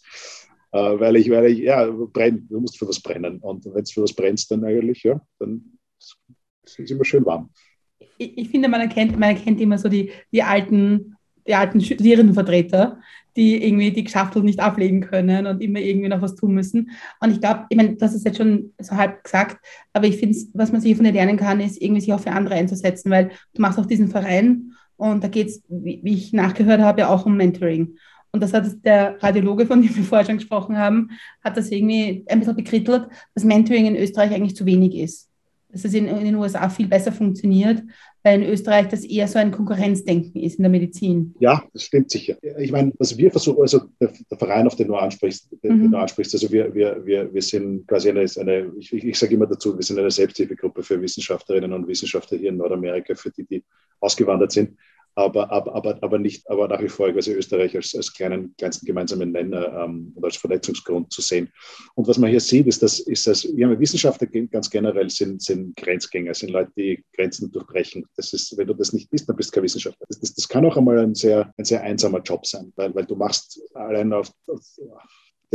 Äh, 0.76 1.00
weil 1.00 1.16
ich, 1.16 1.30
weil 1.30 1.46
ich, 1.46 1.60
ja, 1.60 1.90
brenn, 1.90 2.48
du 2.50 2.60
musst 2.60 2.78
für 2.78 2.88
was 2.88 3.00
brennen. 3.00 3.38
Und 3.40 3.64
wenn 3.64 3.84
du 3.86 3.92
für 3.92 4.04
was 4.04 4.12
brennst, 4.12 4.52
dann 4.52 4.66
eigentlich, 4.66 5.04
ja, 5.04 5.22
dann 5.40 5.78
ist 5.98 6.18
es 6.80 6.92
immer 6.92 7.06
schön 7.06 7.26
warm. 7.26 7.50
Ich, 8.18 8.38
ich, 8.38 8.50
finde, 8.50 8.68
man 8.68 8.82
erkennt, 8.82 9.18
man 9.18 9.30
erkennt 9.30 9.62
immer 9.62 9.78
so 9.78 9.88
die, 9.88 10.12
die 10.34 10.44
alten, 10.44 11.16
die 11.48 11.56
alten 11.56 11.80
Studierendenvertreter, 11.80 13.00
die 13.38 13.66
irgendwie 13.66 13.92
die 13.92 14.04
Geschäfte 14.04 14.44
nicht 14.44 14.60
ablegen 14.60 15.00
können 15.00 15.48
und 15.48 15.62
immer 15.62 15.80
irgendwie 15.80 16.10
noch 16.10 16.22
was 16.22 16.36
tun 16.36 16.54
müssen. 16.54 16.92
Und 17.22 17.32
ich 17.32 17.40
glaube, 17.40 17.68
ich 17.70 17.78
meine, 17.78 17.96
das 17.96 18.14
ist 18.14 18.26
jetzt 18.26 18.38
schon 18.38 18.74
so 18.78 18.98
halb 18.98 19.24
gesagt, 19.24 19.66
aber 19.94 20.08
ich 20.08 20.18
finde, 20.18 20.38
was 20.54 20.74
man 20.74 20.82
sich 20.82 20.94
von 20.98 21.06
dir 21.06 21.14
lernen 21.14 21.38
kann, 21.38 21.62
ist 21.62 21.82
irgendwie 21.82 22.02
sich 22.02 22.12
auch 22.12 22.20
für 22.20 22.32
andere 22.32 22.56
einzusetzen, 22.56 23.12
weil 23.12 23.32
du 23.54 23.62
machst 23.62 23.80
auch 23.80 23.86
diesen 23.86 24.10
Verein 24.10 24.74
und 24.98 25.24
da 25.24 25.30
geht 25.30 25.48
es, 25.48 25.64
wie 25.70 26.02
ich 26.04 26.34
nachgehört 26.34 26.82
habe, 26.82 27.08
auch 27.08 27.26
um 27.26 27.38
Mentoring. 27.38 27.98
Und 28.36 28.42
das 28.42 28.52
hat 28.52 28.66
der 28.84 29.16
Radiologe, 29.24 29.66
von 29.66 29.82
dem 29.82 29.96
wir 29.96 30.04
vorher 30.04 30.26
schon 30.26 30.40
gesprochen 30.40 30.78
haben, 30.78 31.12
hat 31.42 31.56
das 31.56 31.72
irgendwie 31.72 32.26
ein 32.28 32.40
bisschen 32.40 32.58
bekrittelt, 32.58 33.08
dass 33.34 33.46
Mentoring 33.46 33.86
in 33.86 33.96
Österreich 33.96 34.34
eigentlich 34.34 34.58
zu 34.58 34.66
wenig 34.66 34.94
ist. 34.94 35.30
Dass 35.70 35.86
es 35.86 35.94
in, 35.94 36.06
in 36.10 36.26
den 36.26 36.36
USA 36.36 36.68
viel 36.68 36.88
besser 36.88 37.14
funktioniert, 37.14 37.82
weil 38.24 38.42
in 38.42 38.50
Österreich 38.50 38.90
das 38.90 39.06
eher 39.06 39.30
so 39.30 39.40
ein 39.40 39.52
Konkurrenzdenken 39.52 40.42
ist 40.42 40.58
in 40.58 40.64
der 40.64 40.70
Medizin. 40.70 41.34
Ja, 41.40 41.64
das 41.72 41.84
stimmt 41.84 42.12
sicher. 42.12 42.36
Ich 42.60 42.74
meine, 42.74 42.92
was 42.98 43.18
wir 43.18 43.32
versuchen, 43.32 43.62
also 43.62 43.84
der, 44.02 44.12
der 44.30 44.38
Verein, 44.38 44.68
auf 44.68 44.76
den 44.76 44.90
du 44.90 44.96
ansprichst, 44.96 45.48
den, 45.64 45.78
mhm. 45.78 45.92
du 45.92 45.98
ansprichst 45.98 46.34
also 46.34 46.52
wir, 46.52 46.76
wir, 46.76 47.06
wir, 47.06 47.34
wir 47.34 47.42
sind 47.42 47.88
quasi 47.88 48.10
eine, 48.10 48.26
eine 48.38 48.72
ich, 48.78 48.92
ich 48.92 49.18
sage 49.18 49.36
immer 49.36 49.48
dazu, 49.48 49.78
wir 49.78 49.84
sind 49.84 49.98
eine 49.98 50.12
Selbsthilfegruppe 50.12 50.84
für 50.84 51.02
Wissenschaftlerinnen 51.02 51.72
und 51.72 51.88
Wissenschaftler 51.88 52.38
hier 52.38 52.50
in 52.50 52.58
Nordamerika, 52.58 53.16
für 53.16 53.32
die, 53.32 53.46
die 53.46 53.64
ausgewandert 54.02 54.52
sind 54.52 54.72
aber, 55.16 55.50
aber, 55.52 55.74
aber, 55.74 55.98
aber, 56.02 56.20
nicht, 56.20 56.50
aber 56.50 56.68
nach 56.68 56.82
wie 56.82 56.90
vor 56.90 57.12
quasi 57.12 57.32
Österreich 57.32 57.76
als, 57.76 57.96
als 57.96 58.14
kleinen, 58.14 58.54
kleinsten 58.58 58.86
gemeinsamen 58.86 59.32
Nenner 59.32 59.86
ähm, 59.86 60.12
und 60.14 60.24
als 60.24 60.36
Verletzungsgrund 60.36 61.12
zu 61.12 61.22
sehen. 61.22 61.50
Und 61.96 62.08
was 62.08 62.18
man 62.18 62.30
hier 62.30 62.42
sieht, 62.42 62.68
ist, 62.68 62.84
dass, 62.84 63.00
ist, 63.00 63.26
dass 63.26 63.44
ja, 63.44 63.80
Wissenschaftler 63.80 64.28
ganz 64.28 64.70
generell 64.70 65.10
sind, 65.10 65.42
sind 65.42 65.76
Grenzgänger, 65.78 66.34
sind 66.34 66.50
Leute, 66.50 66.72
die 66.78 67.04
Grenzen 67.14 67.50
durchbrechen. 67.52 68.06
Das 68.18 68.34
ist, 68.34 68.58
wenn 68.58 68.68
du 68.68 68.74
das 68.74 68.92
nicht 68.92 69.10
bist, 69.10 69.30
dann 69.30 69.38
bist 69.38 69.52
du 69.52 69.56
kein 69.56 69.64
Wissenschaftler. 69.64 70.06
Das, 70.10 70.20
das, 70.20 70.36
das 70.36 70.48
kann 70.50 70.66
auch 70.66 70.76
einmal 70.76 71.00
ein 71.00 71.16
sehr, 71.16 71.54
ein 71.58 71.66
sehr 71.66 71.82
einsamer 71.82 72.20
Job 72.20 72.46
sein, 72.46 72.74
weil, 72.76 72.94
weil 72.94 73.06
du 73.06 73.16
machst 73.16 73.62
allein 73.74 74.12
auf, 74.12 74.32
auf 74.48 74.62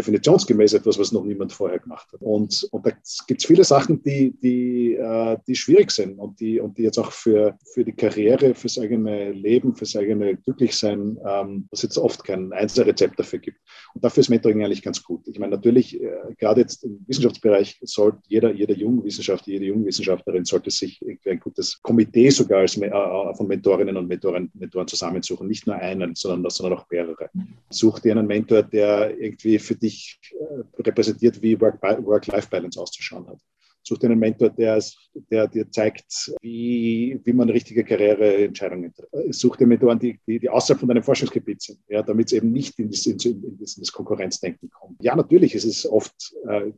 definitionsgemäß 0.00 0.72
etwas, 0.72 0.98
was 0.98 1.12
noch 1.12 1.24
niemand 1.24 1.52
vorher 1.52 1.78
gemacht 1.78 2.08
hat. 2.12 2.22
Und, 2.22 2.66
und 2.70 2.86
da 2.86 2.90
gibt 3.26 3.40
es 3.40 3.46
viele 3.46 3.64
Sachen, 3.64 4.02
die, 4.02 4.32
die, 4.42 4.94
äh, 4.94 5.36
die 5.46 5.54
schwierig 5.54 5.90
sind 5.90 6.18
und 6.18 6.40
die, 6.40 6.58
und 6.60 6.78
die 6.78 6.82
jetzt 6.82 6.98
auch 6.98 7.12
für, 7.12 7.58
für 7.72 7.84
die 7.84 7.92
Karriere, 7.92 8.54
fürs 8.54 8.78
eigene 8.78 9.32
Leben, 9.32 9.74
fürs 9.74 9.94
eigene 9.96 10.36
Glücklichsein, 10.36 11.18
ähm, 11.26 11.68
was 11.70 11.82
jetzt 11.82 11.98
oft 11.98 12.24
kein 12.24 12.52
Einzelrezept 12.52 13.18
dafür 13.18 13.38
gibt. 13.38 13.58
Und 13.94 14.02
dafür 14.04 14.22
ist 14.22 14.30
Mentoring 14.30 14.64
eigentlich 14.64 14.82
ganz 14.82 15.02
gut. 15.02 15.26
Ich 15.28 15.38
meine, 15.38 15.56
natürlich, 15.56 16.00
äh, 16.00 16.10
gerade 16.38 16.62
jetzt 16.62 16.84
im 16.84 17.04
Wissenschaftsbereich 17.06 17.78
sollte 17.82 18.18
jeder, 18.28 18.52
jeder 18.52 18.74
junge 18.74 19.04
Wissenschaftler, 19.04 19.52
jede 19.52 19.66
junge 19.66 19.86
Wissenschaftlerin 19.86 20.44
sollte 20.44 20.70
sich 20.70 21.00
irgendwie 21.02 21.30
ein 21.30 21.40
gutes 21.40 21.80
Komitee 21.82 22.30
sogar 22.30 22.60
als, 22.60 22.76
äh, 22.76 22.90
von 23.36 23.46
Mentorinnen 23.46 23.96
und 23.96 24.08
Mentoren, 24.08 24.50
Mentoren 24.54 24.88
zusammensuchen. 24.88 25.46
Nicht 25.46 25.66
nur 25.66 25.76
einen, 25.76 26.14
sondern, 26.14 26.48
sondern 26.50 26.78
auch 26.78 26.86
mehrere. 26.90 27.28
Such 27.68 27.98
dir 27.98 28.12
einen 28.12 28.26
Mentor, 28.26 28.62
der 28.62 29.18
irgendwie 29.18 29.58
für 29.58 29.74
dich 29.74 29.89
äh, 30.32 30.82
repräsentiert, 30.82 31.40
wie 31.42 31.60
Work-Life-Balance 31.60 32.80
auszuschauen 32.80 33.26
hat. 33.28 33.40
Such 33.82 33.98
dir 33.98 34.10
einen 34.10 34.18
Mentor, 34.18 34.50
der, 34.50 34.82
der 35.30 35.48
dir 35.48 35.70
zeigt, 35.70 36.32
wie, 36.42 37.18
wie 37.24 37.32
man 37.32 37.48
richtige 37.48 37.82
Karriereentscheidungen 37.82 38.92
trifft. 38.92 39.14
Äh, 39.14 39.32
such 39.32 39.56
dir 39.56 39.66
Mentoren, 39.66 39.98
die, 39.98 40.20
die, 40.26 40.38
die 40.38 40.48
außerhalb 40.48 40.80
von 40.80 40.88
deinem 40.88 41.02
Forschungsgebiet 41.02 41.62
sind, 41.62 41.78
ja, 41.88 42.02
damit 42.02 42.26
es 42.26 42.32
eben 42.34 42.52
nicht 42.52 42.78
in 42.78 42.90
das, 42.90 43.06
in, 43.06 43.18
in, 43.18 43.58
das, 43.58 43.76
in 43.76 43.82
das, 43.82 43.92
Konkurrenzdenken 43.92 44.70
kommt. 44.70 45.02
Ja, 45.02 45.16
natürlich 45.16 45.54
ist 45.54 45.64
es 45.64 45.86
oft, 45.86 46.34
äh, 46.48 46.72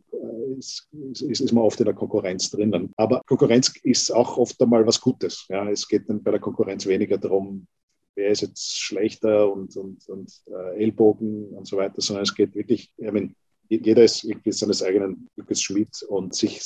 ist, 0.57 0.89
ist, 1.13 1.41
ist, 1.41 1.53
man 1.53 1.65
oft 1.65 1.81
in 1.81 1.87
der 1.87 1.95
Konkurrenz 1.95 2.51
drinnen. 2.51 2.93
Aber 2.97 3.21
Konkurrenz 3.27 3.73
ist 3.83 4.11
auch 4.13 4.39
oft 4.39 4.61
einmal 4.63 4.87
was 4.87 5.01
Gutes. 5.01 5.47
Ja. 5.49 5.69
Es 5.69 5.89
geht 5.89 6.09
dann 6.09 6.23
bei 6.23 6.31
der 6.31 6.41
Konkurrenz 6.41 6.87
weniger 6.87 7.19
darum, 7.19 7.67
wer 8.15 8.31
ist 8.31 8.43
jetzt 8.43 8.81
schlechter 8.81 9.51
und, 9.51 9.77
und, 9.77 10.09
und 10.09 10.33
äh, 10.47 10.83
Ellbogen 10.83 11.49
und 11.51 11.67
so 11.67 11.77
weiter, 11.77 12.01
sondern 12.01 12.25
es 12.25 12.35
geht 12.35 12.55
wirklich, 12.55 12.93
ich 12.97 13.13
meine, 13.13 13.35
jeder 13.69 14.05
ist 14.05 14.25
irgendwie 14.25 14.53
seines 14.53 14.83
eigenen 14.83 15.31
Glückes 15.35 15.63
Schmied 15.63 15.89
und 16.09 16.35
sich 16.35 16.61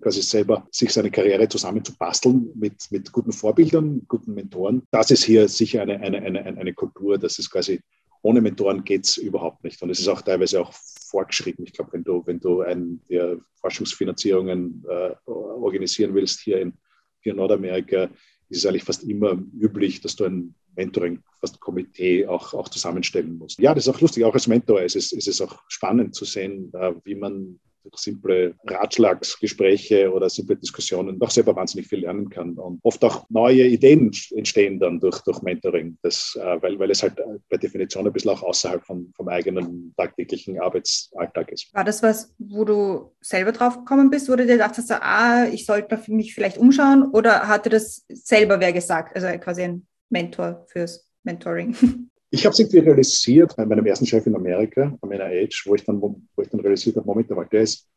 quasi 0.00 0.22
selber, 0.22 0.66
sich 0.72 0.92
seine 0.92 1.10
Karriere 1.10 1.48
zusammenzubasteln 1.48 2.50
mit, 2.54 2.90
mit 2.90 3.12
guten 3.12 3.32
Vorbildern, 3.32 4.02
guten 4.08 4.34
Mentoren. 4.34 4.82
Das 4.90 5.10
ist 5.12 5.24
hier 5.24 5.48
sicher 5.48 5.82
eine, 5.82 6.00
eine, 6.00 6.20
eine, 6.20 6.44
eine 6.44 6.74
Kultur, 6.74 7.16
das 7.16 7.38
ist 7.38 7.50
quasi, 7.50 7.80
ohne 8.22 8.40
Mentoren 8.40 8.82
geht 8.82 9.04
es 9.04 9.18
überhaupt 9.18 9.62
nicht. 9.62 9.80
Und 9.82 9.90
es 9.90 10.00
ist 10.00 10.08
auch 10.08 10.22
teilweise 10.22 10.60
auch 10.60 10.72
fortgeschritten. 10.72 11.64
Ich 11.64 11.72
glaube, 11.72 11.92
wenn 11.92 12.02
du, 12.02 12.26
wenn 12.26 12.40
du 12.40 12.62
ein, 12.62 13.00
der 13.08 13.38
Forschungsfinanzierungen 13.60 14.84
äh, 14.88 15.14
organisieren 15.26 16.14
willst 16.14 16.40
hier 16.40 16.60
in, 16.60 16.72
hier 17.20 17.32
in 17.32 17.36
Nordamerika, 17.36 18.10
ist 18.48 18.58
es 18.58 18.66
eigentlich 18.66 18.84
fast 18.84 19.04
immer 19.04 19.40
üblich, 19.60 20.00
dass 20.00 20.16
du 20.16 20.24
ein 20.24 20.54
Mentoring, 20.78 21.22
fast 21.40 21.60
Komitee 21.60 22.26
auch, 22.26 22.54
auch 22.54 22.68
zusammenstellen 22.68 23.36
musst. 23.36 23.60
Ja, 23.60 23.74
das 23.74 23.86
ist 23.86 23.94
auch 23.94 24.00
lustig. 24.00 24.24
Auch 24.24 24.34
als 24.34 24.46
Mentor 24.46 24.80
ist 24.82 24.96
es, 24.96 25.12
ist 25.12 25.28
es 25.28 25.40
auch 25.40 25.62
spannend 25.68 26.14
zu 26.14 26.24
sehen, 26.24 26.72
äh, 26.74 26.92
wie 27.04 27.16
man 27.16 27.58
durch 27.82 27.96
simple 27.96 28.54
Ratschlagsgespräche 28.66 30.12
oder 30.12 30.28
simple 30.28 30.56
Diskussionen 30.56 31.18
doch 31.18 31.30
selber 31.30 31.56
wahnsinnig 31.56 31.88
viel 31.88 32.00
lernen 32.00 32.28
kann 32.28 32.54
und 32.54 32.80
oft 32.82 33.02
auch 33.04 33.24
neue 33.30 33.66
Ideen 33.66 34.10
entstehen 34.34 34.78
dann 34.78 35.00
durch, 35.00 35.20
durch 35.22 35.42
Mentoring, 35.42 35.96
das, 36.02 36.38
äh, 36.40 36.62
weil, 36.62 36.78
weil 36.78 36.90
es 36.90 37.02
halt 37.02 37.16
bei 37.48 37.56
Definition 37.56 38.06
ein 38.06 38.12
bisschen 38.12 38.30
auch 38.30 38.42
außerhalb 38.42 38.84
von, 38.84 39.12
vom 39.16 39.28
eigenen 39.28 39.94
tagtäglichen 39.96 40.60
Arbeitsalltag 40.60 41.50
ist. 41.52 41.72
War 41.74 41.84
das 41.84 42.02
was, 42.02 42.34
wo 42.38 42.64
du 42.64 43.12
selber 43.20 43.52
drauf 43.52 43.78
gekommen 43.78 44.10
bist, 44.10 44.28
wo 44.28 44.36
du 44.36 44.44
dir 44.44 44.52
gedacht 44.52 44.76
hast, 44.76 44.90
ah, 44.90 45.46
ich 45.50 45.66
sollte 45.66 45.98
mich 46.08 46.34
vielleicht 46.34 46.58
umschauen 46.58 47.10
oder 47.12 47.48
hatte 47.48 47.70
das 47.70 48.04
selber 48.08 48.60
wer 48.60 48.72
gesagt, 48.72 49.14
also 49.14 49.26
quasi 49.38 49.62
ein 49.62 49.86
Mentor 50.10 50.66
fürs 50.68 51.10
Mentoring? 51.22 51.74
Ich 52.30 52.44
habe 52.44 52.52
es 52.52 52.58
irgendwie 52.58 52.80
realisiert 52.80 53.56
bei 53.56 53.64
meinem 53.64 53.86
ersten 53.86 54.04
Chef 54.04 54.26
in 54.26 54.36
Amerika, 54.36 54.94
meiner 55.00 55.24
Age, 55.24 55.62
wo 55.64 55.74
ich 55.74 55.84
dann, 55.84 55.98
wo 55.98 56.20
ich 56.42 56.50
dann 56.50 56.60
realisiert 56.60 56.96
habe, 56.96 57.06
Moment 57.06 57.30
der 57.30 57.62
ist, 57.62 57.88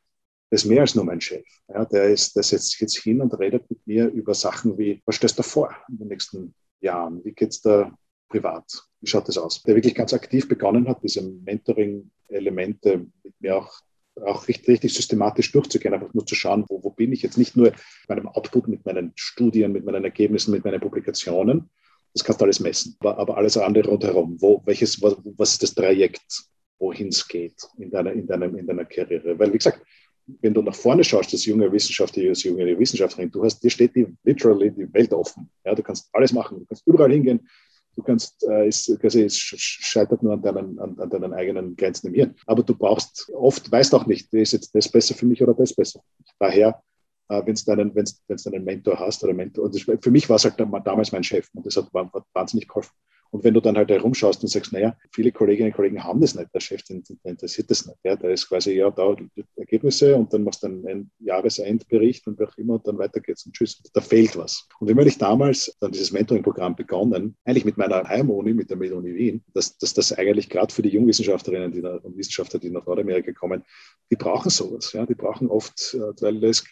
der 0.49 0.55
ist 0.55 0.63
mehr 0.63 0.79
als 0.79 0.95
nur 0.95 1.03
mein 1.03 1.19
Chef. 1.19 1.43
Ja, 1.67 1.83
der 1.83 2.05
ist, 2.05 2.33
der 2.37 2.43
setzt 2.43 2.71
sich 2.71 2.79
jetzt 2.79 2.97
hin 2.97 3.19
und 3.19 3.37
redet 3.37 3.69
mit 3.69 3.85
mir 3.85 4.07
über 4.07 4.33
Sachen 4.33 4.77
wie, 4.77 5.01
was 5.05 5.17
stellst 5.17 5.37
du 5.37 5.43
vor 5.43 5.75
in 5.89 5.97
den 5.97 6.07
nächsten 6.07 6.55
Jahren? 6.79 7.21
Wie 7.25 7.33
geht 7.33 7.49
es 7.49 7.59
da 7.59 7.93
privat? 8.29 8.63
Wie 9.01 9.07
schaut 9.07 9.27
das 9.27 9.37
aus? 9.37 9.63
Der 9.63 9.75
wirklich 9.75 9.95
ganz 9.95 10.13
aktiv 10.13 10.47
begonnen 10.47 10.87
hat, 10.87 11.03
diese 11.03 11.23
Mentoring-Elemente 11.23 13.07
mit 13.23 13.33
mir 13.41 13.57
auch 13.57 13.81
auch 14.25 14.47
richtig, 14.47 14.67
richtig 14.67 14.93
systematisch 14.93 15.51
durchzugehen, 15.51 15.93
einfach 15.93 16.13
nur 16.13 16.25
zu 16.25 16.35
schauen, 16.35 16.65
wo, 16.67 16.83
wo 16.83 16.89
bin 16.89 17.13
ich 17.13 17.21
jetzt 17.21 17.37
nicht 17.37 17.55
nur 17.55 17.67
mit 17.67 17.75
meinem 18.09 18.27
Output, 18.27 18.67
mit 18.67 18.85
meinen 18.85 19.13
Studien, 19.15 19.71
mit 19.71 19.85
meinen 19.85 20.03
Ergebnissen, 20.03 20.51
mit 20.51 20.65
meinen 20.65 20.81
Publikationen, 20.81 21.69
das 22.13 22.23
kannst 22.23 22.41
du 22.41 22.45
alles 22.45 22.59
messen. 22.59 22.95
Aber, 22.99 23.37
alles 23.37 23.57
andere 23.57 23.87
rundherum, 23.87 24.37
wo, 24.39 24.61
welches, 24.65 25.01
was, 25.01 25.15
was 25.23 25.53
ist 25.53 25.63
das 25.63 25.75
Trajekt, 25.75 26.43
wohin 26.79 27.07
es 27.07 27.27
geht 27.27 27.55
in 27.77 27.91
deiner, 27.91 28.11
in, 28.11 28.27
deinem, 28.27 28.55
in 28.57 28.67
deiner 28.67 28.85
Karriere? 28.85 29.37
Weil, 29.37 29.53
wie 29.53 29.57
gesagt, 29.57 29.81
wenn 30.41 30.53
du 30.53 30.61
nach 30.61 30.75
vorne 30.75 31.03
schaust, 31.03 31.33
als 31.33 31.45
junger 31.45 31.71
Wissenschaftler, 31.71 32.29
als 32.29 32.43
junge 32.43 32.77
Wissenschaftlerin, 32.77 33.31
du 33.31 33.43
hast, 33.43 33.59
dir 33.59 33.69
steht 33.69 33.95
die 33.95 34.07
literally 34.23 34.71
die 34.71 34.93
Welt 34.93 35.13
offen. 35.13 35.49
Ja, 35.65 35.75
du 35.75 35.83
kannst 35.83 36.09
alles 36.13 36.31
machen, 36.31 36.59
du 36.59 36.65
kannst 36.65 36.85
überall 36.87 37.11
hingehen. 37.11 37.47
Du 37.95 38.03
kannst, 38.03 38.43
äh, 38.47 38.67
es, 38.67 38.89
quasi, 39.01 39.23
es 39.23 39.37
scheitert 39.37 40.23
nur 40.23 40.33
an 40.33 40.41
deinen, 40.41 40.79
an, 40.79 40.97
an, 40.97 41.09
deinen 41.09 41.33
eigenen 41.33 41.75
Grenzen 41.75 42.07
im 42.07 42.13
Hirn. 42.13 42.35
Aber 42.45 42.63
du 42.63 42.73
brauchst 42.73 43.29
oft, 43.33 43.69
weißt 43.69 43.93
auch 43.93 44.05
nicht, 44.05 44.33
ist 44.33 44.53
jetzt 44.53 44.73
das 44.73 44.87
besser 44.87 45.13
für 45.13 45.25
mich 45.25 45.43
oder 45.43 45.53
das 45.53 45.73
besser. 45.73 46.01
Daher, 46.39 46.81
äh, 47.31 47.45
wenn 47.45 47.55
du 47.55 47.63
deinen, 47.65 47.95
wenn's, 47.95 48.21
wenn's 48.27 48.43
deinen 48.43 48.65
Mentor 48.65 48.99
hast 48.99 49.23
oder 49.23 49.33
Mentor, 49.33 49.65
und 49.65 49.75
das, 49.75 49.83
für 49.83 50.11
mich 50.11 50.29
war 50.29 50.35
es 50.35 50.43
halt 50.43 50.59
damals 50.59 51.11
mein 51.11 51.23
Chef 51.23 51.47
und 51.53 51.65
das 51.65 51.77
hat, 51.77 51.93
war, 51.93 52.11
hat 52.11 52.25
wahnsinnig 52.33 52.67
geholfen. 52.67 52.91
Und 53.31 53.45
wenn 53.45 53.53
du 53.53 53.61
dann 53.61 53.77
halt 53.77 53.89
herumschaust 53.89 54.43
und 54.43 54.49
sagst, 54.49 54.73
naja, 54.73 54.97
viele 55.13 55.31
Kolleginnen 55.31 55.69
und 55.69 55.75
Kollegen 55.75 56.03
haben 56.03 56.19
das 56.19 56.35
nicht, 56.35 56.53
der 56.53 56.59
Chef 56.59 56.83
den, 56.83 57.01
den 57.03 57.17
interessiert 57.23 57.71
das 57.71 57.85
nicht. 57.85 57.97
Ja, 58.03 58.17
der 58.17 58.31
ist 58.31 58.49
quasi, 58.49 58.73
ja, 58.73 58.91
da 58.91 59.15
Ergebnisse 59.55 60.17
und 60.17 60.33
dann 60.33 60.43
machst 60.43 60.63
du 60.63 60.67
einen 60.67 61.11
Jahresendbericht 61.19 62.27
und 62.27 62.37
wie 62.39 62.43
auch 62.43 62.57
immer 62.57 62.73
und 62.73 62.85
dann 62.85 62.97
weiter 62.97 63.21
geht's 63.21 63.45
und 63.45 63.53
tschüss. 63.53 63.81
Da 63.93 64.01
fehlt 64.01 64.35
was. 64.35 64.67
Und 64.79 64.89
wenn 64.89 65.07
ich 65.07 65.17
damals 65.17 65.75
dann 65.79 65.93
dieses 65.93 66.11
Mentoring-Programm 66.11 66.75
begonnen, 66.75 67.37
eigentlich 67.45 67.63
mit 67.63 67.77
meiner 67.77 68.03
Heimuni, 68.03 68.53
mit 68.53 68.69
der 68.69 68.75
Med-Uni 68.75 69.15
Wien, 69.15 69.43
dass, 69.53 69.77
dass 69.77 69.93
das 69.93 70.11
eigentlich 70.11 70.49
gerade 70.49 70.73
für 70.73 70.81
die 70.81 70.89
Jungwissenschaftlerinnen 70.89 71.71
die, 71.71 71.81
und 71.81 72.17
Wissenschaftler, 72.17 72.59
die 72.59 72.69
nach 72.69 72.85
Nordamerika 72.85 73.31
kommen, 73.31 73.63
die 74.11 74.17
brauchen 74.17 74.49
sowas. 74.49 74.91
Ja, 74.91 75.05
die 75.05 75.15
brauchen 75.15 75.47
oft, 75.47 75.93
äh, 75.93 76.21
weil 76.21 76.43
es 76.43 76.65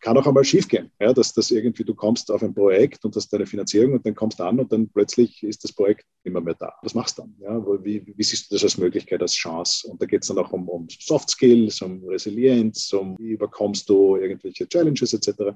kann 0.00 0.16
auch 0.16 0.26
einmal 0.26 0.44
schiefgehen, 0.44 0.90
ja, 1.00 1.12
dass 1.12 1.32
das 1.32 1.50
irgendwie 1.50 1.84
du 1.84 1.94
kommst 1.94 2.30
auf 2.30 2.42
ein 2.42 2.54
Projekt 2.54 3.04
und 3.04 3.14
hast 3.16 3.32
deine 3.32 3.46
Finanzierung 3.46 3.94
und 3.94 4.06
dann 4.06 4.14
kommst 4.14 4.38
du 4.38 4.44
an 4.44 4.60
und 4.60 4.72
dann 4.72 4.88
plötzlich 4.88 5.42
ist 5.42 5.64
das 5.64 5.72
Projekt 5.72 6.04
immer 6.24 6.40
mehr 6.40 6.54
da. 6.54 6.72
Was 6.82 6.94
machst 6.94 7.18
du 7.18 7.22
dann? 7.22 7.34
Ja? 7.40 7.64
Wie, 7.84 8.02
wie 8.06 8.22
siehst 8.22 8.50
du 8.50 8.54
das 8.54 8.64
als 8.64 8.78
Möglichkeit, 8.78 9.22
als 9.22 9.34
Chance? 9.34 9.88
Und 9.88 10.00
da 10.00 10.06
geht 10.06 10.22
es 10.22 10.28
dann 10.28 10.38
auch 10.38 10.52
um, 10.52 10.68
um 10.68 10.86
Soft 10.88 11.30
Skills, 11.30 11.80
um 11.82 12.02
Resilienz, 12.06 12.92
um 12.92 13.16
wie 13.18 13.30
überkommst 13.30 13.88
du 13.88 14.16
irgendwelche 14.16 14.68
Challenges 14.68 15.12
etc. 15.12 15.54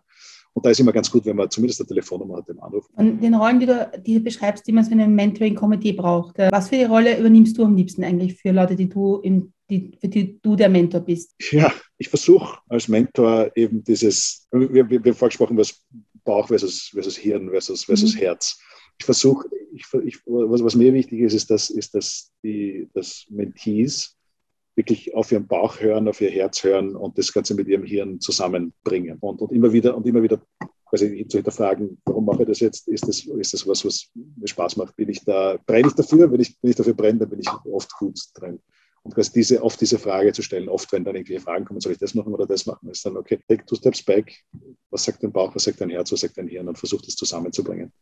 Und 0.53 0.67
da 0.67 0.71
ist 0.71 0.81
immer 0.81 0.93
ganz 0.93 1.11
gut, 1.11 1.25
wenn 1.27 1.37
man 1.37 1.51
zumindest 1.51 1.81
eine 1.81 1.89
Telefonnummer 1.89 2.39
hat, 2.39 2.49
den 2.49 2.59
Anruf. 2.59 2.89
Und 2.97 3.21
den 3.21 3.35
Rollen, 3.35 3.61
die 3.61 3.67
du, 3.67 3.91
die 4.05 4.15
du 4.15 4.21
beschreibst, 4.21 4.67
die 4.67 4.73
man 4.73 4.85
so 4.85 4.91
in 4.91 5.01
einem 5.01 5.15
Mentoring-Komitee 5.15 5.93
braucht, 5.93 6.39
was 6.39 6.69
für 6.69 6.77
eine 6.77 6.89
Rolle 6.89 7.19
übernimmst 7.19 7.57
du 7.57 7.65
am 7.65 7.77
liebsten 7.77 8.03
eigentlich 8.03 8.37
für 8.37 8.51
Leute, 8.51 8.75
die 8.75 8.89
du 8.89 9.19
in 9.19 9.53
die, 9.71 9.93
für 10.01 10.09
die 10.09 10.41
du 10.41 10.57
der 10.57 10.69
Mentor 10.69 11.01
bist? 11.01 11.35
Ja, 11.53 11.73
ich 12.01 12.09
versuche 12.09 12.59
als 12.69 12.89
Mentor 12.89 13.53
eben 13.55 13.85
dieses, 13.85 14.49
wir, 14.51 14.73
wir, 14.73 14.91
wir 14.91 15.13
haben 15.13 15.15
vorgesprochen, 15.15 15.59
was 15.59 15.85
Bauch 16.25 16.49
versus, 16.49 16.89
versus 16.95 17.17
Hirn 17.17 17.51
versus, 17.51 17.85
versus 17.85 18.15
mhm. 18.15 18.21
Herz. 18.21 18.59
Ich 18.99 19.05
versuche, 19.05 19.47
ich, 19.75 19.85
ich, 20.05 20.19
was, 20.25 20.65
was, 20.65 20.75
mir 20.75 20.95
wichtig 20.95 21.21
ist, 21.21 21.35
ist, 21.35 21.51
dass, 21.51 21.69
ist 21.69 21.95
dass 21.95 22.33
die 22.43 22.89
dass 22.95 23.27
Mentees 23.29 24.17
wirklich 24.77 25.15
auf 25.15 25.31
ihren 25.31 25.47
Bauch 25.47 25.79
hören, 25.79 26.09
auf 26.09 26.23
ihr 26.23 26.31
Herz 26.31 26.65
hören 26.65 26.97
und 26.97 27.19
das 27.19 27.35
Ganze 27.35 27.55
mit 27.55 27.69
ihrem 27.69 27.85
Hirn 27.85 28.19
zusammenbringen 28.19 29.19
und, 29.21 29.43
und 29.43 29.53
immer 29.53 29.71
wieder 29.71 29.95
und 29.95 30.07
immer 30.07 30.23
wieder 30.23 30.41
quasi 30.87 31.27
zu 31.29 31.37
hinterfragen, 31.37 32.01
warum 32.07 32.25
mache 32.25 32.43
ich 32.43 32.49
das 32.49 32.61
jetzt? 32.61 32.89
Ist 32.89 33.07
das, 33.07 33.25
ist 33.27 33.53
das 33.53 33.67
was, 33.67 33.85
was 33.85 34.09
mir 34.15 34.49
Spaß 34.49 34.79
macht? 34.79 34.97
Bin 34.97 35.11
ich 35.11 35.23
da, 35.23 35.59
brenne 35.67 35.89
ich 35.89 35.95
dafür? 35.95 36.33
Wenn 36.33 36.41
ich, 36.41 36.57
wenn 36.63 36.71
ich 36.71 36.77
dafür 36.77 36.95
brenne, 36.95 37.19
dann 37.19 37.29
bin 37.29 37.41
ich 37.41 37.49
oft 37.71 37.93
gut 37.99 38.19
drin. 38.35 38.59
Und 39.03 39.15
quasi 39.15 39.33
diese, 39.33 39.63
oft 39.63 39.81
diese 39.81 39.99
Frage 39.99 40.33
zu 40.33 40.43
stellen, 40.43 40.69
oft 40.69 40.93
wenn 40.93 41.05
dann 41.05 41.17
irgendwelche 41.17 41.43
Fragen 41.43 41.65
kommen, 41.65 41.81
soll 41.81 41.93
ich 41.93 41.99
das 41.99 42.15
machen 42.15 42.35
oder 42.35 42.47
das 42.47 42.67
machen, 42.67 42.91
ist 42.91 43.05
dann, 43.07 43.17
okay, 43.17 43.39
take 43.49 43.65
two 43.65 43.77
steps 43.77 44.03
back, 44.03 44.33
was 44.91 45.05
sagt 45.05 45.23
dein 45.23 45.33
Bauch, 45.33 45.55
was 45.55 45.65
sagt 45.65 45.81
dein 45.81 45.91
Herz, 45.91 46.13
was 46.13 46.21
sagt 46.21 46.37
dein 46.37 46.49
Hirn? 46.49 46.69
Und 46.69 46.79
versuch 46.79 47.01
das 47.01 47.17
zusammenzubringen. 47.17 47.93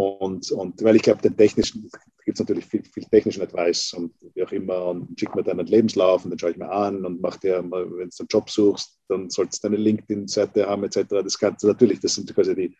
Und, 0.00 0.50
und 0.52 0.82
weil 0.82 0.96
ich 0.96 1.02
glaube, 1.02 1.20
den 1.20 1.36
technischen, 1.36 1.90
da 1.92 1.98
gibt 2.24 2.36
es 2.36 2.40
natürlich 2.40 2.64
viel, 2.64 2.82
viel 2.82 3.04
technischen 3.04 3.42
Advice 3.42 3.92
und 3.92 4.14
wie 4.34 4.42
auch 4.42 4.50
immer. 4.50 4.86
Und 4.86 5.20
schick 5.20 5.34
mir 5.34 5.42
deinen 5.42 5.66
Lebenslauf 5.66 6.24
und 6.24 6.30
dann 6.30 6.38
schaue 6.38 6.52
ich 6.52 6.56
mir 6.56 6.70
an 6.70 7.04
und 7.04 7.20
mach 7.20 7.36
dir, 7.36 7.62
wenn 7.62 7.70
du 7.70 7.98
einen 7.98 8.10
Job 8.30 8.48
suchst, 8.48 8.98
dann 9.08 9.28
sollst 9.28 9.62
du 9.62 9.68
eine 9.68 9.76
LinkedIn-Seite 9.76 10.66
haben 10.66 10.84
etc. 10.84 11.04
Das 11.22 11.38
Ganze, 11.38 11.66
natürlich, 11.66 12.00
das 12.00 12.14
sind 12.14 12.34
quasi 12.34 12.54
die, 12.54 12.74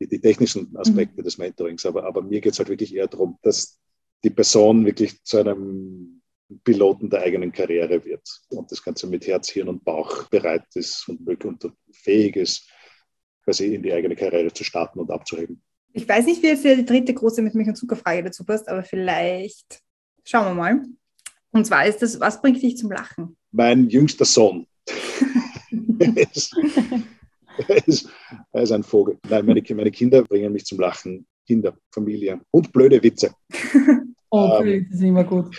die, 0.00 0.08
die 0.08 0.20
technischen 0.20 0.76
Aspekte 0.76 1.20
mhm. 1.20 1.24
des 1.24 1.38
Mentorings, 1.38 1.86
aber, 1.86 2.06
aber 2.06 2.22
mir 2.22 2.40
geht 2.40 2.54
es 2.54 2.58
halt 2.58 2.70
wirklich 2.70 2.92
eher 2.92 3.06
darum, 3.06 3.38
dass 3.42 3.78
die 4.24 4.30
Person 4.30 4.84
wirklich 4.84 5.22
zu 5.22 5.38
einem 5.38 6.13
Piloten 6.62 7.10
der 7.10 7.22
eigenen 7.22 7.52
Karriere 7.52 8.04
wird 8.04 8.28
und 8.50 8.70
das 8.70 8.82
Ganze 8.82 9.06
mit 9.06 9.26
Herz, 9.26 9.50
Hirn 9.50 9.68
und 9.68 9.84
Bauch 9.84 10.24
bereit 10.28 10.64
ist 10.74 11.08
und, 11.08 11.44
und 11.44 11.72
fähig 11.92 12.36
ist, 12.36 12.68
quasi 13.42 13.74
in 13.74 13.82
die 13.82 13.92
eigene 13.92 14.16
Karriere 14.16 14.52
zu 14.52 14.64
starten 14.64 15.00
und 15.00 15.10
abzuheben. 15.10 15.62
Ich 15.92 16.08
weiß 16.08 16.26
nicht, 16.26 16.42
wie 16.42 16.48
jetzt 16.48 16.64
die 16.64 16.84
dritte 16.84 17.14
große 17.14 17.40
mit 17.40 17.54
Milch 17.54 17.68
und 17.68 17.76
Zuckerfrage 17.76 18.24
dazu 18.24 18.44
passt, 18.44 18.68
aber 18.68 18.82
vielleicht 18.82 19.80
schauen 20.24 20.46
wir 20.46 20.54
mal. 20.54 20.82
Und 21.52 21.66
zwar 21.66 21.86
ist 21.86 22.02
das, 22.02 22.18
was 22.18 22.40
bringt 22.40 22.60
dich 22.62 22.76
zum 22.76 22.90
Lachen? 22.90 23.36
Mein 23.52 23.88
jüngster 23.88 24.24
Sohn. 24.24 24.66
er, 26.00 26.30
ist, 26.32 26.56
er, 27.68 27.86
ist, 27.86 28.08
er 28.52 28.62
ist 28.62 28.72
ein 28.72 28.82
Vogel. 28.82 29.18
Nein, 29.28 29.46
meine, 29.46 29.62
meine 29.70 29.92
Kinder 29.92 30.22
bringen 30.24 30.52
mich 30.52 30.64
zum 30.64 30.80
Lachen. 30.80 31.26
Kinder, 31.46 31.76
Familie 31.92 32.40
und 32.50 32.72
blöde 32.72 33.00
Witze. 33.02 33.32
oh, 34.30 34.60
ähm, 34.62 34.86
das 34.90 34.98
ist 34.98 35.04
immer 35.04 35.24
gut 35.24 35.54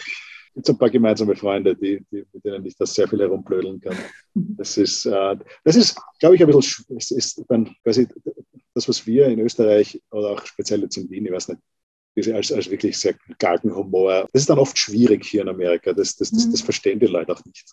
gibt 0.55 0.69
ein 0.69 0.77
paar 0.77 0.89
gemeinsame 0.89 1.35
Freunde, 1.35 1.75
die, 1.75 2.03
die, 2.11 2.25
mit 2.31 2.45
denen 2.45 2.65
ich 2.65 2.75
das 2.77 2.93
sehr 2.93 3.07
viel 3.07 3.19
herumblödeln 3.19 3.79
kann. 3.79 3.97
Das 4.33 4.77
ist, 4.77 5.05
äh, 5.05 5.35
das 5.63 5.75
ist 5.75 5.97
glaube 6.19 6.35
ich, 6.35 6.41
ein 6.41 6.47
bisschen, 6.47 6.97
ist, 6.97 7.11
ist, 7.11 7.43
quasi 7.83 8.07
das, 8.73 8.89
was 8.89 9.05
wir 9.05 9.27
in 9.27 9.39
Österreich 9.39 10.01
oder 10.11 10.31
auch 10.31 10.45
speziell 10.45 10.81
jetzt 10.81 10.97
in 10.97 11.09
Wien, 11.09 11.25
ich 11.25 11.31
weiß 11.31 11.49
nicht, 11.49 11.61
als, 12.33 12.51
als 12.51 12.69
wirklich 12.69 12.97
sehr 12.97 13.15
kargen 13.37 13.75
Humor. 13.75 14.27
Das 14.31 14.43
ist 14.43 14.49
dann 14.49 14.59
oft 14.59 14.77
schwierig 14.77 15.25
hier 15.25 15.41
in 15.41 15.49
Amerika. 15.49 15.93
Das, 15.93 16.15
das, 16.15 16.31
das, 16.31 16.49
das 16.49 16.61
mhm. 16.61 16.65
verstehen 16.65 16.99
die 16.99 17.07
Leute 17.07 17.33
auch 17.33 17.45
nicht. 17.45 17.65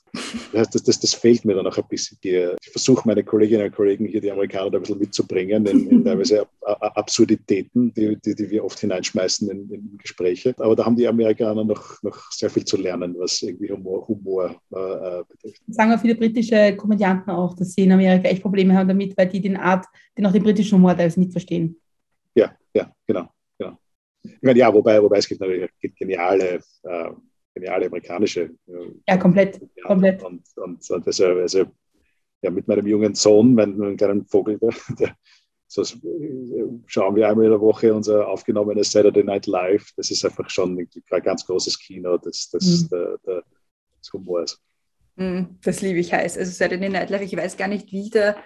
Das, 0.52 0.70
das, 0.70 0.82
das, 0.82 1.00
das 1.00 1.14
fehlt 1.14 1.44
mir 1.44 1.54
dann 1.54 1.66
auch 1.66 1.78
ein 1.78 1.84
bisschen. 1.88 2.18
Hier. 2.22 2.56
Ich 2.62 2.70
versuche 2.70 3.06
meine 3.06 3.22
Kolleginnen 3.22 3.66
und 3.66 3.74
Kollegen 3.74 4.06
hier, 4.06 4.20
die 4.20 4.30
Amerikaner, 4.30 4.70
da 4.70 4.78
ein 4.78 4.82
bisschen 4.82 4.98
mitzubringen 4.98 5.66
in, 5.66 5.88
in 5.88 6.04
teilweise 6.04 6.46
Absurditäten, 6.62 7.92
die, 7.94 8.16
die, 8.16 8.34
die, 8.34 8.50
wir 8.50 8.64
oft 8.64 8.80
hineinschmeißen 8.80 9.48
in, 9.50 9.70
in, 9.70 9.98
Gespräche. 9.98 10.54
Aber 10.58 10.74
da 10.74 10.84
haben 10.84 10.96
die 10.96 11.06
Amerikaner 11.06 11.64
noch, 11.64 12.02
noch 12.02 12.30
sehr 12.32 12.50
viel 12.50 12.64
zu 12.64 12.76
lernen, 12.76 13.14
was 13.18 13.42
irgendwie 13.42 13.70
Humor, 13.70 14.06
Humor 14.08 14.50
äh, 14.70 15.22
betrifft. 15.28 15.62
Sagen 15.68 15.92
auch 15.92 16.00
viele 16.00 16.14
britische 16.14 16.74
Komödianten 16.76 17.30
auch, 17.30 17.54
dass 17.54 17.74
sie 17.74 17.84
in 17.84 17.92
Amerika 17.92 18.28
echt 18.28 18.42
Probleme 18.42 18.74
haben 18.74 18.88
damit, 18.88 19.16
weil 19.16 19.28
die 19.28 19.40
den 19.40 19.56
Art, 19.56 19.86
den 20.18 20.26
auch 20.26 20.32
den 20.32 20.42
britischen 20.42 20.78
Humor 20.78 20.96
teilweise 20.96 21.20
nicht 21.20 21.32
verstehen. 21.32 21.76
Ja, 22.34 22.56
ja, 22.74 22.90
genau. 23.06 23.28
Ich 24.22 24.42
meine, 24.42 24.58
ja, 24.58 24.72
wobei, 24.72 25.02
wobei 25.02 25.18
es 25.18 25.28
gibt 25.28 25.40
natürlich 25.40 25.70
geniale, 25.96 26.60
äh, 26.84 27.10
geniale 27.54 27.86
amerikanische. 27.86 28.50
Äh, 28.66 28.92
ja, 29.08 29.16
komplett. 29.16 29.60
Ja, 29.76 29.84
komplett. 29.84 30.22
Und, 30.22 30.42
und, 30.56 30.90
und 30.90 31.06
also, 31.06 31.26
also, 31.26 31.64
ja, 32.42 32.50
mit 32.50 32.66
meinem 32.68 32.86
jungen 32.86 33.14
Sohn, 33.14 33.54
meinem 33.54 33.96
kleinen 33.96 34.26
Vogel, 34.26 34.58
der, 34.60 34.74
der 34.98 35.16
so 35.72 35.82
schauen 36.86 37.16
wir 37.16 37.28
einmal 37.28 37.46
in 37.46 37.50
der 37.50 37.60
Woche 37.60 37.94
unser 37.94 38.28
aufgenommenes 38.28 38.92
Saturday 38.92 39.24
Night 39.24 39.46
Live. 39.46 39.90
Das 39.96 40.10
ist 40.10 40.22
einfach 40.22 40.50
schon 40.50 40.78
ein 40.78 41.22
ganz 41.22 41.46
großes 41.46 41.78
Kino 41.78 42.18
des, 42.18 42.50
des, 42.50 42.82
mhm. 42.82 42.88
der, 42.90 43.18
der, 43.26 43.44
des 43.98 44.12
Humors. 44.12 44.60
Mhm, 45.16 45.58
das 45.64 45.80
liebe 45.80 45.98
ich 45.98 46.12
heiß. 46.12 46.36
Also 46.36 46.52
Saturday 46.52 46.90
Night 46.90 47.08
Live, 47.08 47.22
ich 47.22 47.34
weiß 47.34 47.56
gar 47.56 47.68
nicht, 47.68 47.90
wie 47.90 48.02
ich 48.02 48.10
da 48.10 48.36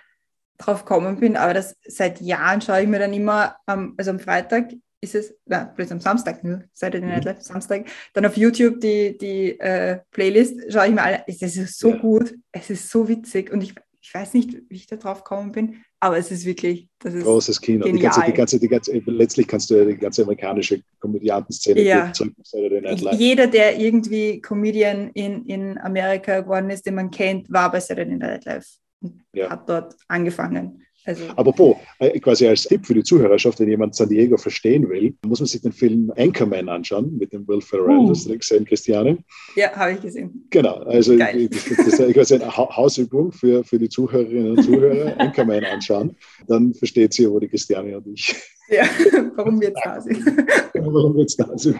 drauf 0.57 0.85
gekommen 0.85 1.19
bin, 1.19 1.37
aber 1.37 1.53
das 1.53 1.75
seit 1.85 2.21
Jahren 2.21 2.61
schaue 2.61 2.83
ich 2.83 2.89
mir 2.89 3.01
dann 3.01 3.13
immer, 3.13 3.57
also 3.67 4.11
am 4.11 4.21
Freitag 4.21 4.73
ist 5.07 5.15
es, 5.15 5.35
na, 5.47 5.65
bloß 5.65 5.93
am 5.93 6.01
Samstag, 6.01 6.45
nur 6.45 6.65
Saturday 6.73 7.09
Night 7.09 7.25
mhm. 7.25 7.31
Live, 7.31 7.43
Samstag, 7.43 7.87
dann 8.13 8.27
auf 8.27 8.37
YouTube 8.37 8.81
die, 8.81 9.17
die 9.17 9.59
äh, 9.61 10.01
Playlist, 10.11 10.73
schaue 10.73 10.89
ich 10.89 10.95
mir 10.95 11.03
alle, 11.03 11.25
es 11.27 11.43
ist 11.43 11.79
so 11.79 11.91
ja. 11.91 11.97
gut, 11.97 12.35
es 12.53 12.71
ist 12.71 12.91
so 12.91 13.09
witzig 13.09 13.53
und 13.53 13.63
ich, 13.63 13.75
ich 14.01 14.15
weiß 14.15 14.35
nicht, 14.35 14.57
wie 14.69 14.77
ich 14.77 14.87
da 14.87 14.97
drauf 14.97 15.25
gekommen 15.25 15.53
bin, 15.53 15.83
aber 16.01 16.19
es 16.19 16.31
ist 16.31 16.45
wirklich, 16.45 16.89
das 16.99 17.15
ist 17.15 17.25
Großes 17.25 17.61
Kino. 17.61 17.85
Die 17.87 17.99
ganze, 17.99 18.23
die 18.27 18.33
ganze, 18.33 18.61
die 18.61 18.69
ganze, 18.69 18.93
letztlich 18.93 19.49
kannst 19.49 19.71
du 19.71 19.87
die 19.87 19.97
ganze 19.97 20.23
amerikanische 20.23 20.83
Komödiantenszene 21.01 21.81
ja. 21.83 22.13
Saturday 22.15 22.81
Night 22.83 23.01
Live. 23.01 23.19
Jeder, 23.19 23.47
der 23.47 23.79
irgendwie 23.79 24.41
Comedian 24.41 25.11
in, 25.15 25.45
in 25.47 25.79
Amerika 25.79 26.41
geworden 26.41 26.71
ist, 26.71 26.85
den 26.87 26.97
man 26.97 27.11
kennt, 27.11 27.51
war 27.51 27.73
bei 27.73 27.81
Saturday 27.81 28.17
Night 28.17 28.45
Live 28.45 28.67
und 29.01 29.25
ja. 29.33 29.51
hat 29.51 29.69
dort 29.69 29.97
angefangen. 30.09 30.86
Also 31.07 31.25
Apropos, 31.37 31.77
äh, 32.01 32.19
quasi 32.19 32.49
als 32.49 32.65
Tipp 32.65 32.85
für 32.85 32.95
die 32.95 33.05
Zuhörerschaft, 33.05 33.61
wenn 33.61 33.69
jemand 33.69 33.95
San 33.95 34.09
Diego 34.09 34.37
verstehen 34.37 34.89
will, 34.89 35.15
muss 35.25 35.39
man 35.39 35.47
sich 35.47 35.63
den 35.63 35.71
Film 35.71 36.13
Anchorman 36.17 36.69
anschauen 36.69 37.17
mit 37.17 37.33
dem 37.33 37.47
Will 37.47 37.61
Ferrell. 37.61 37.97
Uh. 37.97 38.11
Hast 38.11 38.29
du 38.29 38.37
gesehen, 38.37 38.65
Christiane? 38.65 39.19
Ja, 39.55 39.71
habe 39.77 39.93
ich 39.93 40.01
gesehen. 40.01 40.47
Genau, 40.51 40.79
also 40.79 41.17
Geil. 41.17 41.49
das, 41.49 41.65
das 41.65 42.01
ist 42.01 42.13
quasi 42.13 42.35
eine 42.35 42.57
Hausübung 42.57 43.31
für, 43.31 43.63
für 43.63 43.79
die 43.79 43.89
Zuhörerinnen 43.89 44.57
und 44.59 44.65
Zuhörer. 44.65 45.15
Anchorman 45.21 45.65
anschauen, 45.65 46.17
dann 46.49 46.75
versteht 46.75 47.13
sie, 47.13 47.31
wo 47.31 47.39
die 47.39 47.49
Christiane 47.49 47.97
und 47.97 48.09
ich. 48.09 48.35
Ja, 48.69 48.83
warum 49.37 49.61
wir 49.61 49.69
jetzt 49.69 49.81
da 49.85 50.01
sind. 50.01 50.27
warum 50.75 51.15
wir 51.15 51.21
jetzt 51.21 51.39
da 51.39 51.57
sind. 51.57 51.79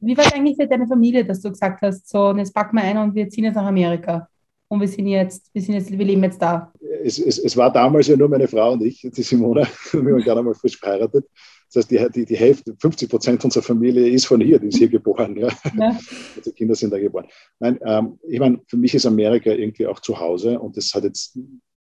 Wie 0.00 0.16
war 0.16 0.26
es 0.26 0.32
eigentlich 0.32 0.56
für 0.56 0.66
deine 0.66 0.88
Familie, 0.88 1.24
dass 1.24 1.40
du 1.40 1.50
gesagt 1.50 1.82
hast, 1.82 2.08
so, 2.08 2.36
jetzt 2.36 2.52
packen 2.52 2.76
wir 2.76 2.82
ein 2.82 2.98
und 2.98 3.14
wir 3.14 3.28
ziehen 3.28 3.44
jetzt 3.44 3.54
nach 3.54 3.66
Amerika? 3.66 4.28
Und 4.68 4.80
wir 4.80 4.88
sind 4.88 5.06
jetzt, 5.06 5.50
wir 5.54 5.62
sind 5.62 5.74
jetzt, 5.74 5.90
wir 5.90 6.04
leben 6.04 6.22
jetzt 6.22 6.42
da 6.42 6.72
es, 7.02 7.18
es, 7.18 7.38
es, 7.38 7.56
war 7.56 7.72
damals 7.72 8.06
ja 8.08 8.16
nur 8.16 8.28
meine 8.28 8.48
Frau 8.48 8.72
und 8.72 8.82
ich, 8.82 9.00
die 9.02 9.22
Simone, 9.22 9.66
wir 9.92 10.04
waren 10.04 10.22
gerade 10.22 10.40
einmal 10.40 10.54
frisch 10.54 10.78
verheiratet. 10.78 11.26
Das 11.72 11.84
heißt, 11.84 11.90
die, 11.90 12.06
die, 12.14 12.24
die 12.24 12.36
Hälfte, 12.36 12.74
50 12.78 13.10
Prozent 13.10 13.44
unserer 13.44 13.62
Familie 13.62 14.08
ist 14.08 14.26
von 14.26 14.40
hier, 14.40 14.58
die 14.58 14.68
ist 14.68 14.78
hier 14.78 14.88
geboren. 14.88 15.36
Ja. 15.36 15.48
ja. 15.78 15.98
Also 16.36 16.52
Kinder 16.52 16.74
sind 16.74 16.92
da 16.92 16.98
geboren. 16.98 17.26
Nein, 17.58 17.78
ähm, 17.84 18.18
ich 18.26 18.40
meine, 18.40 18.60
für 18.66 18.76
mich 18.76 18.94
ist 18.94 19.06
Amerika 19.06 19.50
irgendwie 19.50 19.86
auch 19.86 20.00
zu 20.00 20.18
Hause 20.18 20.58
und 20.58 20.76
das 20.76 20.94
hat 20.94 21.04
jetzt, 21.04 21.38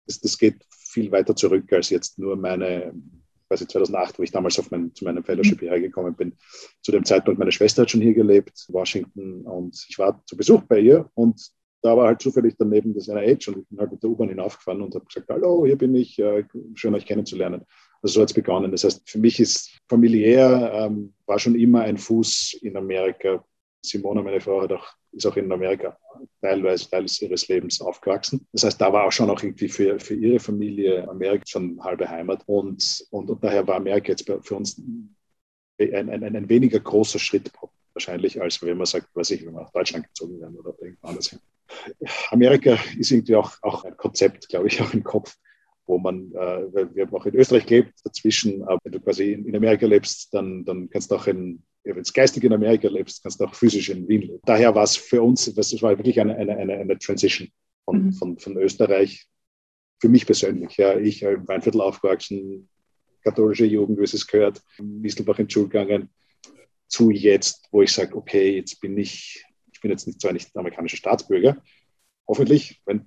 das, 0.06 0.20
das 0.20 0.38
geht 0.38 0.56
viel 0.70 1.10
weiter 1.12 1.36
zurück 1.36 1.70
als 1.72 1.90
jetzt 1.90 2.18
nur 2.18 2.36
meine, 2.36 2.94
weiß 3.48 3.62
ich, 3.62 3.68
2008, 3.68 4.18
wo 4.18 4.22
ich 4.22 4.30
damals 4.30 4.58
auf 4.58 4.70
mein, 4.70 4.94
zu 4.94 5.04
meinem 5.04 5.24
Fellowship 5.24 5.60
hierher 5.60 5.80
gekommen 5.80 6.14
bin. 6.14 6.34
Zu 6.82 6.92
dem 6.92 7.04
Zeitpunkt, 7.04 7.38
meine 7.38 7.52
Schwester 7.52 7.82
hat 7.82 7.90
schon 7.90 8.00
hier 8.00 8.14
gelebt, 8.14 8.64
Washington, 8.68 9.42
und 9.42 9.84
ich 9.88 9.98
war 9.98 10.22
zu 10.26 10.36
Besuch 10.36 10.62
bei 10.62 10.78
ihr 10.78 11.10
und 11.14 11.50
da 11.84 11.94
war 11.94 12.06
halt 12.06 12.22
zufällig 12.22 12.54
daneben 12.58 12.94
das 12.94 13.08
NIH 13.08 13.48
und 13.48 13.58
ich 13.58 13.68
bin 13.68 13.78
halt 13.78 13.92
mit 13.92 14.02
der 14.02 14.08
U-Bahn 14.08 14.30
hinaufgefahren 14.30 14.80
und 14.80 14.94
habe 14.94 15.04
gesagt, 15.04 15.28
hallo, 15.28 15.66
hier 15.66 15.76
bin 15.76 15.94
ich, 15.94 16.18
äh, 16.18 16.44
schön 16.74 16.94
euch 16.94 17.04
kennenzulernen. 17.04 17.62
Also 18.00 18.14
so 18.14 18.20
hat 18.22 18.30
es 18.30 18.34
begonnen. 18.34 18.70
Das 18.70 18.84
heißt, 18.84 19.02
für 19.08 19.18
mich 19.18 19.38
ist 19.38 19.78
familiär, 19.86 20.72
ähm, 20.74 21.12
war 21.26 21.38
schon 21.38 21.54
immer 21.54 21.82
ein 21.82 21.98
Fuß 21.98 22.58
in 22.62 22.76
Amerika. 22.78 23.44
Simona, 23.84 24.22
meine 24.22 24.40
Frau, 24.40 24.62
hat 24.62 24.72
auch, 24.72 24.86
ist 25.12 25.26
auch 25.26 25.36
in 25.36 25.52
Amerika 25.52 25.98
teilweise 26.40 26.88
Teil 26.88 27.04
ihres 27.20 27.48
Lebens 27.48 27.82
aufgewachsen. 27.82 28.46
Das 28.52 28.64
heißt, 28.64 28.80
da 28.80 28.90
war 28.90 29.04
auch 29.04 29.12
schon 29.12 29.28
auch 29.28 29.42
irgendwie 29.42 29.68
für, 29.68 30.00
für 30.00 30.14
ihre 30.14 30.40
Familie 30.40 31.06
Amerika 31.06 31.44
schon 31.46 31.84
halbe 31.84 32.08
Heimat. 32.08 32.44
Und, 32.46 33.06
und, 33.10 33.28
und 33.28 33.44
daher 33.44 33.66
war 33.66 33.76
Amerika 33.76 34.12
jetzt 34.12 34.24
für 34.40 34.54
uns 34.54 34.78
ein, 34.78 36.08
ein, 36.08 36.24
ein 36.24 36.48
weniger 36.48 36.80
großer 36.80 37.18
Schritt 37.18 37.52
wahrscheinlich, 37.92 38.40
als 38.40 38.62
wenn 38.62 38.78
man 38.78 38.86
sagt, 38.86 39.14
weiß 39.14 39.32
ich, 39.32 39.44
wenn 39.44 39.52
wir 39.52 39.60
nach 39.60 39.70
Deutschland 39.70 40.06
gezogen 40.06 40.40
werden 40.40 40.56
oder 40.56 40.74
irgendwo 40.80 41.08
anders 41.08 41.28
hin. 41.28 41.40
Amerika 42.30 42.78
ist 42.98 43.10
irgendwie 43.10 43.36
auch, 43.36 43.52
auch 43.62 43.84
ein 43.84 43.96
Konzept, 43.96 44.48
glaube 44.48 44.68
ich, 44.68 44.80
auch 44.80 44.92
im 44.94 45.04
Kopf, 45.04 45.36
wo 45.86 45.98
man, 45.98 46.32
äh, 46.32 46.94
wir 46.94 47.06
haben 47.06 47.14
auch 47.14 47.26
in 47.26 47.34
Österreich 47.34 47.66
gelebt, 47.66 47.92
dazwischen, 48.04 48.62
aber 48.62 48.78
wenn 48.84 48.92
du 48.92 49.00
quasi 49.00 49.32
in, 49.32 49.54
Amerika 49.54 49.86
lebst, 49.86 50.32
dann, 50.32 50.64
dann 50.64 50.88
kannst 50.88 51.10
du 51.10 51.16
auch 51.16 51.26
in, 51.26 51.62
wenn 51.84 52.02
du 52.02 52.12
geistig 52.12 52.44
in 52.44 52.52
Amerika 52.52 52.88
lebst, 52.88 53.22
kannst 53.22 53.40
du 53.40 53.44
auch 53.44 53.54
physisch 53.54 53.90
in 53.90 54.08
Wien 54.08 54.22
leben. 54.22 54.40
Daher 54.44 54.74
war 54.74 54.84
es 54.84 54.96
für 54.96 55.22
uns, 55.22 55.52
das 55.54 55.82
war 55.82 55.96
wirklich 55.98 56.20
eine, 56.20 56.36
eine, 56.36 56.56
eine, 56.56 56.74
eine 56.74 56.98
Transition 56.98 57.48
von, 57.84 58.06
mhm. 58.06 58.12
von, 58.12 58.38
von 58.38 58.56
Österreich, 58.56 59.26
für 60.00 60.08
mich 60.08 60.26
persönlich. 60.26 60.76
Ja, 60.76 60.98
ich 60.98 61.22
im 61.22 61.46
Weinviertel 61.46 61.80
aufgewachsen, 61.80 62.68
katholische 63.22 63.66
Jugend, 63.66 63.98
wie 63.98 64.04
es 64.04 64.26
gehört, 64.26 64.62
in 64.78 65.00
Mistelbach 65.00 65.38
in 65.38 65.48
Schule 65.48 65.68
gegangen, 65.68 66.10
zu 66.88 67.10
jetzt, 67.10 67.66
wo 67.70 67.82
ich 67.82 67.92
sage, 67.92 68.14
okay, 68.16 68.56
jetzt 68.56 68.80
bin 68.80 68.96
ich 68.98 69.44
bin 69.84 69.90
jetzt 69.90 70.06
nicht 70.06 70.18
zwar 70.18 70.32
nicht 70.32 70.56
amerikanischer 70.56 70.96
Staatsbürger, 70.96 71.62
hoffentlich, 72.26 72.80
wenn 72.86 73.06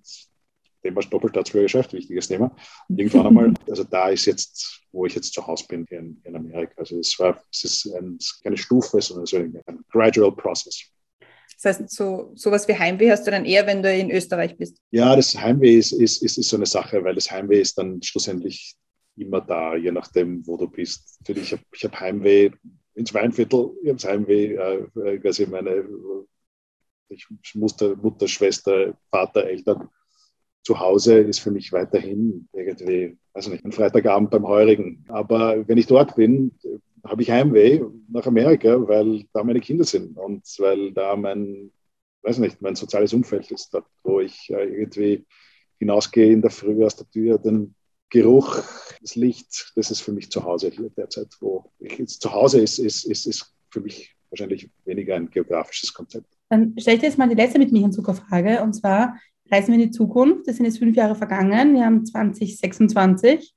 Thema 0.84 1.02
Doppelstaatsbürgerschaft, 1.02 1.92
wichtiges 1.94 2.28
Thema, 2.28 2.56
irgendwann 2.88 3.26
einmal, 3.28 3.54
also 3.68 3.84
da 3.84 4.10
ist 4.10 4.26
jetzt, 4.26 4.84
wo 4.92 5.08
ich 5.08 5.16
jetzt 5.16 5.34
zu 5.34 5.46
Hause 5.46 5.66
bin 5.68 5.88
hier 5.90 6.00
in, 6.00 6.22
in 6.24 6.36
Amerika. 6.36 6.74
Also 6.78 7.00
es 7.00 7.18
war, 7.18 7.42
es 7.52 7.64
ist 7.64 7.88
ein, 7.96 8.20
keine 8.44 8.58
Stufe, 8.58 9.02
sondern 9.02 9.26
so 9.26 9.38
ein, 9.38 9.60
ein 9.66 9.80
gradual 9.90 10.32
process. 10.32 10.84
Das 11.60 11.80
heißt, 11.80 11.90
so 11.90 12.32
sowas 12.36 12.68
wie 12.68 12.78
Heimweh 12.78 13.10
hast 13.10 13.26
du 13.26 13.32
dann 13.32 13.44
eher, 13.44 13.66
wenn 13.66 13.82
du 13.82 13.92
in 13.92 14.12
Österreich 14.12 14.56
bist? 14.56 14.78
Ja, 14.92 15.16
das 15.16 15.36
Heimweh 15.36 15.78
ist, 15.78 15.94
ist, 15.94 16.22
ist, 16.22 16.38
ist 16.38 16.50
so 16.50 16.58
eine 16.58 16.68
Sache, 16.68 17.04
weil 17.04 17.16
das 17.16 17.32
Heimweh 17.32 17.60
ist 17.60 17.76
dann 17.80 18.04
schlussendlich 18.04 18.76
immer 19.16 19.42
da, 19.42 19.76
je 19.76 19.92
nachdem, 19.92 20.46
wo 20.46 20.58
du 20.58 20.68
bist. 20.68 21.18
Natürlich, 21.22 21.46
ich 21.46 21.52
habe 21.54 21.64
ich 21.74 21.84
hab 21.84 22.00
Heimweh 22.00 22.52
ins 22.94 23.14
Weinviertel, 23.16 23.72
ich 23.82 23.90
habe 23.90 24.14
Heimweh, 24.14 24.54
äh, 24.54 25.18
quasi 25.18 25.48
meine 25.48 25.84
ich 27.10 27.28
musste 27.56 27.96
Mutter, 27.96 28.28
Schwester, 28.28 28.98
Vater, 29.10 29.46
Eltern 29.46 29.90
zu 30.64 30.80
Hause 30.80 31.20
ist 31.20 31.40
für 31.40 31.52
mich 31.52 31.72
weiterhin 31.72 32.50
irgendwie, 32.52 33.18
also 33.34 33.50
nicht, 33.50 33.64
ein 33.64 33.72
Freitagabend 33.72 34.32
beim 34.32 34.46
Heurigen. 34.46 35.06
Aber 35.08 35.66
wenn 35.68 35.78
ich 35.78 35.88
dort 35.88 36.16
bin, 36.16 36.52
habe 37.06 37.22
ich 37.22 37.32
Heimweh 37.32 37.82
nach 38.10 38.28
Amerika, 38.28 38.86
weil 38.88 39.24
da 39.32 39.46
meine 39.46 39.62
Kinder 39.62 39.86
sind 39.86 40.18
und 40.18 40.44
weil 40.60 40.92
da 40.92 41.16
mein, 41.16 41.72
weiß 42.24 42.40
nicht, 42.40 42.62
mein 42.62 42.76
soziales 42.76 43.14
Umfeld 43.14 43.50
ist, 43.50 43.74
dort, 43.74 43.86
wo 44.04 44.20
ich 44.20 44.50
äh, 44.50 44.66
irgendwie 44.66 45.26
hinausgehe 45.80 46.34
in 46.34 46.42
der 46.42 46.52
Früh 46.52 46.84
aus 46.84 46.98
der 46.98 47.10
Tür, 47.10 47.38
den 47.38 47.74
Geruch, 48.10 48.62
das 49.02 49.16
Licht, 49.16 49.72
das 49.76 49.92
ist 49.92 50.02
für 50.02 50.12
mich 50.12 50.32
zu 50.32 50.44
Hause 50.44 50.70
hier 50.70 50.90
derzeit, 50.90 51.30
wo 51.40 51.72
ich 51.80 51.98
jetzt 51.98 52.22
zu 52.22 52.34
Hause 52.34 52.62
ist, 52.62 52.80
ist, 52.80 53.06
ist, 53.06 53.26
ist 53.26 53.54
für 53.70 53.82
mich 53.82 54.16
wahrscheinlich 54.30 54.70
weniger 54.86 55.16
ein 55.16 55.30
geografisches 55.30 55.94
Konzept. 55.94 56.37
Dann 56.50 56.74
stelle 56.78 56.96
ich 56.96 57.02
dir 57.02 57.08
jetzt 57.08 57.18
mal 57.18 57.30
die 57.30 57.36
letzte 57.36 57.60
mit 57.60 57.72
Milch-und-Zucker-Frage. 57.72 58.62
Und 58.64 58.74
zwar 58.74 59.20
reisen 59.52 59.68
wir 59.68 59.76
in 59.76 59.90
die 59.90 59.92
Zukunft. 59.92 60.48
Es 60.48 60.58
sind 60.58 60.66
jetzt 60.66 60.80
fünf 60.80 60.96
Jahre 60.96 61.16
vergangen. 61.16 61.74
Wir 61.74 61.86
haben 61.86 62.06
2026. 62.06 63.54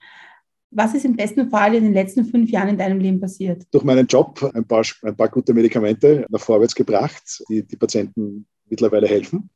Was 0.72 0.95
ist 0.95 1.05
im 1.05 1.16
besten 1.16 1.51
Fall 1.51 1.74
in 1.74 1.82
den 1.82 1.95
letzten 1.95 2.24
fünf 2.24 2.51
Jahren 2.51 2.68
in 2.68 2.78
deinem 2.78 3.01
Leben 3.01 3.20
passiert? 3.20 3.64
Durch 3.72 3.82
meinen 3.82 4.07
Job 4.07 4.51
ein 4.55 4.64
paar, 4.64 4.84
ein 5.03 5.16
paar 5.16 5.28
gute 5.28 5.53
Medikamente 5.53 6.26
nach 6.28 6.41
vorwärts 6.41 6.74
gebracht, 6.74 7.43
die 7.49 7.66
die 7.66 7.76
Patienten 7.76 8.47
mittlerweile 8.68 9.09
helfen. 9.09 9.51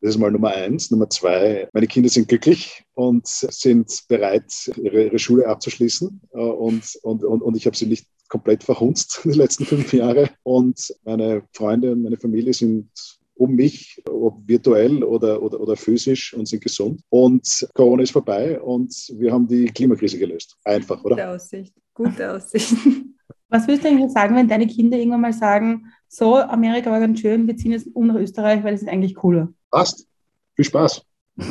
Das 0.00 0.10
ist 0.10 0.18
mal 0.18 0.30
Nummer 0.30 0.50
eins. 0.50 0.90
Nummer 0.90 1.10
zwei, 1.10 1.68
meine 1.72 1.86
Kinder 1.86 2.08
sind 2.08 2.28
glücklich 2.28 2.84
und 2.94 3.26
sind 3.26 4.04
bereit, 4.08 4.52
ihre, 4.76 5.06
ihre 5.06 5.18
Schule 5.18 5.46
abzuschließen. 5.46 6.20
Äh, 6.32 6.38
und, 6.38 6.96
und, 7.02 7.24
und, 7.24 7.42
und 7.42 7.56
ich 7.56 7.66
habe 7.66 7.76
sie 7.76 7.86
nicht 7.86 8.06
komplett 8.28 8.62
verhunzt 8.62 9.20
die 9.24 9.30
letzten 9.30 9.64
fünf 9.64 9.92
Jahre. 9.92 10.30
Und 10.42 10.94
meine 11.04 11.42
Freunde 11.52 11.92
und 11.92 12.02
meine 12.02 12.16
Familie 12.16 12.52
sind 12.52 12.90
um 13.34 13.54
mich, 13.54 14.02
ob 14.08 14.46
virtuell 14.46 15.02
oder, 15.04 15.40
oder, 15.40 15.60
oder 15.60 15.76
physisch 15.76 16.34
und 16.34 16.46
sind 16.46 16.62
gesund. 16.62 17.00
Und 17.08 17.68
Corona 17.74 18.02
ist 18.02 18.10
vorbei 18.10 18.60
und 18.60 18.92
wir 19.16 19.32
haben 19.32 19.46
die 19.46 19.66
Klimakrise 19.66 20.18
gelöst. 20.18 20.56
Einfach, 20.64 21.02
oder? 21.04 21.14
Gute 21.16 21.28
Aussicht. 21.28 21.74
Gute 21.94 22.32
Aussicht. 22.32 22.74
Was 23.48 23.66
würdest 23.66 23.84
du 23.84 23.88
eigentlich 23.88 24.12
sagen, 24.12 24.36
wenn 24.36 24.48
deine 24.48 24.66
Kinder 24.66 24.98
irgendwann 24.98 25.22
mal 25.22 25.32
sagen, 25.32 25.86
so, 26.08 26.36
Amerika 26.36 26.90
war 26.90 27.00
ganz 27.00 27.20
schön, 27.20 27.46
wir 27.46 27.56
ziehen 27.56 27.72
jetzt 27.72 27.88
um 27.94 28.06
nach 28.06 28.16
Österreich, 28.16 28.64
weil 28.64 28.74
es 28.74 28.82
ist 28.82 28.88
eigentlich 28.88 29.14
cooler? 29.14 29.52
Passt. 29.70 30.06
Viel 30.54 30.64
Spaß. 30.64 31.04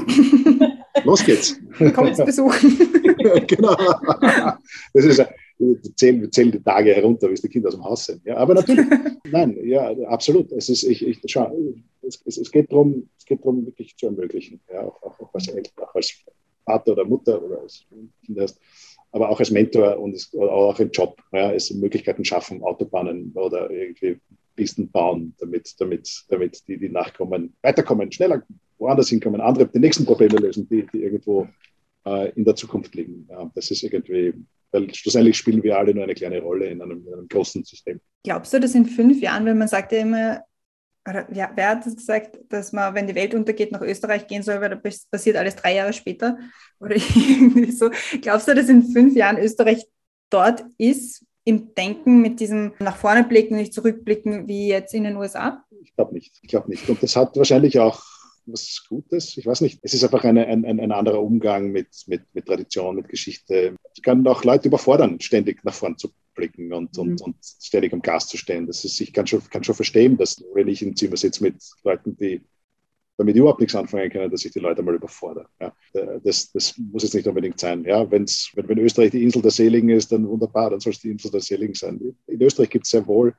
Los 1.04 1.24
geht's. 1.24 1.60
Kommt 1.94 2.16
zu 2.16 2.26
besuchen. 2.26 2.78
genau. 3.48 3.76
Das 4.94 5.06
ist, 5.06 5.24
wir 5.60 5.96
zählen, 5.96 6.22
wir 6.22 6.32
zählen 6.32 6.52
die 6.52 6.62
Tage 6.62 6.94
herunter, 6.94 7.30
bis 7.30 7.42
die 7.42 7.50
Kinder 7.50 7.70
aus 7.70 7.76
dem 7.76 7.84
Haus 7.84 8.06
sind. 8.06 8.24
Ja, 8.26 8.38
aber 8.38 8.56
natürlich, 8.56 8.86
nein, 9.32 9.58
ja, 9.64 9.90
absolut. 10.08 10.52
Es, 10.52 10.70
ist, 10.70 10.84
ich, 10.84 11.06
ich, 11.06 11.20
schau, 11.26 11.56
es, 12.02 12.22
es, 12.26 12.38
es, 12.38 12.52
geht 12.52 12.72
darum, 12.72 13.10
es 13.18 13.26
geht 13.26 13.40
darum, 13.40 13.66
wirklich 13.66 13.96
zu 13.96 14.08
ermöglichen, 14.08 14.60
ja, 14.72 14.82
auch, 14.82 15.02
auch, 15.02 15.20
auch, 15.20 15.34
als 15.34 15.48
Eltern, 15.48 15.86
auch 15.86 15.96
als 15.96 16.14
Vater 16.66 16.92
oder 16.92 17.06
Mutter 17.06 17.42
oder 17.42 17.62
als 17.62 17.86
Kind 18.26 18.40
hast, 18.40 18.60
aber 19.12 19.30
auch 19.30 19.40
als 19.40 19.52
Mentor 19.52 19.98
und 19.98 20.14
es, 20.14 20.34
auch 20.36 20.80
im 20.80 20.92
Job, 20.92 21.22
ja, 21.32 21.52
es 21.54 21.72
Möglichkeiten 21.72 22.26
schaffen, 22.26 22.62
Autobahnen 22.62 23.32
oder 23.36 23.70
irgendwie 23.72 24.20
Pisten 24.58 24.92
bauen, 24.92 25.34
damit, 25.40 25.74
damit, 25.80 26.26
damit 26.28 26.68
die, 26.68 26.78
die 26.78 26.90
nachkommen, 26.90 27.54
weiterkommen, 27.62 28.12
schneller 28.12 28.44
woanders 28.78 29.08
hinkommen, 29.10 29.40
andere 29.40 29.68
die 29.68 29.80
nächsten 29.80 30.06
Probleme 30.06 30.38
lösen, 30.38 30.68
die, 30.68 30.86
die 30.94 31.04
irgendwo 31.04 31.48
äh, 32.06 32.32
in 32.32 32.44
der 32.44 32.56
Zukunft 32.56 32.94
liegen. 32.94 33.26
Ja, 33.30 33.50
das 33.56 33.72
ist 33.72 33.84
irgendwie 33.84 34.34
weil 34.72 34.94
schlussendlich 34.94 35.38
spielen 35.38 35.64
wir 35.64 35.78
alle 35.78 35.94
nur 35.94 36.04
eine 36.04 36.14
kleine 36.14 36.42
Rolle 36.42 36.68
in 36.68 36.82
einem, 36.82 37.06
in 37.08 37.14
einem 37.14 37.28
großen 37.28 37.64
System. 37.64 38.00
Glaubst 38.24 38.54
du, 38.54 38.60
dass 38.60 38.76
in 38.76 38.86
fünf 38.86 39.22
Jahren, 39.22 39.46
wenn 39.46 39.58
man 39.58 39.68
sagt 39.68 39.92
ja 39.92 40.00
immer, 40.00 40.44
oder 41.08 41.32
ja, 41.34 41.50
wer 41.56 41.70
hat 41.70 41.86
das 41.86 41.96
gesagt, 41.96 42.38
dass 42.50 42.74
man, 42.74 42.94
wenn 42.94 43.08
die 43.08 43.16
Welt 43.16 43.34
untergeht, 43.34 43.72
nach 43.72 43.82
Österreich 43.82 44.28
gehen 44.28 44.44
soll, 44.44 44.60
weil 44.60 44.78
das 44.84 45.06
passiert 45.06 45.38
alles 45.38 45.56
drei 45.56 45.76
Jahre 45.76 45.94
später? 45.94 46.38
Oder 46.80 46.96
irgendwie 47.16 47.72
so. 47.72 47.90
Glaubst 48.22 48.48
du, 48.48 48.56
dass 48.56 48.68
in 48.68 48.84
fünf 48.84 49.16
Jahren 49.16 49.38
Österreich 49.38 49.86
dort 50.30 50.66
ist, 50.78 51.24
im 51.48 51.74
Denken 51.76 52.22
mit 52.22 52.42
diesem 52.42 52.74
nach 52.80 52.98
vorne 52.98 53.24
blicken, 53.24 53.56
nicht 53.56 53.74
zurückblicken, 53.74 54.50
wie 54.50 54.68
jetzt 54.68 54.94
in 54.94 55.06
den 55.06 55.16
USA? 55.16 55.64
Ich 55.82 55.96
glaube 55.96 56.14
nicht. 56.14 56.38
Ich 56.42 56.50
glaube 56.50 56.70
nicht. 56.70 56.90
Und 56.90 57.02
das 57.02 57.16
hat 57.16 57.38
wahrscheinlich 57.38 57.80
auch 57.80 58.04
was 58.46 58.84
Gutes. 58.90 59.38
Ich 59.38 59.46
weiß 59.46 59.62
nicht. 59.62 59.80
Es 59.82 59.94
ist 59.94 60.04
einfach 60.04 60.26
eine, 60.26 60.46
ein, 60.46 60.66
ein 60.66 60.92
anderer 60.92 61.22
Umgang 61.22 61.72
mit, 61.72 61.88
mit, 62.08 62.24
mit 62.34 62.46
Tradition, 62.46 62.98
mit 62.98 63.08
Geschichte. 63.08 63.78
Es 63.96 64.02
kann 64.02 64.28
auch 64.28 64.44
Leute 64.44 64.68
überfordern, 64.68 65.22
ständig 65.22 65.64
nach 65.64 65.74
vorn 65.74 65.98
zu 65.98 66.10
blicken 66.36 66.74
und, 66.74 66.98
mhm. 66.98 67.02
und, 67.02 67.22
und 67.22 67.36
ständig 67.42 67.94
am 67.94 68.02
Gas 68.02 68.28
zu 68.28 68.36
stehen. 68.36 68.68
Das 68.68 68.84
ist, 68.84 69.00
ich 69.00 69.14
kann 69.14 69.26
schon, 69.26 69.42
kann 69.50 69.64
schon 69.64 69.76
verstehen, 69.76 70.18
dass 70.18 70.44
wenn 70.54 70.68
ich 70.68 70.82
im 70.82 70.98
Zimmer 70.98 71.16
sitze 71.16 71.44
mit 71.44 71.56
Leuten, 71.84 72.18
die 72.18 72.42
damit 73.18 73.36
überhaupt 73.36 73.60
nichts 73.60 73.76
anfangen 73.76 74.10
können, 74.10 74.32
dass 74.32 74.46
ich 74.46 74.52
die 74.52 74.60
Leute 74.60 74.84
mal 74.84 74.96
überfordere. 74.96 75.48
Ja, 75.60 75.74
das, 76.24 76.52
das 76.52 76.78
muss 76.78 77.04
jetzt 77.04 77.16
nicht 77.16 77.28
unbedingt 77.28 77.60
sein. 77.60 77.84
Ja, 77.84 78.10
wenn's, 78.10 78.52
wenn, 78.54 78.70
wenn 78.70 78.78
Österreich 78.78 79.12
die 79.12 79.24
Insel 79.24 79.42
der 79.42 79.52
Seligen 79.52 79.90
ist, 79.90 80.12
dann 80.12 80.28
wunderbar, 80.28 80.70
dann 80.70 80.80
soll 80.80 80.94
es 80.94 81.00
die 81.00 81.10
Insel 81.10 81.32
der 81.32 81.42
Seligen 81.42 81.74
sein. 81.74 82.00
In 82.28 82.42
Österreich 82.42 82.70
gibt 82.70 82.86
es 82.86 82.92
sehr 82.92 83.08
wohl 83.08 83.34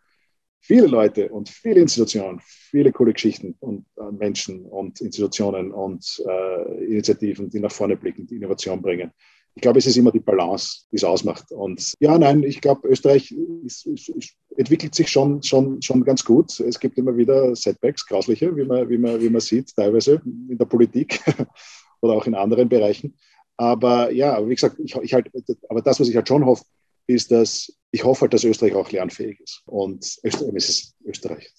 viele 0.60 0.86
Leute 0.86 1.28
und 1.30 1.48
viele 1.48 1.80
Institutionen, 1.80 2.40
viele 2.42 2.92
coole 2.92 3.12
Geschichten 3.12 3.54
und 3.60 3.86
äh, 3.96 4.12
Menschen 4.12 4.64
und 4.66 5.00
Institutionen 5.00 5.72
und 5.72 6.22
äh, 6.26 6.84
Initiativen, 6.84 7.48
die 7.48 7.60
nach 7.60 7.72
vorne 7.72 7.96
blicken, 7.96 8.26
die 8.26 8.36
Innovation 8.36 8.82
bringen. 8.82 9.10
Ich 9.58 9.62
glaube, 9.62 9.80
es 9.80 9.86
ist 9.86 9.96
immer 9.96 10.12
die 10.12 10.20
Balance, 10.20 10.84
die 10.92 10.96
es 10.98 11.02
ausmacht. 11.02 11.50
Und 11.50 11.92
ja, 11.98 12.16
nein, 12.16 12.44
ich 12.44 12.60
glaube, 12.60 12.86
Österreich 12.86 13.34
ist, 13.64 13.86
ist, 13.86 14.08
ist, 14.08 14.36
entwickelt 14.56 14.94
sich 14.94 15.08
schon, 15.08 15.42
schon, 15.42 15.82
schon 15.82 16.04
ganz 16.04 16.24
gut. 16.24 16.60
Es 16.60 16.78
gibt 16.78 16.96
immer 16.96 17.16
wieder 17.16 17.56
Setbacks, 17.56 18.06
grausliche, 18.06 18.54
wie 18.56 18.62
man, 18.62 18.88
wie, 18.88 18.98
man, 18.98 19.20
wie 19.20 19.28
man 19.28 19.40
sieht, 19.40 19.74
teilweise 19.74 20.22
in 20.24 20.56
der 20.56 20.64
Politik 20.66 21.20
oder 22.02 22.12
auch 22.12 22.28
in 22.28 22.36
anderen 22.36 22.68
Bereichen. 22.68 23.16
Aber 23.56 24.12
ja, 24.12 24.48
wie 24.48 24.54
gesagt, 24.54 24.78
ich, 24.78 24.94
ich 24.94 25.12
halt, 25.12 25.28
aber 25.68 25.82
das, 25.82 25.98
was 25.98 26.08
ich 26.08 26.14
halt 26.14 26.28
schon 26.28 26.46
hoffe, 26.46 26.62
ist, 27.08 27.32
dass 27.32 27.76
ich 27.90 28.04
hoffe 28.04 28.20
halt, 28.20 28.34
dass 28.34 28.44
Österreich 28.44 28.76
auch 28.76 28.92
lernfähig 28.92 29.40
ist. 29.40 29.62
Und 29.66 30.18
Österreich, 30.22 30.54
es 30.54 30.68
ist 30.68 30.94
Österreich 31.04 31.52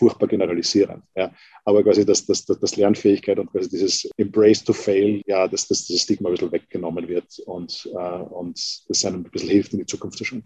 furchtbar 0.00 0.28
generalisierend. 0.28 1.04
Ja. 1.14 1.30
Aber 1.64 1.82
quasi, 1.82 2.06
dass, 2.06 2.24
dass, 2.24 2.44
dass 2.46 2.76
Lernfähigkeit 2.76 3.38
und 3.38 3.52
quasi 3.52 3.68
dieses 3.68 4.08
Embrace 4.16 4.64
to 4.64 4.72
Fail, 4.72 5.22
ja, 5.26 5.46
dass, 5.46 5.68
dass 5.68 5.86
das 5.86 6.00
Stigma 6.00 6.30
ein 6.30 6.34
bisschen 6.34 6.50
weggenommen 6.52 7.06
wird 7.06 7.38
und, 7.44 7.88
äh, 7.92 8.22
und 8.40 8.58
das 8.88 9.04
einem 9.04 9.20
ein 9.20 9.30
bisschen 9.30 9.50
hilft, 9.50 9.74
in 9.74 9.80
die 9.80 9.86
Zukunft 9.86 10.16
zu 10.16 10.24
schauen. 10.24 10.44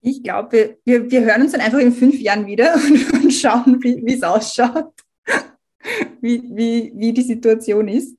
Ich 0.00 0.22
glaube, 0.24 0.50
wir, 0.50 0.78
wir, 0.84 1.10
wir 1.10 1.20
hören 1.20 1.42
uns 1.42 1.52
dann 1.52 1.60
einfach 1.60 1.78
in 1.78 1.92
fünf 1.92 2.18
Jahren 2.18 2.46
wieder 2.46 2.74
und, 2.86 3.12
und 3.12 3.30
schauen, 3.32 3.82
wie 3.82 4.12
es 4.12 4.22
ausschaut, 4.24 4.92
wie, 6.20 6.42
wie, 6.50 6.92
wie 6.96 7.12
die 7.12 7.22
Situation 7.22 7.86
ist. 7.86 8.16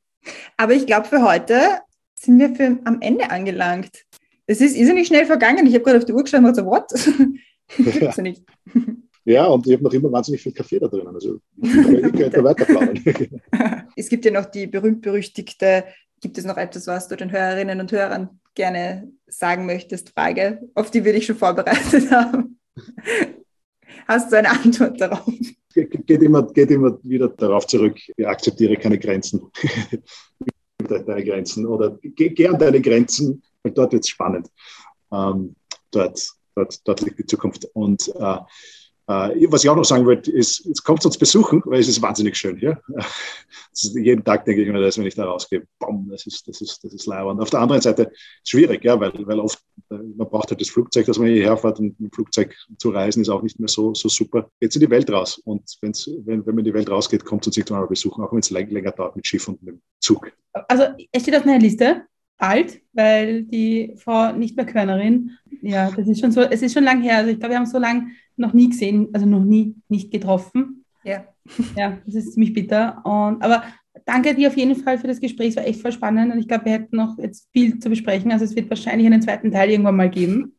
Aber 0.55 0.73
ich 0.73 0.85
glaube, 0.85 1.07
für 1.07 1.21
heute 1.21 1.79
sind 2.15 2.39
wir 2.39 2.55
für, 2.55 2.79
am 2.85 3.01
Ende 3.01 3.29
angelangt. 3.29 4.05
Es 4.49 4.61
ist, 4.61 4.75
ja 4.75 4.93
nicht 4.93 5.07
schnell 5.07 5.27
vergangen. 5.27 5.67
Ich 5.67 5.75
habe 5.75 5.83
gerade 5.83 5.99
auf 5.99 6.05
die 6.05 6.13
Uhr 6.13 6.23
geschaut 6.23 6.43
und 6.43 6.55
so, 6.55 6.65
what? 6.65 6.89
Gibt's 7.77 8.17
ja 8.17 8.23
nicht. 8.23 8.43
Ja, 9.25 9.45
und 9.45 9.67
ich 9.67 9.73
habe 9.73 9.83
noch 9.83 9.93
immer 9.93 10.11
wahnsinnig 10.11 10.41
viel 10.41 10.53
Kaffee 10.53 10.79
da 10.79 10.87
drin. 10.87 11.05
Also 11.05 11.39
ich 11.61 11.71
könnte 11.71 12.43
weiter 12.43 12.65
plaudern. 12.65 12.99
es 13.95 14.09
gibt 14.09 14.25
ja 14.25 14.31
noch 14.31 14.45
die 14.45 14.65
berühmt-berüchtigte, 14.65 15.83
gibt 16.19 16.39
es 16.39 16.45
noch 16.45 16.57
etwas, 16.57 16.87
was 16.87 17.09
du 17.09 17.15
den 17.15 17.31
Hörerinnen 17.31 17.79
und 17.79 17.91
Hörern 17.91 18.39
gerne 18.55 19.11
sagen 19.27 19.67
möchtest, 19.67 20.11
Frage, 20.11 20.61
auf 20.73 20.89
die 20.89 21.05
würde 21.05 21.19
ich 21.19 21.27
schon 21.27 21.35
vorbereitet 21.35 22.09
haben. 22.09 22.59
Hast 24.07 24.31
du 24.31 24.37
eine 24.37 24.49
Antwort 24.49 24.99
darauf? 24.99 25.31
Geht 25.75 26.23
immer, 26.23 26.51
geht 26.51 26.71
immer 26.71 26.97
wieder 27.03 27.27
darauf 27.27 27.67
zurück, 27.67 27.99
ich 28.15 28.27
akzeptiere 28.27 28.77
keine 28.77 28.97
Grenzen. 28.97 29.41
deine 30.87 31.23
Grenzen 31.23 31.67
oder 31.67 31.99
geh, 32.01 32.29
geh, 32.29 32.47
an 32.47 32.57
deine 32.57 32.81
Grenzen, 32.81 33.43
weil 33.63 33.73
dort 33.73 33.93
wird 33.93 34.03
es 34.03 34.09
spannend. 34.09 34.49
Ähm, 35.11 35.55
dort, 35.91 36.29
dort, 36.55 36.87
dort 36.87 37.01
liegt 37.01 37.19
die 37.19 37.25
Zukunft. 37.25 37.65
Und 37.73 38.07
äh, 38.15 38.37
äh, 39.09 39.51
was 39.51 39.63
ich 39.63 39.69
auch 39.71 39.75
noch 39.75 39.85
sagen 39.85 40.05
wollte, 40.05 40.31
ist, 40.31 40.63
jetzt 40.65 40.83
kommt 40.83 41.03
uns 41.03 41.17
besuchen, 41.17 41.63
weil 41.65 41.79
es 41.79 41.87
ist 41.87 41.99
wahnsinnig 41.99 42.37
schön 42.37 42.57
hier. 42.57 42.79
Ist, 43.71 43.95
jeden 43.95 44.23
Tag 44.23 44.45
denke 44.45 44.61
ich 44.61 44.69
mir 44.69 44.81
das, 44.81 44.97
wenn 44.97 45.05
ich 45.05 45.15
da 45.15 45.25
rausgehe, 45.25 45.65
bam, 45.79 46.07
das 46.09 46.25
ist, 46.25 46.47
das 46.47 46.59
ist, 46.59 46.83
das 46.83 46.93
ist 46.93 47.07
Und 47.07 47.39
Auf 47.39 47.49
der 47.49 47.59
anderen 47.59 47.81
Seite 47.81 48.11
schwierig, 48.43 48.83
ja, 48.83 48.99
weil, 48.99 49.13
weil 49.25 49.39
oft, 49.39 49.59
äh, 49.89 49.95
man 49.95 50.27
braucht 50.27 50.49
halt 50.49 50.59
das 50.59 50.69
Flugzeug, 50.69 51.05
dass 51.05 51.17
man 51.17 51.27
hierher 51.27 51.55
fährt 51.55 51.79
und 51.79 51.99
mit 51.99 52.11
dem 52.11 52.11
Flugzeug 52.11 52.55
zu 52.77 52.89
reisen 52.89 53.21
ist 53.21 53.29
auch 53.29 53.41
nicht 53.41 53.59
mehr 53.59 53.69
so, 53.69 53.93
so 53.93 54.09
super. 54.09 54.49
Jetzt 54.59 54.75
in 54.75 54.81
die 54.81 54.89
Welt 54.89 55.09
raus. 55.11 55.39
Und 55.45 55.63
wenn's, 55.81 56.09
wenn, 56.25 56.45
wenn 56.45 56.55
man 56.55 56.59
in 56.59 56.65
die 56.65 56.73
Welt 56.73 56.89
rausgeht, 56.89 57.25
kommt 57.25 57.47
uns 57.47 57.57
nicht 57.57 57.69
mal 57.69 57.87
besuchen, 57.87 58.23
auch 58.23 58.31
wenn 58.31 58.39
es 58.39 58.49
länger 58.49 58.91
dauert 58.91 59.15
mit 59.15 59.25
Schiff 59.25 59.47
und 59.47 59.61
mit 59.63 59.75
dem 59.75 59.81
Zug. 59.99 60.31
Also, 60.67 60.83
es 61.11 61.21
steht 61.21 61.35
auf 61.35 61.45
meiner 61.45 61.59
Liste 61.59 62.05
alt, 62.39 62.81
weil 62.93 63.43
die 63.43 63.93
Frau 63.97 64.31
nicht 64.31 64.55
mehr 64.55 64.65
Körnerin, 64.65 65.31
ja, 65.61 65.91
das 65.91 66.07
ist 66.07 66.21
schon 66.21 66.31
so, 66.31 66.41
es 66.41 66.61
ist 66.61 66.73
schon 66.73 66.83
lang 66.83 67.01
her. 67.01 67.17
Also 67.17 67.31
ich 67.31 67.39
glaube, 67.39 67.53
wir 67.53 67.59
haben 67.59 67.65
so 67.65 67.77
lange 67.77 68.07
noch 68.37 68.53
nie 68.53 68.69
gesehen, 68.69 69.09
also 69.13 69.25
noch 69.25 69.43
nie 69.43 69.75
nicht 69.89 70.11
getroffen. 70.11 70.85
Ja. 71.03 71.25
Ja, 71.75 71.97
das 72.05 72.15
ist 72.15 72.33
ziemlich 72.33 72.53
bitter. 72.53 73.01
Und, 73.05 73.41
aber 73.43 73.63
danke 74.05 74.35
dir 74.35 74.49
auf 74.49 74.57
jeden 74.57 74.75
Fall 74.75 74.97
für 74.97 75.07
das 75.07 75.19
Gespräch. 75.19 75.49
Es 75.49 75.55
war 75.57 75.65
echt 75.65 75.81
voll 75.81 75.91
spannend 75.91 76.33
und 76.33 76.39
ich 76.39 76.47
glaube, 76.47 76.65
wir 76.65 76.73
hätten 76.73 76.95
noch 76.95 77.17
jetzt 77.17 77.49
viel 77.51 77.79
zu 77.79 77.89
besprechen. 77.89 78.31
Also 78.31 78.45
es 78.45 78.55
wird 78.55 78.69
wahrscheinlich 78.69 79.07
einen 79.07 79.21
zweiten 79.21 79.51
Teil 79.51 79.69
irgendwann 79.69 79.95
mal 79.95 80.09
geben. 80.09 80.55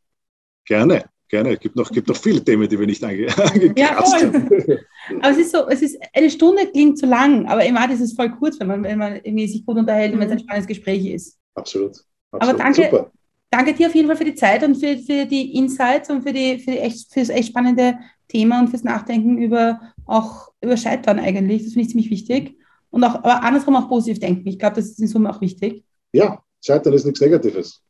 Gerne, 0.66 1.05
gerne. 1.28 1.55
Es 1.55 1.61
gibt 1.61 1.76
noch, 1.76 1.91
gibt 1.91 2.09
noch 2.09 2.16
viele 2.16 2.45
Themen, 2.45 2.68
die 2.68 2.78
wir 2.78 2.87
nicht 2.87 3.03
ange 3.03 3.26
ja, 3.76 3.97
haben. 3.97 4.51
Aber 5.20 5.31
es 5.31 5.39
ist 5.39 5.53
so, 5.53 5.68
es 5.68 5.83
ist, 5.83 5.99
eine 6.12 6.31
Stunde 6.31 6.66
klingt 6.66 6.99
zu 6.99 7.07
lang, 7.07 7.47
aber 7.47 7.64
immer 7.64 7.91
ist 7.91 8.01
es 8.01 8.12
voll 8.12 8.31
kurz, 8.31 8.61
wenn 8.61 8.68
man, 8.68 8.85
wenn 8.85 8.99
man 8.99 9.16
irgendwie 9.16 9.49
sich 9.49 9.64
gut 9.64 9.76
unterhält 9.76 10.12
und 10.12 10.20
wenn 10.20 10.26
es 10.26 10.33
ein 10.33 10.39
mhm. 10.39 10.43
spannendes 10.43 10.68
Gespräch 10.68 11.07
ist. 11.07 11.39
Absolut. 11.61 11.97
Absolut. 12.33 12.55
Aber 12.55 12.55
danke, 12.55 12.85
Super 12.85 13.13
danke 13.51 13.75
dir 13.75 13.89
auf 13.89 13.95
jeden 13.95 14.09
Fall 14.09 14.17
für 14.17 14.25
die 14.25 14.35
Zeit 14.35 14.63
und 14.63 14.77
für, 14.77 14.97
für 14.97 15.27
die 15.27 15.55
Insights 15.57 16.09
und 16.09 16.23
für, 16.23 16.33
die, 16.33 16.59
für, 16.59 16.71
die 16.71 16.79
echt, 16.79 17.13
für 17.13 17.21
das 17.21 17.29
echt 17.29 17.49
spannende 17.49 17.99
Thema 18.29 18.61
und 18.61 18.69
fürs 18.69 18.85
Nachdenken 18.85 19.39
über 19.39 19.81
auch 20.07 20.53
über 20.63 20.77
Scheitern 20.77 21.19
eigentlich. 21.19 21.65
Das 21.65 21.73
finde 21.73 21.83
ich 21.83 21.91
ziemlich 21.91 22.11
wichtig. 22.11 22.57
Und 22.91 23.05
auch, 23.05 23.17
aber 23.17 23.43
andersrum 23.43 23.77
auch 23.77 23.89
positiv 23.89 24.21
denken. 24.21 24.47
Ich 24.49 24.59
glaube, 24.59 24.77
das 24.77 24.87
ist 24.87 25.01
in 25.01 25.07
Summe 25.07 25.31
auch 25.31 25.41
wichtig. 25.41 25.85
Ja, 26.13 26.43
Scheitern 26.65 26.93
ist 26.93 27.05
nichts 27.05 27.21
Negatives. 27.21 27.83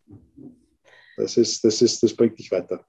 Das, 1.17 1.37
ist, 1.37 1.65
das, 1.65 1.83
ist, 1.83 2.03
das 2.03 2.15
bringt 2.15 2.39
dich 2.39 2.51
weiter. 2.51 2.85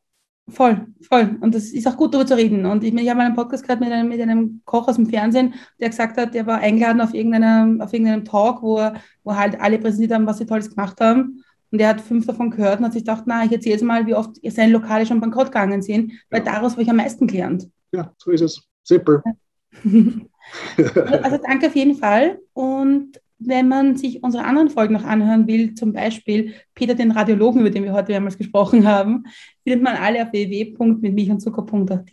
Voll, 0.49 0.87
voll. 1.07 1.37
Und 1.39 1.55
das 1.55 1.69
ist 1.69 1.87
auch 1.87 1.95
gut, 1.95 2.13
darüber 2.13 2.27
zu 2.27 2.35
reden. 2.35 2.65
Und 2.65 2.83
ich, 2.83 2.93
ich 2.93 3.09
habe 3.09 3.17
mal 3.17 3.25
einen 3.25 3.35
Podcast 3.35 3.63
gehört 3.63 3.79
mit 3.79 3.91
einem, 3.91 4.09
mit 4.09 4.19
einem 4.21 4.61
Koch 4.65 4.87
aus 4.87 4.95
dem 4.95 5.05
Fernsehen, 5.07 5.53
der 5.79 5.89
gesagt 5.89 6.17
hat, 6.17 6.33
der 6.33 6.45
war 6.45 6.59
eingeladen 6.59 6.99
auf 6.99 7.13
irgendeinem, 7.13 7.79
auf 7.79 7.93
irgendeinem 7.93 8.25
Talk, 8.25 8.61
wo, 8.61 8.81
wo 9.23 9.35
halt 9.35 9.59
alle 9.61 9.79
präsentiert 9.79 10.13
haben, 10.13 10.25
was 10.25 10.39
sie 10.39 10.45
Tolles 10.45 10.69
gemacht 10.69 10.99
haben. 10.99 11.43
Und 11.71 11.79
er 11.79 11.87
hat 11.87 12.01
fünf 12.01 12.25
davon 12.25 12.51
gehört 12.51 12.79
und 12.79 12.85
hat 12.85 12.93
sich 12.93 13.03
gedacht, 13.03 13.23
na, 13.27 13.45
ich 13.45 13.51
erzähle 13.51 13.75
jetzt 13.75 13.83
mal, 13.83 14.05
wie 14.05 14.13
oft 14.13 14.31
seine 14.43 14.73
Lokale 14.73 15.05
schon 15.05 15.21
bankrott 15.21 15.47
gegangen 15.47 15.81
sind, 15.81 16.11
weil 16.29 16.43
ja. 16.45 16.51
daraus 16.51 16.73
habe 16.73 16.81
ich 16.81 16.89
am 16.89 16.97
meisten 16.97 17.27
gelernt. 17.27 17.69
Ja, 17.93 18.13
so 18.17 18.31
ist 18.31 18.41
es. 18.41 18.61
Simpel. 18.83 19.21
also 19.83 21.37
danke 21.45 21.67
auf 21.67 21.75
jeden 21.75 21.95
Fall. 21.95 22.39
Und 22.53 23.21
wenn 23.47 23.67
man 23.67 23.95
sich 23.95 24.23
unsere 24.23 24.43
anderen 24.45 24.69
Folgen 24.69 24.93
noch 24.93 25.03
anhören 25.03 25.47
will, 25.47 25.73
zum 25.73 25.93
Beispiel 25.93 26.53
Peter 26.75 26.95
den 26.95 27.11
Radiologen, 27.11 27.61
über 27.61 27.69
den 27.69 27.83
wir 27.83 27.93
heute 27.93 28.11
mehrmals 28.11 28.37
gesprochen 28.37 28.87
haben, 28.87 29.23
findet 29.63 29.83
man 29.83 29.95
alle 29.95 30.23
auf 30.23 30.31
www.mitmilchundzucker.at 30.31 32.11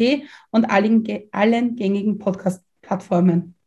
und 0.51 0.71
allen, 0.71 1.05
allen 1.33 1.77
gängigen 1.77 2.19
Podcast-Plattformen. 2.19 3.58